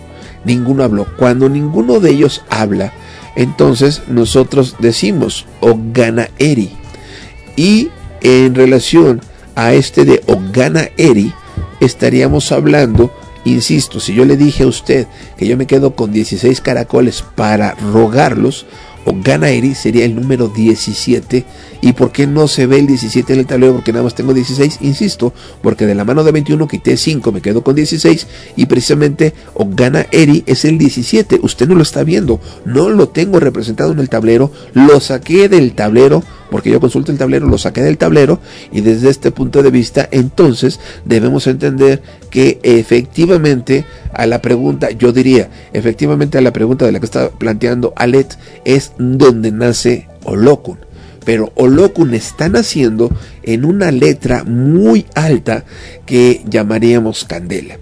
[0.45, 1.07] ninguno habló.
[1.17, 2.93] Cuando ninguno de ellos habla,
[3.35, 6.71] entonces nosotros decimos Ogana Eri.
[7.55, 7.89] Y
[8.21, 9.21] en relación
[9.55, 11.33] a este de Ogana Eri,
[11.79, 13.11] estaríamos hablando,
[13.45, 15.07] insisto, si yo le dije a usted
[15.37, 18.65] que yo me quedo con 16 caracoles para rogarlos,
[19.05, 21.45] Eri sería el número 17.
[21.81, 23.73] ¿Y por qué no se ve el 17 en el tablero?
[23.73, 27.41] Porque nada más tengo 16, insisto, porque de la mano de 21 quité 5, me
[27.41, 29.33] quedo con 16 y precisamente
[30.11, 31.39] Eri es el 17.
[31.41, 35.73] Usted no lo está viendo, no lo tengo representado en el tablero, lo saqué del
[35.73, 38.39] tablero porque yo consulto el tablero, lo saqué del tablero
[38.73, 45.13] y desde este punto de vista entonces debemos entender que efectivamente a la pregunta, yo
[45.13, 50.79] diría, efectivamente a la pregunta de la que está planteando Alet es donde nace Olokun.
[51.23, 53.11] Pero Olokun está naciendo
[53.43, 55.63] en una letra muy alta
[56.05, 57.77] que llamaríamos candela.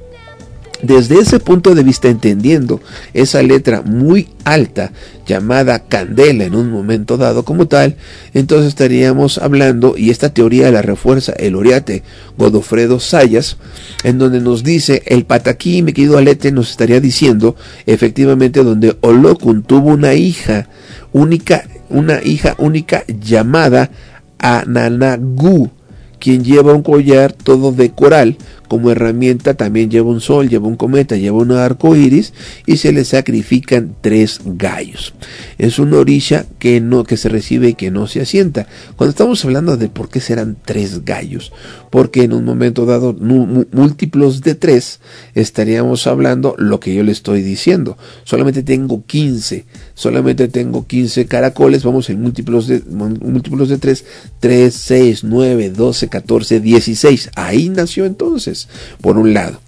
[0.81, 2.79] Desde ese punto de vista, entendiendo
[3.13, 4.93] esa letra muy alta
[5.27, 7.97] llamada candela en un momento dado como tal,
[8.33, 12.03] entonces estaríamos hablando, y esta teoría la refuerza el Oriate
[12.37, 13.57] Godofredo Sayas,
[14.05, 19.63] en donde nos dice, el pataquí, mi querido Alete, nos estaría diciendo, efectivamente, donde Olokun
[19.63, 20.69] tuvo una hija
[21.11, 23.91] única, una hija única llamada
[24.37, 25.71] Ananagu,
[26.19, 28.37] quien lleva un collar todo de coral,
[28.69, 32.33] como herramienta también lleva un sol, lleva un cometa, lleva un arco iris
[32.65, 35.13] y se le sacrifican tres gallos.
[35.57, 38.67] Es una orilla que no que se recibe y que no se asienta.
[38.95, 41.51] Cuando estamos hablando de por qué serán tres gallos,
[41.89, 44.99] porque en un momento dado múltiplos de tres
[45.33, 47.97] estaríamos hablando lo que yo le estoy diciendo.
[48.23, 49.65] Solamente tengo 15,
[49.99, 54.05] solamente tengo 15 caracoles, vamos en múltiplos de múltiplos de 3,
[54.39, 57.31] 3, 6, 9, 12, 14, 16.
[57.35, 58.69] Ahí nació entonces,
[59.01, 59.59] por un lado.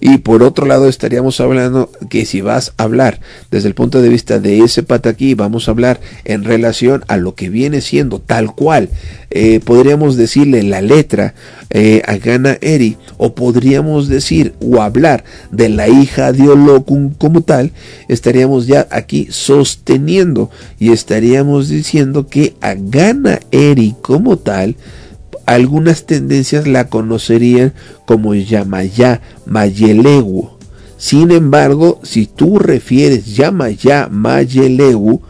[0.00, 3.20] Y por otro lado estaríamos hablando que si vas a hablar
[3.50, 7.34] desde el punto de vista de ese pataquí, vamos a hablar en relación a lo
[7.34, 8.90] que viene siendo tal cual,
[9.30, 11.34] eh, podríamos decirle la letra
[11.70, 17.72] eh, Agana Eri, o podríamos decir o hablar de la hija de Olokun como tal,
[18.08, 24.76] estaríamos ya aquí sosteniendo y estaríamos diciendo que Agana Eri como tal,
[25.46, 27.72] algunas tendencias la conocerían
[28.04, 30.50] como Yamayá Mayelegu.
[30.98, 35.22] Sin embargo, si tú refieres Yamayá Mayelegu,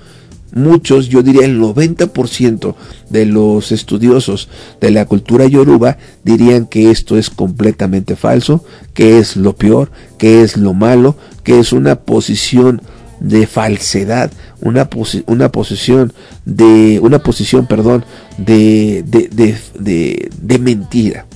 [0.52, 2.74] muchos, yo diría el 90%
[3.10, 4.48] de los estudiosos
[4.80, 8.64] de la cultura yoruba dirían que esto es completamente falso,
[8.94, 12.80] que es lo peor, que es lo malo, que es una posición
[13.20, 14.30] de falsedad,
[14.60, 14.88] una,
[15.26, 16.12] una posición
[16.44, 18.04] de una posición, perdón,
[18.38, 21.26] de, de, de, de, de mentira.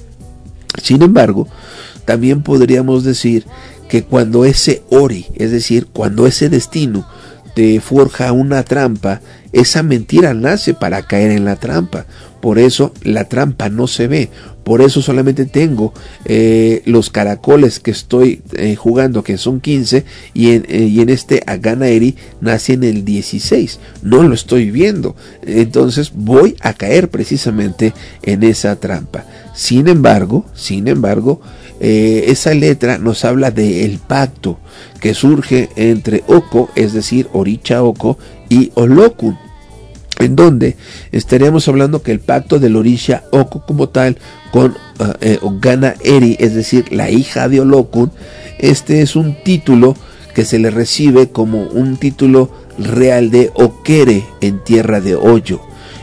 [0.82, 1.48] Sin embargo,
[2.05, 3.44] también podríamos decir
[3.89, 7.07] que cuando ese ori, es decir, cuando ese destino
[7.55, 9.20] te forja una trampa,
[9.53, 12.07] esa mentira nace para caer en la trampa.
[12.41, 14.31] Por eso la trampa no se ve.
[14.65, 15.93] Por eso solamente tengo
[16.25, 21.09] eh, los caracoles que estoy eh, jugando, que son 15, y en, eh, y en
[21.09, 21.43] este
[22.41, 23.81] nace en el 16.
[24.03, 25.17] No lo estoy viendo.
[25.43, 29.25] Entonces voy a caer precisamente en esa trampa.
[29.55, 31.41] Sin embargo, sin embargo,
[31.83, 34.59] eh, esa letra nos habla del pacto
[35.01, 38.19] que surge entre Oko, es decir, Oricha Oko,
[38.51, 39.39] y Olokun
[40.19, 40.77] en donde
[41.13, 44.19] estaríamos hablando que el pacto del Orisha Oko como tal
[44.53, 48.13] con uh, eh, Ogana Eri, es decir, la hija de Olokun,
[48.59, 49.97] este es un título
[50.35, 55.61] que se le recibe como un título real de Okere en tierra de Hoyo.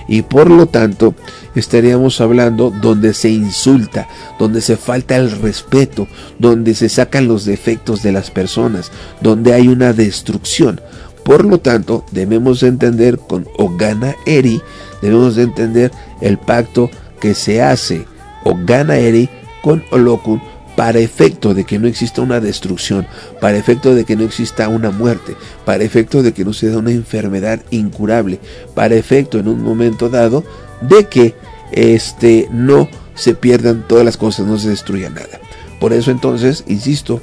[0.09, 1.15] Y por lo tanto,
[1.53, 4.07] estaríamos hablando donde se insulta,
[4.39, 6.07] donde se falta el respeto,
[6.39, 8.91] donde se sacan los defectos de las personas,
[9.21, 10.79] donde hay una destrucción.
[11.27, 14.61] Por lo tanto, debemos de entender con Ogana Eri,
[15.01, 15.91] debemos de entender
[16.21, 16.89] el pacto
[17.19, 18.05] que se hace
[18.45, 19.29] Ogana Eri
[19.61, 20.41] con Olokun
[20.77, 23.05] para efecto de que no exista una destrucción,
[23.41, 25.35] para efecto de que no exista una muerte,
[25.65, 28.39] para efecto de que no se una enfermedad incurable,
[28.73, 30.45] para efecto en un momento dado
[30.79, 31.35] de que
[31.73, 35.41] este no se pierdan todas las cosas, no se destruya nada.
[35.81, 37.19] Por eso entonces, insisto,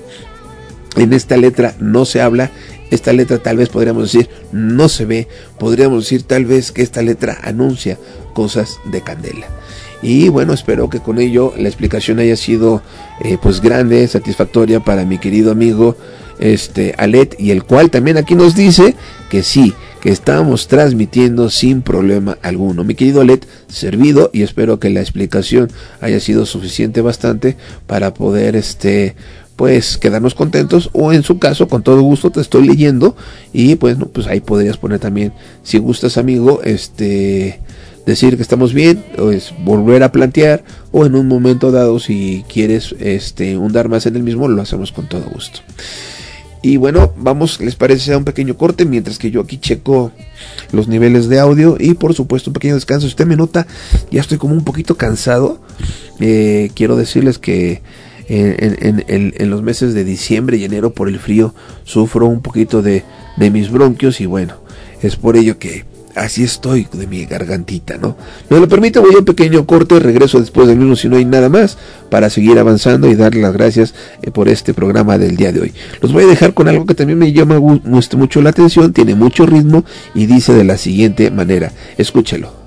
[0.97, 2.51] en esta letra no se habla,
[2.91, 5.29] esta letra tal vez podríamos decir no se ve,
[5.59, 7.99] podríamos decir tal vez que esta letra anuncia
[8.35, 9.47] cosas de candela.
[10.03, 12.83] Y bueno, espero que con ello la explicación haya sido
[13.23, 15.97] eh, pues grande, satisfactoria para mi querido amigo
[16.39, 18.97] este Alet y el cual también aquí nos dice
[19.31, 22.85] que sí, que estamos transmitiendo sin problema alguno.
[22.85, 25.71] Mi querido Alet, servido y espero que la explicación
[26.03, 27.57] haya sido suficiente bastante
[27.87, 29.15] para poder este
[29.57, 33.17] pues quedarnos contentos o en su caso con todo gusto te estoy leyendo
[33.53, 35.33] y pues no, pues ahí podrías poner también
[35.63, 37.61] si gustas amigo este
[38.05, 42.45] decir que estamos bien o es volver a plantear o en un momento dado si
[42.53, 45.61] quieres este hundar más en el mismo lo hacemos con todo gusto.
[46.63, 50.11] Y bueno vamos les parece un pequeño corte mientras que yo aquí checo
[50.73, 53.07] los niveles de audio y por supuesto un pequeño descanso.
[53.07, 53.67] Si usted me nota
[54.11, 55.61] ya estoy como un poquito cansado
[56.21, 57.83] eh, quiero decirles que
[58.29, 63.05] en, los meses de diciembre y enero por el frío sufro un poquito de,
[63.39, 64.55] mis bronquios y bueno,
[65.03, 65.85] es por ello que
[66.15, 68.17] así estoy de mi gargantita, ¿no?
[68.49, 71.25] Me lo permite, voy a un pequeño corte, regreso después del mismo si no hay
[71.25, 71.77] nada más
[72.09, 75.73] para seguir avanzando y darle las gracias eh, por este programa del día de hoy.
[76.01, 79.45] Los voy a dejar con algo que también me llama mucho la atención, tiene mucho
[79.45, 79.85] ritmo
[80.15, 82.64] y dice de la siguiente manera, escúchelo.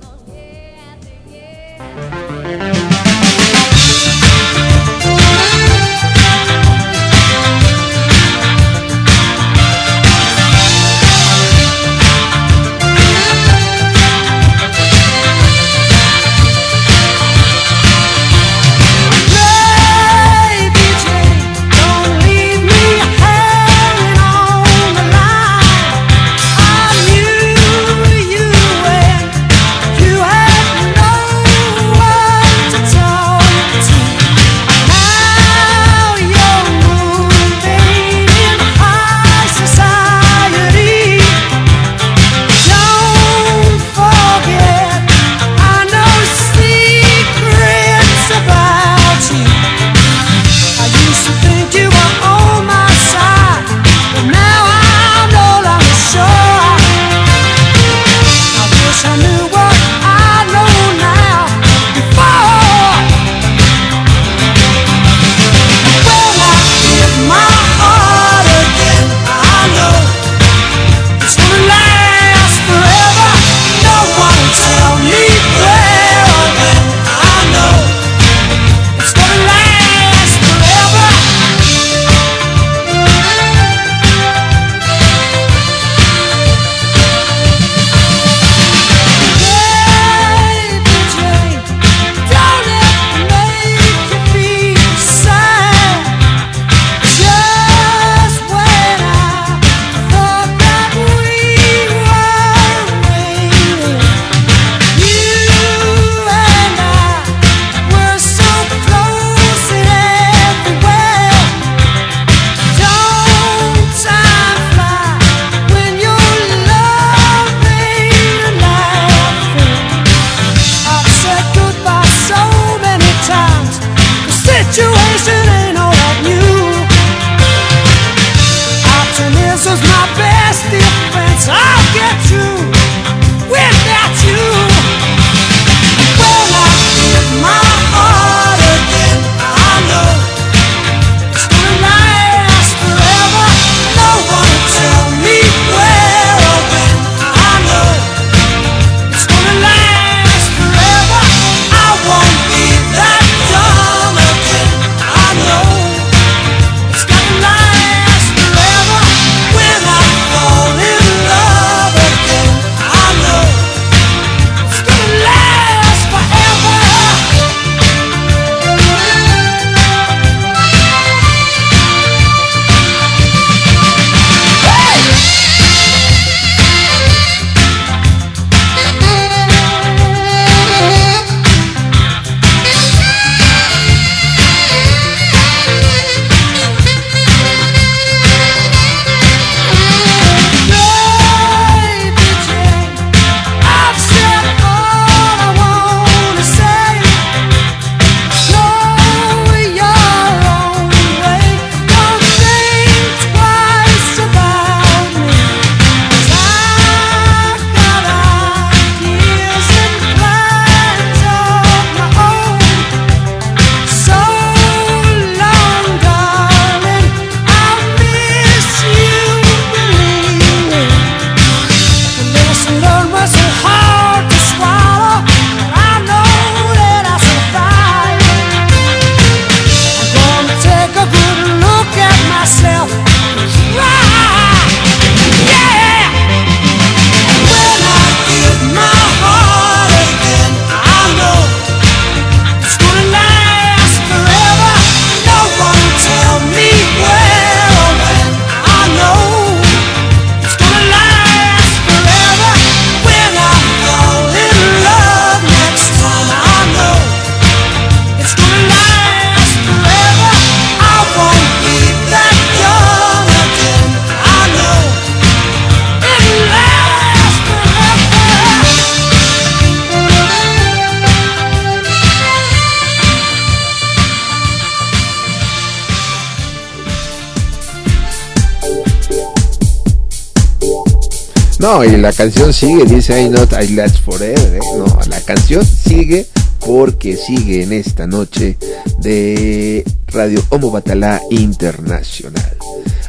[282.08, 284.56] La canción sigue, dice I Not I Last Forever.
[284.56, 284.60] ¿eh?
[284.78, 286.26] No, la canción sigue
[286.66, 288.58] porque sigue en esta noche
[289.00, 292.56] de Radio Homo Batalá Internacional.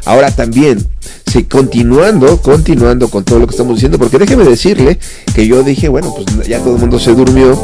[0.05, 0.85] Ahora también,
[1.31, 4.99] sí, continuando, continuando con todo lo que estamos diciendo, porque déjeme decirle
[5.35, 7.57] que yo dije, bueno, pues ya todo el mundo se durmió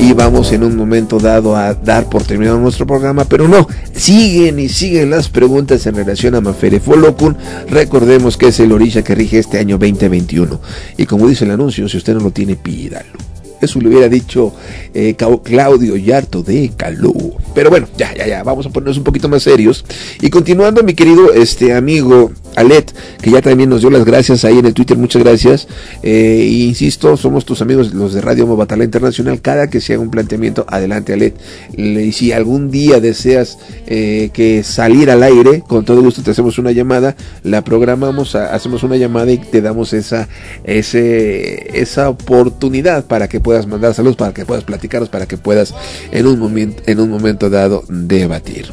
[0.00, 4.58] y vamos en un momento dado a dar por terminado nuestro programa, pero no, siguen
[4.58, 7.36] y siguen las preguntas en relación a Mafere Folokun.
[7.70, 10.60] Recordemos que es el orilla que rige este año 2021.
[10.96, 13.30] Y como dice el anuncio, si usted no lo tiene, pídalo.
[13.60, 14.54] Eso le hubiera dicho
[14.94, 15.14] eh,
[15.44, 17.34] Claudio Yarto de Calú.
[17.54, 19.84] Pero bueno, ya, ya, ya, vamos a ponernos un poquito más serios.
[20.20, 24.58] Y continuando, mi querido este amigo Alet, que ya también nos dio las gracias ahí
[24.58, 25.66] en el Twitter, muchas gracias.
[26.02, 29.40] Eh, insisto, somos tus amigos los de Radio Mobatala Internacional.
[29.40, 31.36] Cada que se haga un planteamiento, adelante Alet.
[31.76, 36.30] Le- Y si algún día deseas eh, que salir al aire, con todo gusto te
[36.30, 40.28] hacemos una llamada, la programamos, hacemos una llamada y te damos esa,
[40.64, 45.74] esa oportunidad para que puedas mandar saludos, para que puedas platicarnos, para que puedas
[46.12, 48.66] en un momento, en un momento dado debatir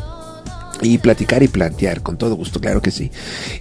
[0.81, 3.11] y platicar y plantear con todo gusto, claro que sí.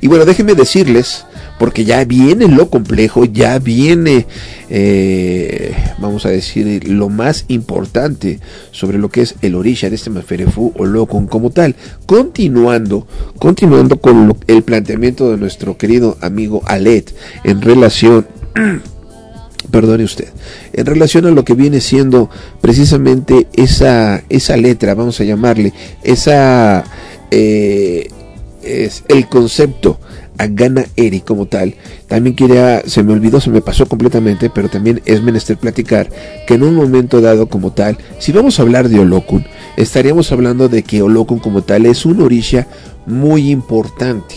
[0.00, 1.24] Y bueno, déjenme decirles,
[1.58, 4.26] porque ya viene lo complejo, ya viene,
[4.68, 8.40] eh, vamos a decir, lo más importante
[8.70, 11.74] sobre lo que es el orisha de este Maferefú o Locon como tal.
[12.04, 13.06] Continuando,
[13.38, 17.14] continuando con lo- el planteamiento de nuestro querido amigo Alet
[17.44, 18.26] en relación
[19.70, 20.28] perdone usted,
[20.72, 22.30] en relación a lo que viene siendo
[22.60, 25.72] precisamente esa, esa letra, vamos a llamarle,
[26.04, 26.84] esa
[27.30, 28.08] eh,
[28.62, 29.98] es el concepto
[30.38, 31.74] Agana Eri como tal,
[32.08, 36.10] también quería, se me olvidó, se me pasó completamente, pero también es menester platicar
[36.46, 39.46] que en un momento dado como tal, si vamos a hablar de Olokun,
[39.76, 42.66] estaríamos hablando de que Olokun como tal es un orisha
[43.06, 44.36] muy importante.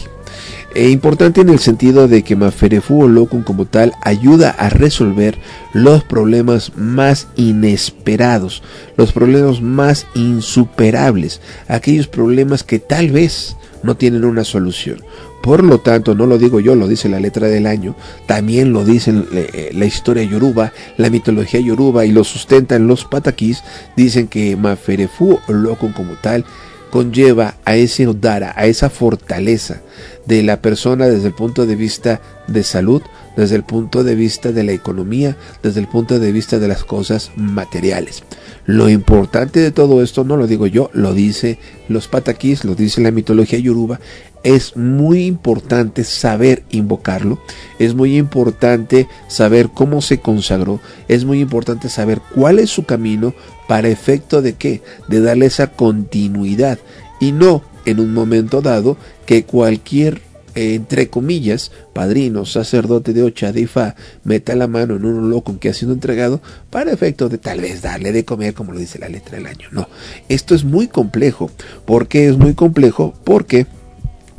[0.76, 5.40] E importante en el sentido de que Maferefu o Locum como tal ayuda a resolver
[5.74, 8.62] los problemas más inesperados,
[8.96, 15.02] los problemas más insuperables, aquellos problemas que tal vez no tienen una solución.
[15.42, 17.96] Por lo tanto, no lo digo yo, lo dice la letra del año,
[18.28, 23.64] también lo dice eh, la historia yoruba, la mitología yoruba y lo sustentan los pataquís,
[23.96, 26.46] dicen que Maferefu o Locum como tal
[26.92, 29.82] conlleva a ese odara, a esa fortaleza
[30.30, 33.02] de la persona desde el punto de vista de salud,
[33.36, 36.84] desde el punto de vista de la economía, desde el punto de vista de las
[36.84, 38.24] cosas materiales.
[38.66, 41.58] Lo importante de todo esto no lo digo yo, lo dice
[41.88, 44.00] los pataquís, lo dice la mitología yoruba,
[44.44, 47.42] es muy importante saber invocarlo,
[47.80, 53.34] es muy importante saber cómo se consagró, es muy importante saber cuál es su camino
[53.68, 56.78] para efecto de qué, de darle esa continuidad
[57.20, 60.22] y no en un momento dado que cualquier
[60.56, 65.60] eh, entre comillas, padrino, sacerdote de Ocha de Ifá, meta la mano en un loco
[65.60, 66.42] que ha sido entregado
[66.72, 69.68] para efecto de tal vez darle de comer, como lo dice la letra del año.
[69.72, 69.88] No,
[70.28, 71.52] esto es muy complejo.
[71.86, 73.14] ¿Por qué es muy complejo?
[73.24, 73.68] Porque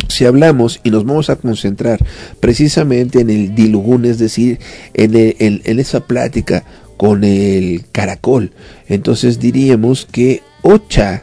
[0.08, 2.04] si hablamos y nos vamos a concentrar
[2.40, 4.58] precisamente en el dilugún, es decir,
[4.94, 6.64] en, en- en esa plática
[6.96, 8.52] con el caracol,
[8.88, 11.22] entonces diríamos que Ocha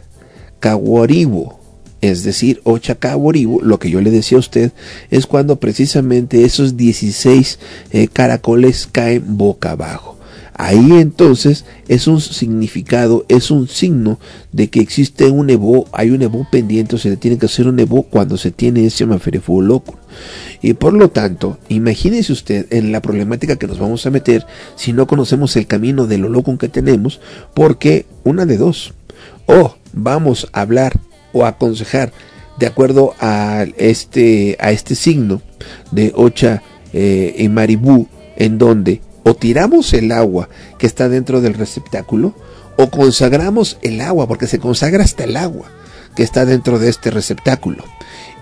[0.61, 1.56] Kawaribo,
[2.01, 4.71] es decir, Ocha Kawaribo, lo que yo le decía a usted,
[5.09, 7.59] es cuando precisamente esos 16
[7.91, 10.17] eh, caracoles caen boca abajo.
[10.59, 14.19] Ahí entonces es un significado, es un signo
[14.51, 17.67] de que existe un Evo, hay un Evo pendiente, o se le tiene que hacer
[17.67, 19.99] un Evo cuando se tiene ese Maferefu loco.
[20.63, 24.93] Y por lo tanto, imagínese usted en la problemática que nos vamos a meter si
[24.93, 27.21] no conocemos el camino de lo loco que tenemos,
[27.53, 28.95] porque una de dos,
[29.45, 30.99] o vamos a hablar
[31.37, 32.11] o aconsejar
[32.57, 35.41] de acuerdo a este, a este signo
[35.91, 40.49] de Ocha eh, en Maribú, en donde o tiramos el agua
[40.79, 42.33] que está dentro del receptáculo
[42.77, 45.67] o consagramos el agua, porque se consagra hasta el agua
[46.15, 47.83] que está dentro de este receptáculo.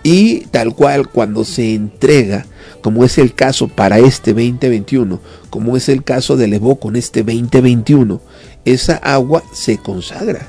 [0.04, 2.46] Y tal cual cuando se entrega,
[2.82, 5.20] como es el caso para este 2021,
[5.50, 8.22] como es el caso del Evo con este 2021,
[8.66, 10.48] esa agua se consagra.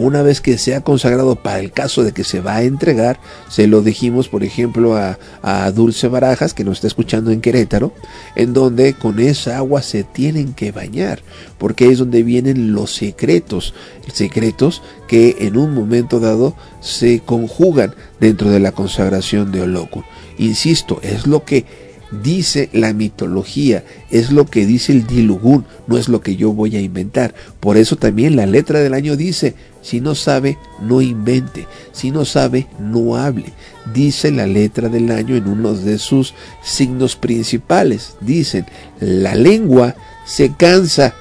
[0.00, 3.18] Una vez que sea consagrado para el caso de que se va a entregar,
[3.48, 7.92] se lo dijimos, por ejemplo, a, a Dulce Barajas, que nos está escuchando en Querétaro,
[8.36, 11.20] en donde con esa agua se tienen que bañar,
[11.58, 13.74] porque es donde vienen los secretos,
[14.12, 20.04] secretos que en un momento dado se conjugan dentro de la consagración de Olokun.
[20.38, 21.64] Insisto, es lo que
[22.10, 26.76] dice la mitología, es lo que dice el Dilugún, no es lo que yo voy
[26.76, 27.34] a inventar.
[27.60, 32.24] Por eso también la letra del año dice, si no sabe, no invente, si no
[32.24, 33.52] sabe, no hable.
[33.92, 38.16] Dice la letra del año en uno de sus signos principales.
[38.20, 38.66] Dicen,
[39.00, 39.94] la lengua
[40.26, 41.14] se cansa.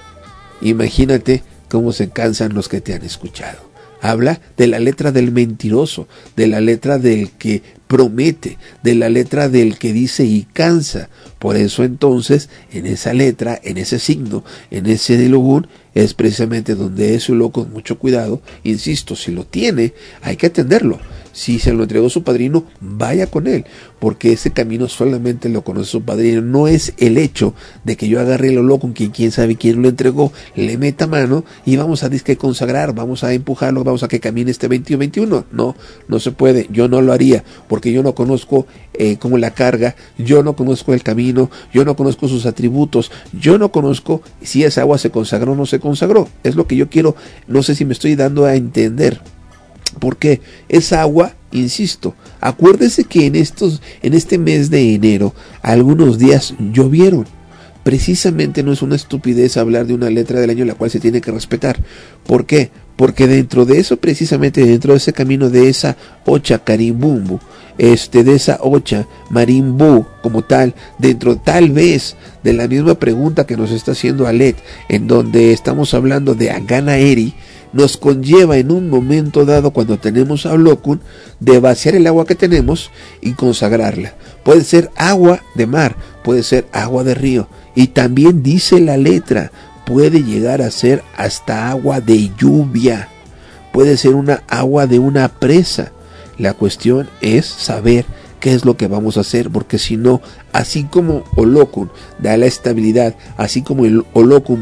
[0.61, 3.67] Imagínate cómo se cansan los que te han escuchado.
[4.01, 9.49] Habla de la letra del mentiroso, de la letra del que promete, de la letra
[9.49, 11.09] del que dice y cansa.
[11.39, 15.67] Por eso entonces, en esa letra, en ese signo, en ese dilogún,
[16.03, 20.99] es precisamente donde eso lo con mucho cuidado, insisto, si lo tiene, hay que atenderlo.
[21.37, 23.65] Si se lo entregó su padrino, vaya con él,
[23.99, 26.41] porque ese camino solamente lo conoce su padrino.
[26.41, 27.53] No es el hecho
[27.83, 31.05] de que yo agarre el loco con quien quién sabe quién lo entregó, le meta
[31.05, 35.45] mano y vamos a disque consagrar, vamos a empujarlo, vamos a que camine este 21-21.
[35.51, 35.75] No,
[36.07, 38.65] no se puede, yo no lo haría, porque yo no conozco
[38.95, 43.59] eh, cómo la carga, yo no conozco el camino, yo no conozco sus atributos, yo
[43.59, 46.29] no conozco si esa agua se consagró o no se consagró.
[46.43, 47.15] Es lo que yo quiero,
[47.47, 49.21] no sé si me estoy dando a entender.
[49.97, 56.53] Porque esa agua, insisto, acuérdese que en estos, en este mes de enero, algunos días
[56.71, 57.25] llovieron.
[57.83, 61.21] Precisamente no es una estupidez hablar de una letra del año la cual se tiene
[61.21, 61.79] que respetar.
[62.25, 62.69] ¿Por qué?
[62.97, 65.95] Porque dentro de eso, precisamente dentro de ese camino de esa
[66.25, 67.39] ocha carimbumbu,
[67.77, 73.55] este, de esa ocha marimbu como tal, dentro tal vez de la misma pregunta que
[73.55, 74.57] nos está haciendo Alet,
[74.89, 77.35] en donde estamos hablando de Agana Eri,
[77.73, 81.01] nos conlleva en un momento dado cuando tenemos a Olokun
[81.39, 82.91] de vaciar el agua que tenemos
[83.21, 84.15] y consagrarla.
[84.43, 87.47] Puede ser agua de mar, puede ser agua de río.
[87.75, 89.51] Y también dice la letra,
[89.85, 93.09] puede llegar a ser hasta agua de lluvia.
[93.71, 95.91] Puede ser una agua de una presa.
[96.37, 98.05] La cuestión es saber
[98.39, 100.21] qué es lo que vamos a hacer, porque si no,
[100.53, 101.89] así como Olokun
[102.19, 104.03] da la estabilidad, así como el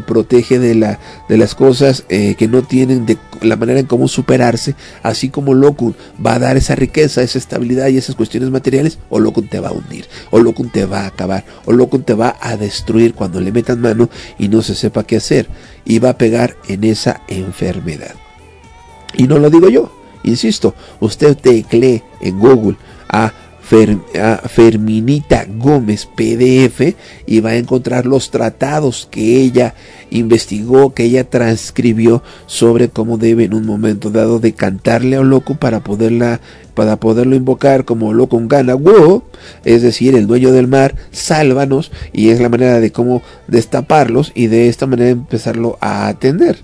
[0.06, 1.00] protege de, la,
[1.30, 5.52] de las cosas eh, que no tienen de la manera en cómo superarse, así como
[5.52, 5.96] Olokun
[6.26, 9.74] va a dar esa riqueza, esa estabilidad y esas cuestiones materiales, Olokun te va a
[9.74, 14.10] hundir, Olokun te va a acabar, Olokun te va a destruir cuando le metan mano
[14.38, 15.48] y no se sepa qué hacer,
[15.84, 18.16] y va a pegar en esa enfermedad.
[19.18, 19.92] Y no lo digo yo,
[20.24, 22.78] insisto, usted teclee en Google
[23.10, 23.32] a
[23.66, 29.74] Ferminita Gómez PDF y va a encontrar los tratados que ella
[30.12, 35.56] investigó, que ella transcribió sobre cómo debe en un momento dado de cantarle a loco
[35.56, 36.40] para poderla
[36.76, 38.76] para poderlo invocar como loco un gana,
[39.64, 44.48] es decir, el dueño del mar, sálvanos, y es la manera de cómo destaparlos y
[44.48, 46.58] de esta manera empezarlo a atender.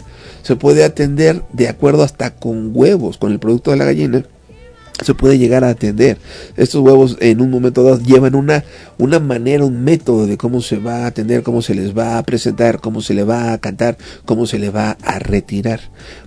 [0.43, 4.25] Se puede atender de acuerdo hasta con huevos, con el producto de la gallina,
[5.01, 6.17] se puede llegar a atender.
[6.57, 8.63] Estos huevos en un momento dado llevan una,
[8.97, 12.23] una manera, un método de cómo se va a atender, cómo se les va a
[12.23, 15.79] presentar, cómo se le va a cantar, cómo se le va a retirar.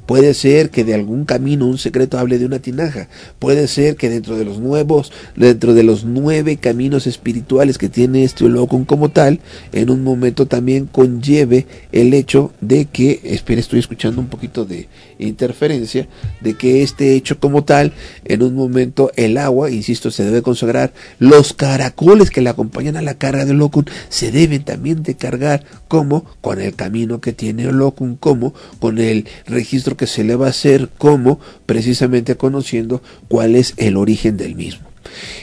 [0.06, 3.08] Puede ser que de algún camino un secreto hable de una tinaja.
[3.38, 8.24] Puede ser que dentro de los nuevos, dentro de los nueve caminos espirituales que tiene
[8.24, 9.40] este Olokun como tal,
[9.72, 14.88] en un momento también conlleve el hecho de que, espera, estoy escuchando un poquito de
[15.18, 16.06] interferencia,
[16.40, 17.92] de que este hecho como tal,
[18.24, 20.92] en un momento el agua, insisto, se debe consagrar.
[21.18, 25.64] Los caracoles que le acompañan a la carga de Olokun se deben también de cargar
[25.88, 30.46] como con el camino que tiene Olokun, como con el registro que se le va
[30.46, 34.94] a hacer como precisamente conociendo cuál es el origen del mismo.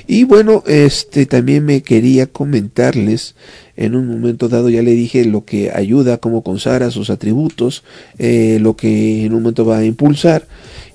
[0.08, 3.36] Y bueno, este también me quería comentarles
[3.76, 7.84] en un momento dado ya le dije lo que ayuda, cómo consagra sus atributos,
[8.18, 10.46] eh, lo que en un momento va a impulsar.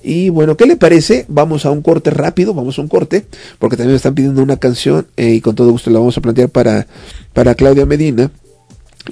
[0.03, 1.25] Y bueno, ¿qué le parece?
[1.27, 3.25] Vamos a un corte rápido, vamos a un corte,
[3.59, 6.21] porque también me están pidiendo una canción eh, y con todo gusto la vamos a
[6.21, 6.87] plantear para,
[7.33, 8.31] para Claudia Medina.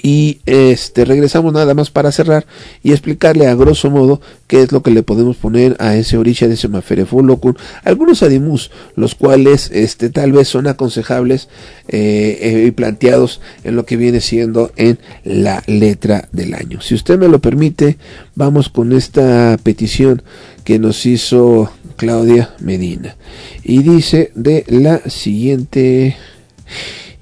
[0.02, 2.46] Y este regresamos nada más para cerrar
[2.84, 6.48] y explicarle a grosso modo qué es lo que le podemos poner a ese orisha
[6.48, 11.50] de Semaferefolo con algunos adimus, los cuales este tal vez son aconsejables
[11.88, 16.82] eh, eh, y planteados en lo que viene siendo en la letra del año.
[16.82, 17.98] Si usted me lo permite,
[18.36, 20.22] vamos con esta petición
[20.64, 23.16] que nos hizo Claudia Medina.
[23.64, 26.16] Y dice de la siguiente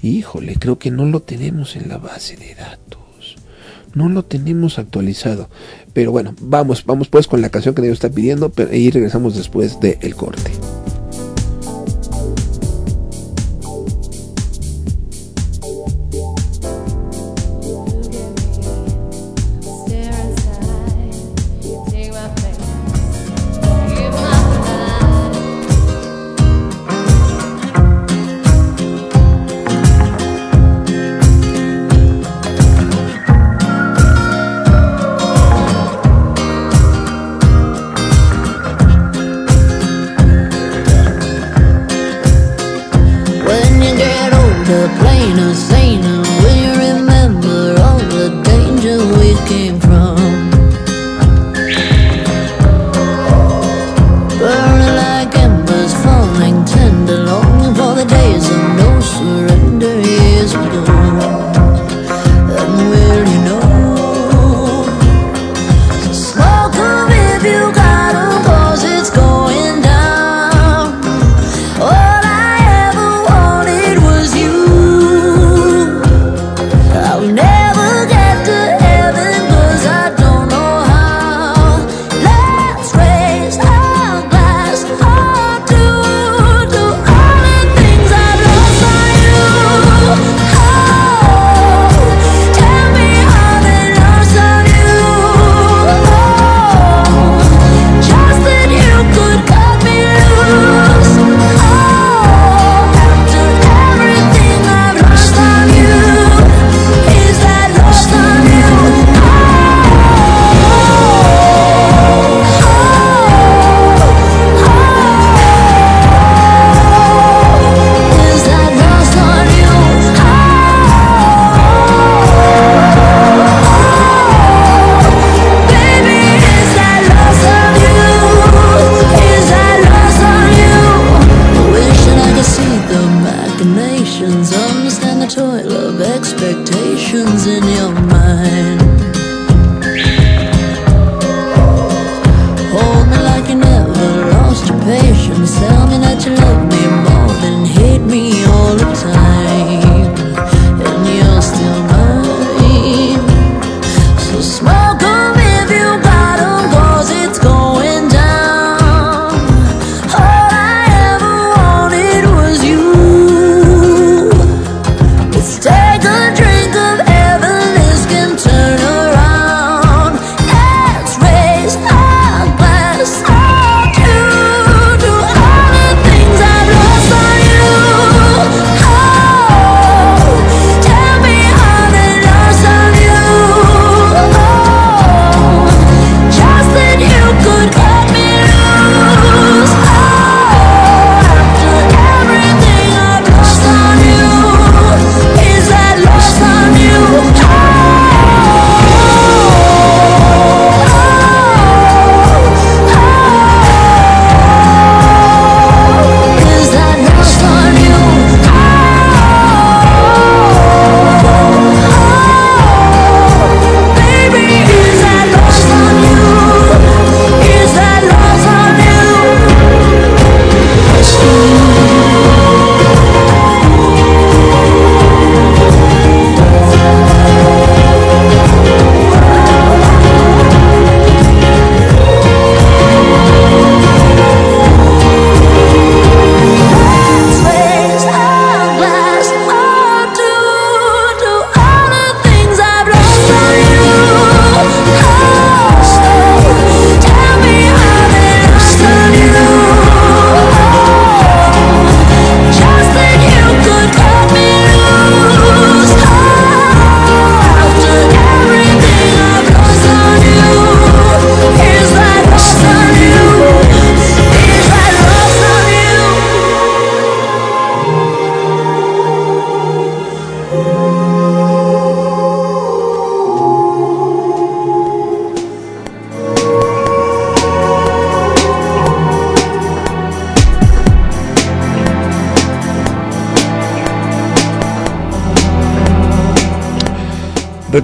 [0.04, 3.36] Híjole, creo que no lo tenemos en la base de datos.
[3.94, 5.48] No lo tenemos actualizado.
[5.94, 9.80] Pero bueno, vamos, vamos pues con la canción que Dios está pidiendo y regresamos después
[9.80, 10.50] del corte.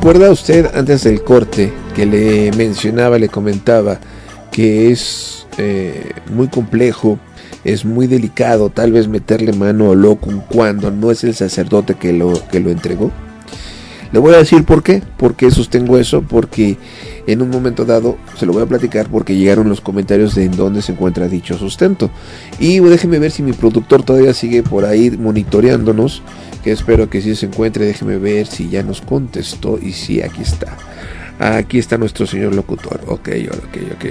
[0.01, 4.01] ¿Recuerda usted antes del corte que le mencionaba, le comentaba
[4.51, 7.19] que es eh, muy complejo,
[7.65, 12.15] es muy delicado tal vez meterle mano al loco cuando no es el sacerdote que
[12.15, 13.13] lo, que lo entregó?
[14.11, 16.79] Le voy a decir por qué, por qué sostengo eso, porque
[17.27, 20.57] en un momento dado se lo voy a platicar porque llegaron los comentarios de en
[20.57, 22.11] dónde se encuentra dicho sustento.
[22.59, 26.23] Y déjeme ver si mi productor todavía sigue por ahí monitoreándonos,
[26.63, 30.43] que espero que sí se encuentre, déjeme ver si ya nos contestó y si aquí
[30.43, 30.77] está.
[31.39, 33.01] Aquí está nuestro señor locutor.
[33.07, 34.05] Ok, ok, ok.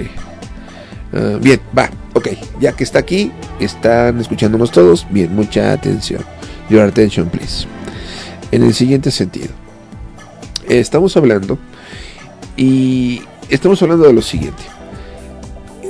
[1.12, 2.28] Ah, bien, va, ok.
[2.60, 5.06] Ya que está aquí, están escuchándonos todos.
[5.10, 6.24] Bien, mucha atención.
[6.68, 7.66] Your attention, please.
[8.50, 9.48] En el siguiente sentido.
[10.68, 11.58] Estamos hablando
[12.56, 14.62] y estamos hablando de lo siguiente.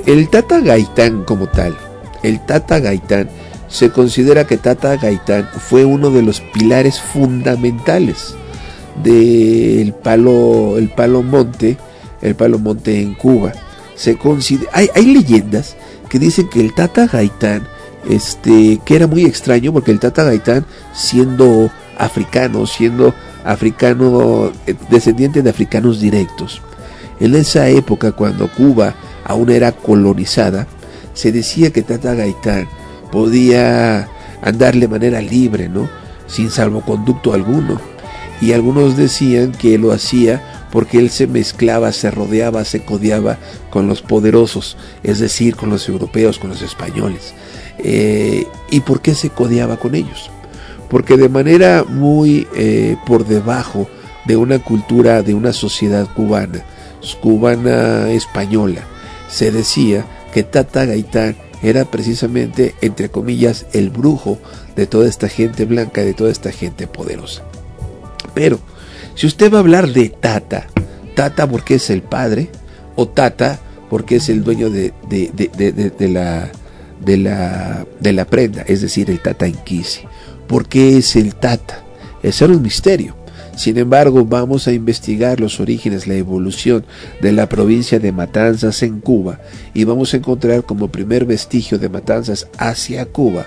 [0.07, 1.75] El Tata Gaitán como tal,
[2.23, 3.29] el Tata Gaitán,
[3.71, 8.35] se considera que Tata Gaitán fue uno de los pilares fundamentales
[9.01, 11.77] del palo, el palo monte,
[12.21, 13.53] el palo monte en Cuba.
[13.95, 15.77] Se considera, hay, hay leyendas
[16.09, 17.65] que dicen que el Tata Gaitán,
[18.09, 23.13] este, que era muy extraño porque el Tata Gaitán, siendo africano, siendo
[23.45, 26.61] africano, eh, descendiente de africanos directos,
[27.21, 30.67] en esa época cuando Cuba aún era colonizada,
[31.13, 32.67] se decía que Tata Gaitán
[33.11, 34.07] podía
[34.41, 35.89] andar de manera libre, ¿no?
[36.27, 37.79] Sin salvoconducto alguno.
[38.41, 43.37] Y algunos decían que lo hacía porque él se mezclaba, se rodeaba, se codeaba
[43.69, 47.33] con los poderosos, es decir, con los europeos, con los españoles.
[47.77, 50.31] Eh, ¿Y por qué se codeaba con ellos?
[50.89, 53.87] Porque de manera muy eh, por debajo
[54.25, 56.63] de una cultura, de una sociedad cubana,
[57.21, 58.81] cubana española,
[59.29, 64.39] se decía que Tata Gaitán era precisamente, entre comillas, el brujo
[64.75, 67.43] de toda esta gente blanca, de toda esta gente poderosa.
[68.33, 68.59] Pero,
[69.15, 70.67] si usted va a hablar de Tata,
[71.15, 72.49] Tata porque es el padre,
[72.95, 73.59] o Tata
[73.89, 76.49] porque es el dueño de, de, de, de, la,
[77.05, 80.01] la, de la prenda, es decir, el Tata Inquisi.
[80.47, 81.83] ¿Por qué es el Tata?
[82.23, 83.20] Ese era un misterio.
[83.61, 86.83] Sin embargo, vamos a investigar los orígenes, la evolución
[87.21, 89.39] de la provincia de Matanzas en Cuba
[89.75, 93.45] y vamos a encontrar como primer vestigio de Matanzas hacia Cuba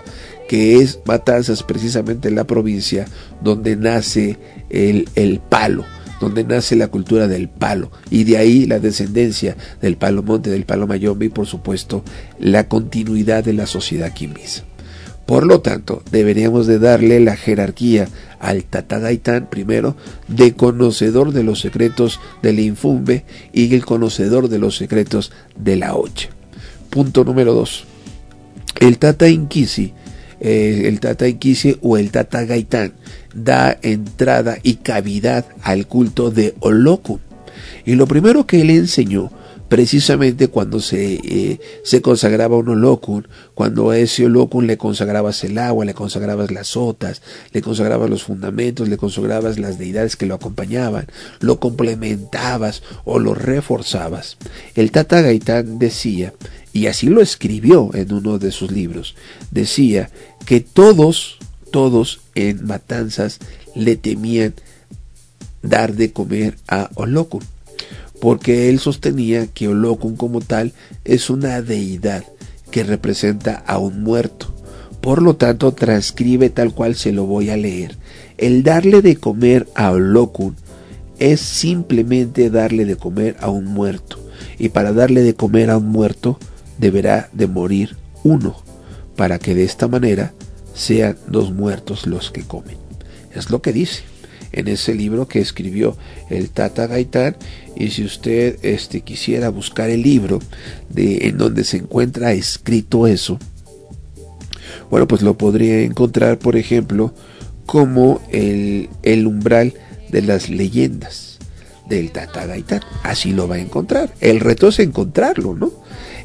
[0.48, 3.06] que es Matanzas, precisamente la provincia
[3.42, 4.38] donde nace
[4.70, 5.84] el, el palo
[6.20, 10.64] donde nace la cultura del palo y de ahí la descendencia del palo monte, del
[10.64, 12.04] palo mayombe y por supuesto
[12.38, 14.62] la continuidad de la sociedad quimbisa.
[15.26, 18.08] Por lo tanto, deberíamos de darle la jerarquía
[18.40, 19.96] al Tatagaitán primero
[20.28, 25.94] de conocedor de los secretos del Infumbe y el conocedor de los secretos de la
[25.94, 26.28] Oche.
[26.90, 27.84] Punto número dos.
[28.78, 29.94] El Tata Inquisi,
[30.40, 32.92] eh, el Tata Inquisi o el Tata Gaitán
[33.34, 37.20] da entrada y cavidad al culto de Olokun.
[37.86, 39.30] Y lo primero que él enseñó,
[39.74, 45.58] precisamente cuando se, eh, se consagraba un Olokun, cuando a ese Olokun le consagrabas el
[45.58, 50.36] agua, le consagrabas las sotas, le consagrabas los fundamentos, le consagrabas las deidades que lo
[50.36, 51.08] acompañaban,
[51.40, 54.36] lo complementabas o lo reforzabas.
[54.76, 56.34] El Tata Gaitán decía,
[56.72, 59.16] y así lo escribió en uno de sus libros,
[59.50, 60.08] decía
[60.46, 61.38] que todos,
[61.72, 63.40] todos en Matanzas
[63.74, 64.54] le temían
[65.62, 67.42] dar de comer a Olokun,
[68.24, 70.72] porque él sostenía que Olokun como tal
[71.04, 72.24] es una deidad
[72.70, 74.46] que representa a un muerto.
[75.02, 77.98] Por lo tanto, transcribe tal cual se lo voy a leer.
[78.38, 80.56] El darle de comer a Olokun
[81.18, 84.18] es simplemente darle de comer a un muerto.
[84.58, 86.38] Y para darle de comer a un muerto
[86.78, 88.56] deberá de morir uno,
[89.16, 90.32] para que de esta manera
[90.72, 92.78] sean dos muertos los que comen.
[93.34, 94.04] Es lo que dice
[94.54, 95.96] en ese libro que escribió
[96.30, 97.36] el Tata Gaitán
[97.76, 100.40] y si usted este quisiera buscar el libro
[100.88, 103.38] de en donde se encuentra escrito eso
[104.90, 107.12] bueno pues lo podría encontrar por ejemplo
[107.66, 109.74] como el, el umbral
[110.10, 111.38] de las leyendas
[111.88, 114.14] del Tata Gaitán así lo va a encontrar.
[114.20, 115.72] El reto es encontrarlo no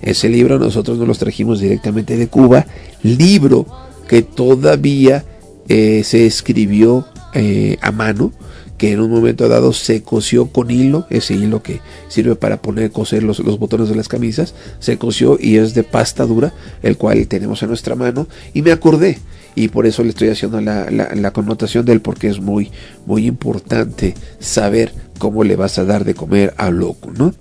[0.01, 2.65] ese libro nosotros nos los trajimos directamente de Cuba
[3.03, 3.65] libro
[4.07, 5.23] que todavía
[5.67, 8.31] eh, se escribió eh, a mano,
[8.79, 12.91] que en un momento dado se cosió con hilo, ese hilo que sirve para poner,
[12.91, 17.27] coser los, botones de las camisas, se cosió y es de pasta dura, el cual
[17.27, 19.19] tenemos en nuestra mano, y me acordé,
[19.53, 22.71] y por eso le estoy haciendo la connotación del porque es muy,
[23.05, 27.35] muy importante saber cómo le vas a dar de comer a loco, ¿no?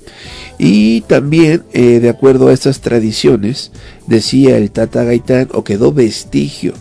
[0.59, 3.73] Y también, eh, de acuerdo a estas tradiciones,
[4.07, 6.75] decía el Tata Gaitán, o quedó vestigio,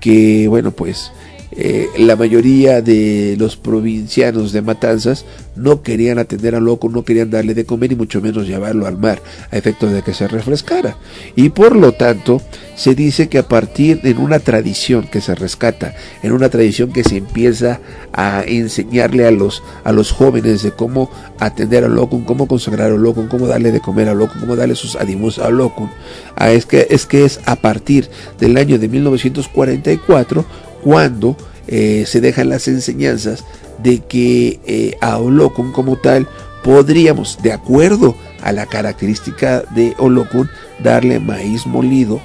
[0.00, 1.12] que, bueno, pues,
[1.54, 7.30] eh, la mayoría de los provincianos de Matanzas no querían atender al loco, no querían
[7.30, 9.20] darle de comer y mucho menos llevarlo al mar
[9.50, 10.96] a efecto de que se refrescara.
[11.36, 12.40] Y por lo tanto,
[12.74, 17.04] se dice que a partir de una tradición que se rescata, en una tradición que
[17.04, 17.80] se empieza
[18.14, 23.02] a enseñarle a los, a los jóvenes de cómo atender al loco, cómo consagrar al
[23.02, 25.90] loco, cómo darle de comer al loco, cómo darle sus adimos al loco,
[26.36, 28.08] ah, es, que, es que es a partir
[28.40, 31.36] del año de 1944 cuando
[31.66, 33.44] eh, se dejan las enseñanzas
[33.82, 36.28] de que eh, a Olokun como tal
[36.62, 40.48] podríamos, de acuerdo a la característica de Olokun,
[40.82, 42.20] darle maíz molido,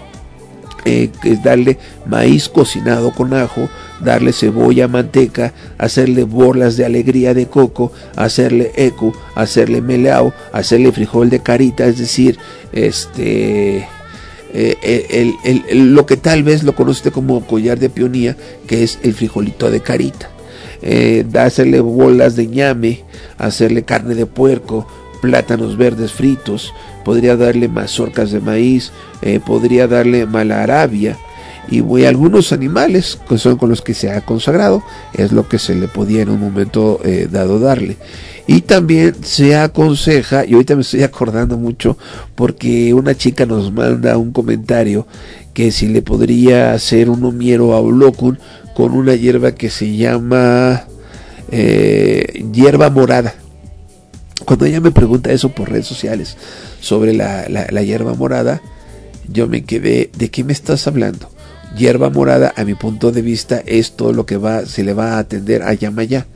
[0.85, 1.09] eh,
[1.43, 3.69] darle maíz cocinado con ajo,
[3.99, 11.29] darle cebolla, manteca, hacerle borlas de alegría de coco, hacerle eco, hacerle meleao, hacerle frijol
[11.29, 12.38] de carita, es decir,
[12.71, 13.88] este
[14.53, 18.35] eh, el, el, lo que tal vez lo conoce como collar de peonía,
[18.67, 20.29] que es el frijolito de carita.
[20.81, 23.03] Eh, hacerle bolas de ñame,
[23.37, 24.87] hacerle carne de puerco,
[25.21, 28.91] plátanos verdes fritos, podría darle mazorcas de maíz,
[29.21, 31.17] eh, podría darle malarabia
[31.69, 34.83] y voy algunos animales que son con los que se ha consagrado,
[35.13, 37.97] es lo que se le podía en un momento eh, dado darle.
[38.47, 41.97] Y también se aconseja, y ahorita me estoy acordando mucho,
[42.33, 45.05] porque una chica nos manda un comentario
[45.53, 48.39] que si le podría hacer un humiero a Olokun
[48.73, 50.83] con una hierba que se llama
[51.51, 53.33] eh, hierba morada.
[54.45, 56.37] Cuando ella me pregunta eso por redes sociales
[56.79, 58.61] sobre la, la, hierba morada,
[59.27, 61.29] yo me quedé, ¿de qué me estás hablando?
[61.75, 65.15] Hierba morada, a mi punto de vista, es todo lo que va, se le va
[65.15, 66.27] a atender a Yamayá.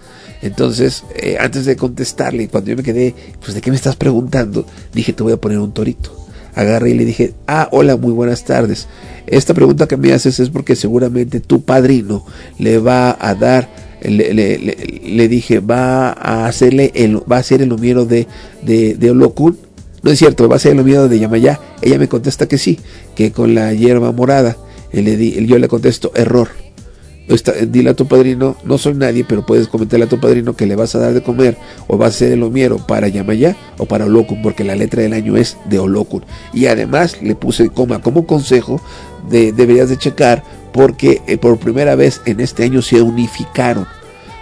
[0.42, 4.66] Entonces, eh, antes de contestarle, cuando yo me quedé, pues de qué me estás preguntando,
[4.94, 6.18] dije, te voy a poner un torito.
[6.56, 8.88] Agarré y le dije, ah, hola, muy buenas tardes.
[9.28, 12.26] Esta pregunta que me haces es porque seguramente tu padrino
[12.58, 13.70] le va a dar,
[14.02, 18.28] le, le, le, le dije, va a hacerle el, va a hacer el humiero de,
[18.64, 19.58] de, de Olokun.
[20.04, 21.60] No es cierto, va a ser el humiero de Yamayá.
[21.84, 22.80] Ella me contesta que sí,
[23.16, 24.58] que con la hierba morada.
[24.92, 26.50] Y le di, yo le contesto, error
[27.68, 30.76] dile a tu padrino, no soy nadie, pero puedes comentarle a tu padrino que le
[30.76, 34.06] vas a dar de comer o va a ser el omiero para Yamayá o para
[34.06, 36.24] Olokun, porque la letra del año es de Olokun.
[36.54, 38.82] Y además le puse coma como consejo,
[39.30, 43.86] de, deberías de checar porque eh, por primera vez en este año se unificaron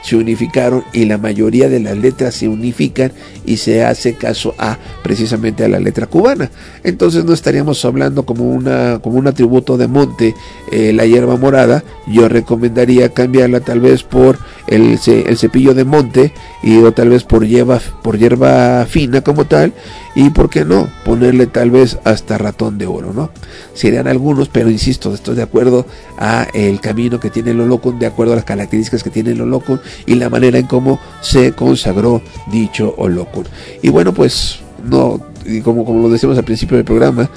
[0.01, 3.11] se unificaron y la mayoría de las letras se unifican
[3.45, 6.49] y se hace caso a precisamente a la letra cubana.
[6.83, 10.35] Entonces no estaríamos hablando como una como un atributo de monte
[10.71, 11.83] eh, la hierba morada.
[12.07, 17.23] Yo recomendaría cambiarla tal vez por el, el cepillo de monte y o tal vez
[17.23, 19.73] por hierba por hierba fina como tal
[20.19, 23.29] y por qué no ponerle tal vez hasta ratón de oro, ¿no?
[23.73, 25.85] Serían algunos, pero insisto, estoy de acuerdo
[26.17, 30.15] a el camino que tiene Lolocon, de acuerdo a las características que tiene Lolocon y
[30.15, 32.21] la manera en cómo se consagró
[32.51, 33.45] dicho Olocon.
[33.81, 35.21] Y bueno, pues no,
[35.63, 37.29] como, como lo decimos al principio del programa,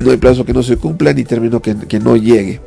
[0.00, 2.62] no hay plazo que no se cumpla ni término que, que no llegue.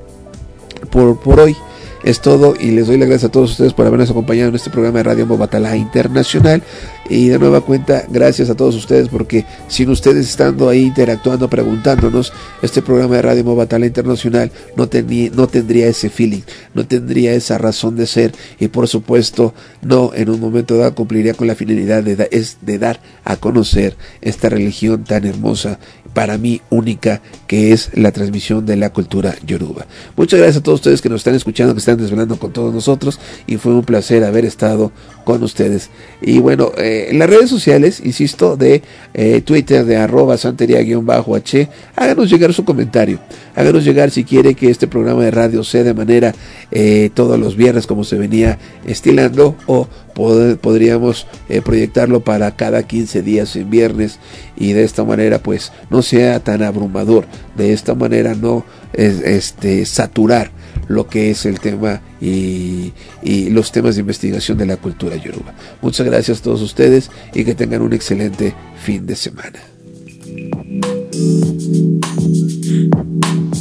[0.92, 1.58] Por, por hoy
[2.04, 4.70] es todo y les doy las gracias a todos ustedes por habernos acompañado en este
[4.70, 6.64] programa de Radio Mobatalá Internacional.
[7.10, 12.34] Y de nueva cuenta gracias a todos ustedes porque sin ustedes estando ahí interactuando, preguntándonos,
[12.62, 14.90] este programa de Radio Mobatalá Internacional no,
[15.34, 16.42] no tendría ese feeling,
[16.74, 21.34] no tendría esa razón de ser y por supuesto no en un momento dado cumpliría
[21.34, 25.80] con la finalidad de, es de dar a conocer esta religión tan hermosa
[26.18, 29.86] para mí única que es la transmisión de la cultura yoruba.
[30.16, 33.20] Muchas gracias a todos ustedes que nos están escuchando, que están desvelando con todos nosotros
[33.46, 34.92] y fue un placer haber estado
[35.24, 35.92] con ustedes.
[36.20, 38.82] Y bueno, eh, en las redes sociales, insisto, de
[39.14, 43.20] eh, Twitter de arroba santería-h, háganos llegar su comentario.
[43.56, 46.34] Háganos llegar si quiere que este programa de radio sea de manera
[46.72, 48.58] eh, todos los viernes como se venía
[48.88, 49.88] estilando o
[50.18, 54.18] pod- podríamos eh, proyectarlo para cada 15 días en viernes
[54.58, 57.26] y de esta manera pues no sea tan abrumador.
[57.56, 60.52] De esta manera no es- este, saturar
[60.88, 65.54] lo que es el tema y, y los temas de investigación de la cultura yoruba.
[65.82, 68.54] Muchas gracias a todos ustedes y que tengan un excelente
[68.84, 69.60] fin de semana.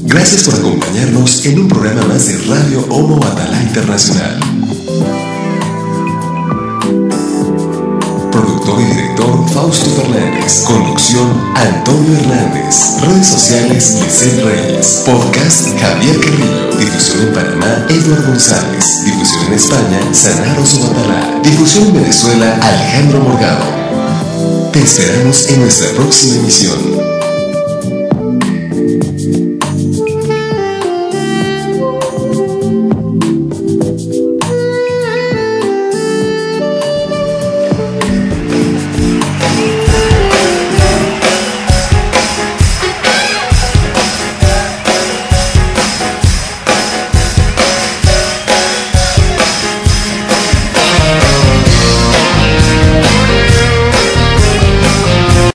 [0.05, 4.39] Gracias por acompañarnos en un programa más de Radio Homo Atalá Internacional.
[8.37, 10.63] Productor y director Fausto Fernández.
[10.67, 13.01] Conducción Antonio Hernández.
[13.01, 15.05] Redes sociales Giselle Reyes.
[15.07, 16.79] Podcast Javier Carrillo.
[16.79, 18.85] Difusión en Panamá Eduardo González.
[19.07, 21.41] Difusión en España Sanaro Sobatalá.
[21.43, 23.65] Difusión en Venezuela Alejandro Morgado.
[24.71, 27.16] Te esperamos en nuestra próxima emisión.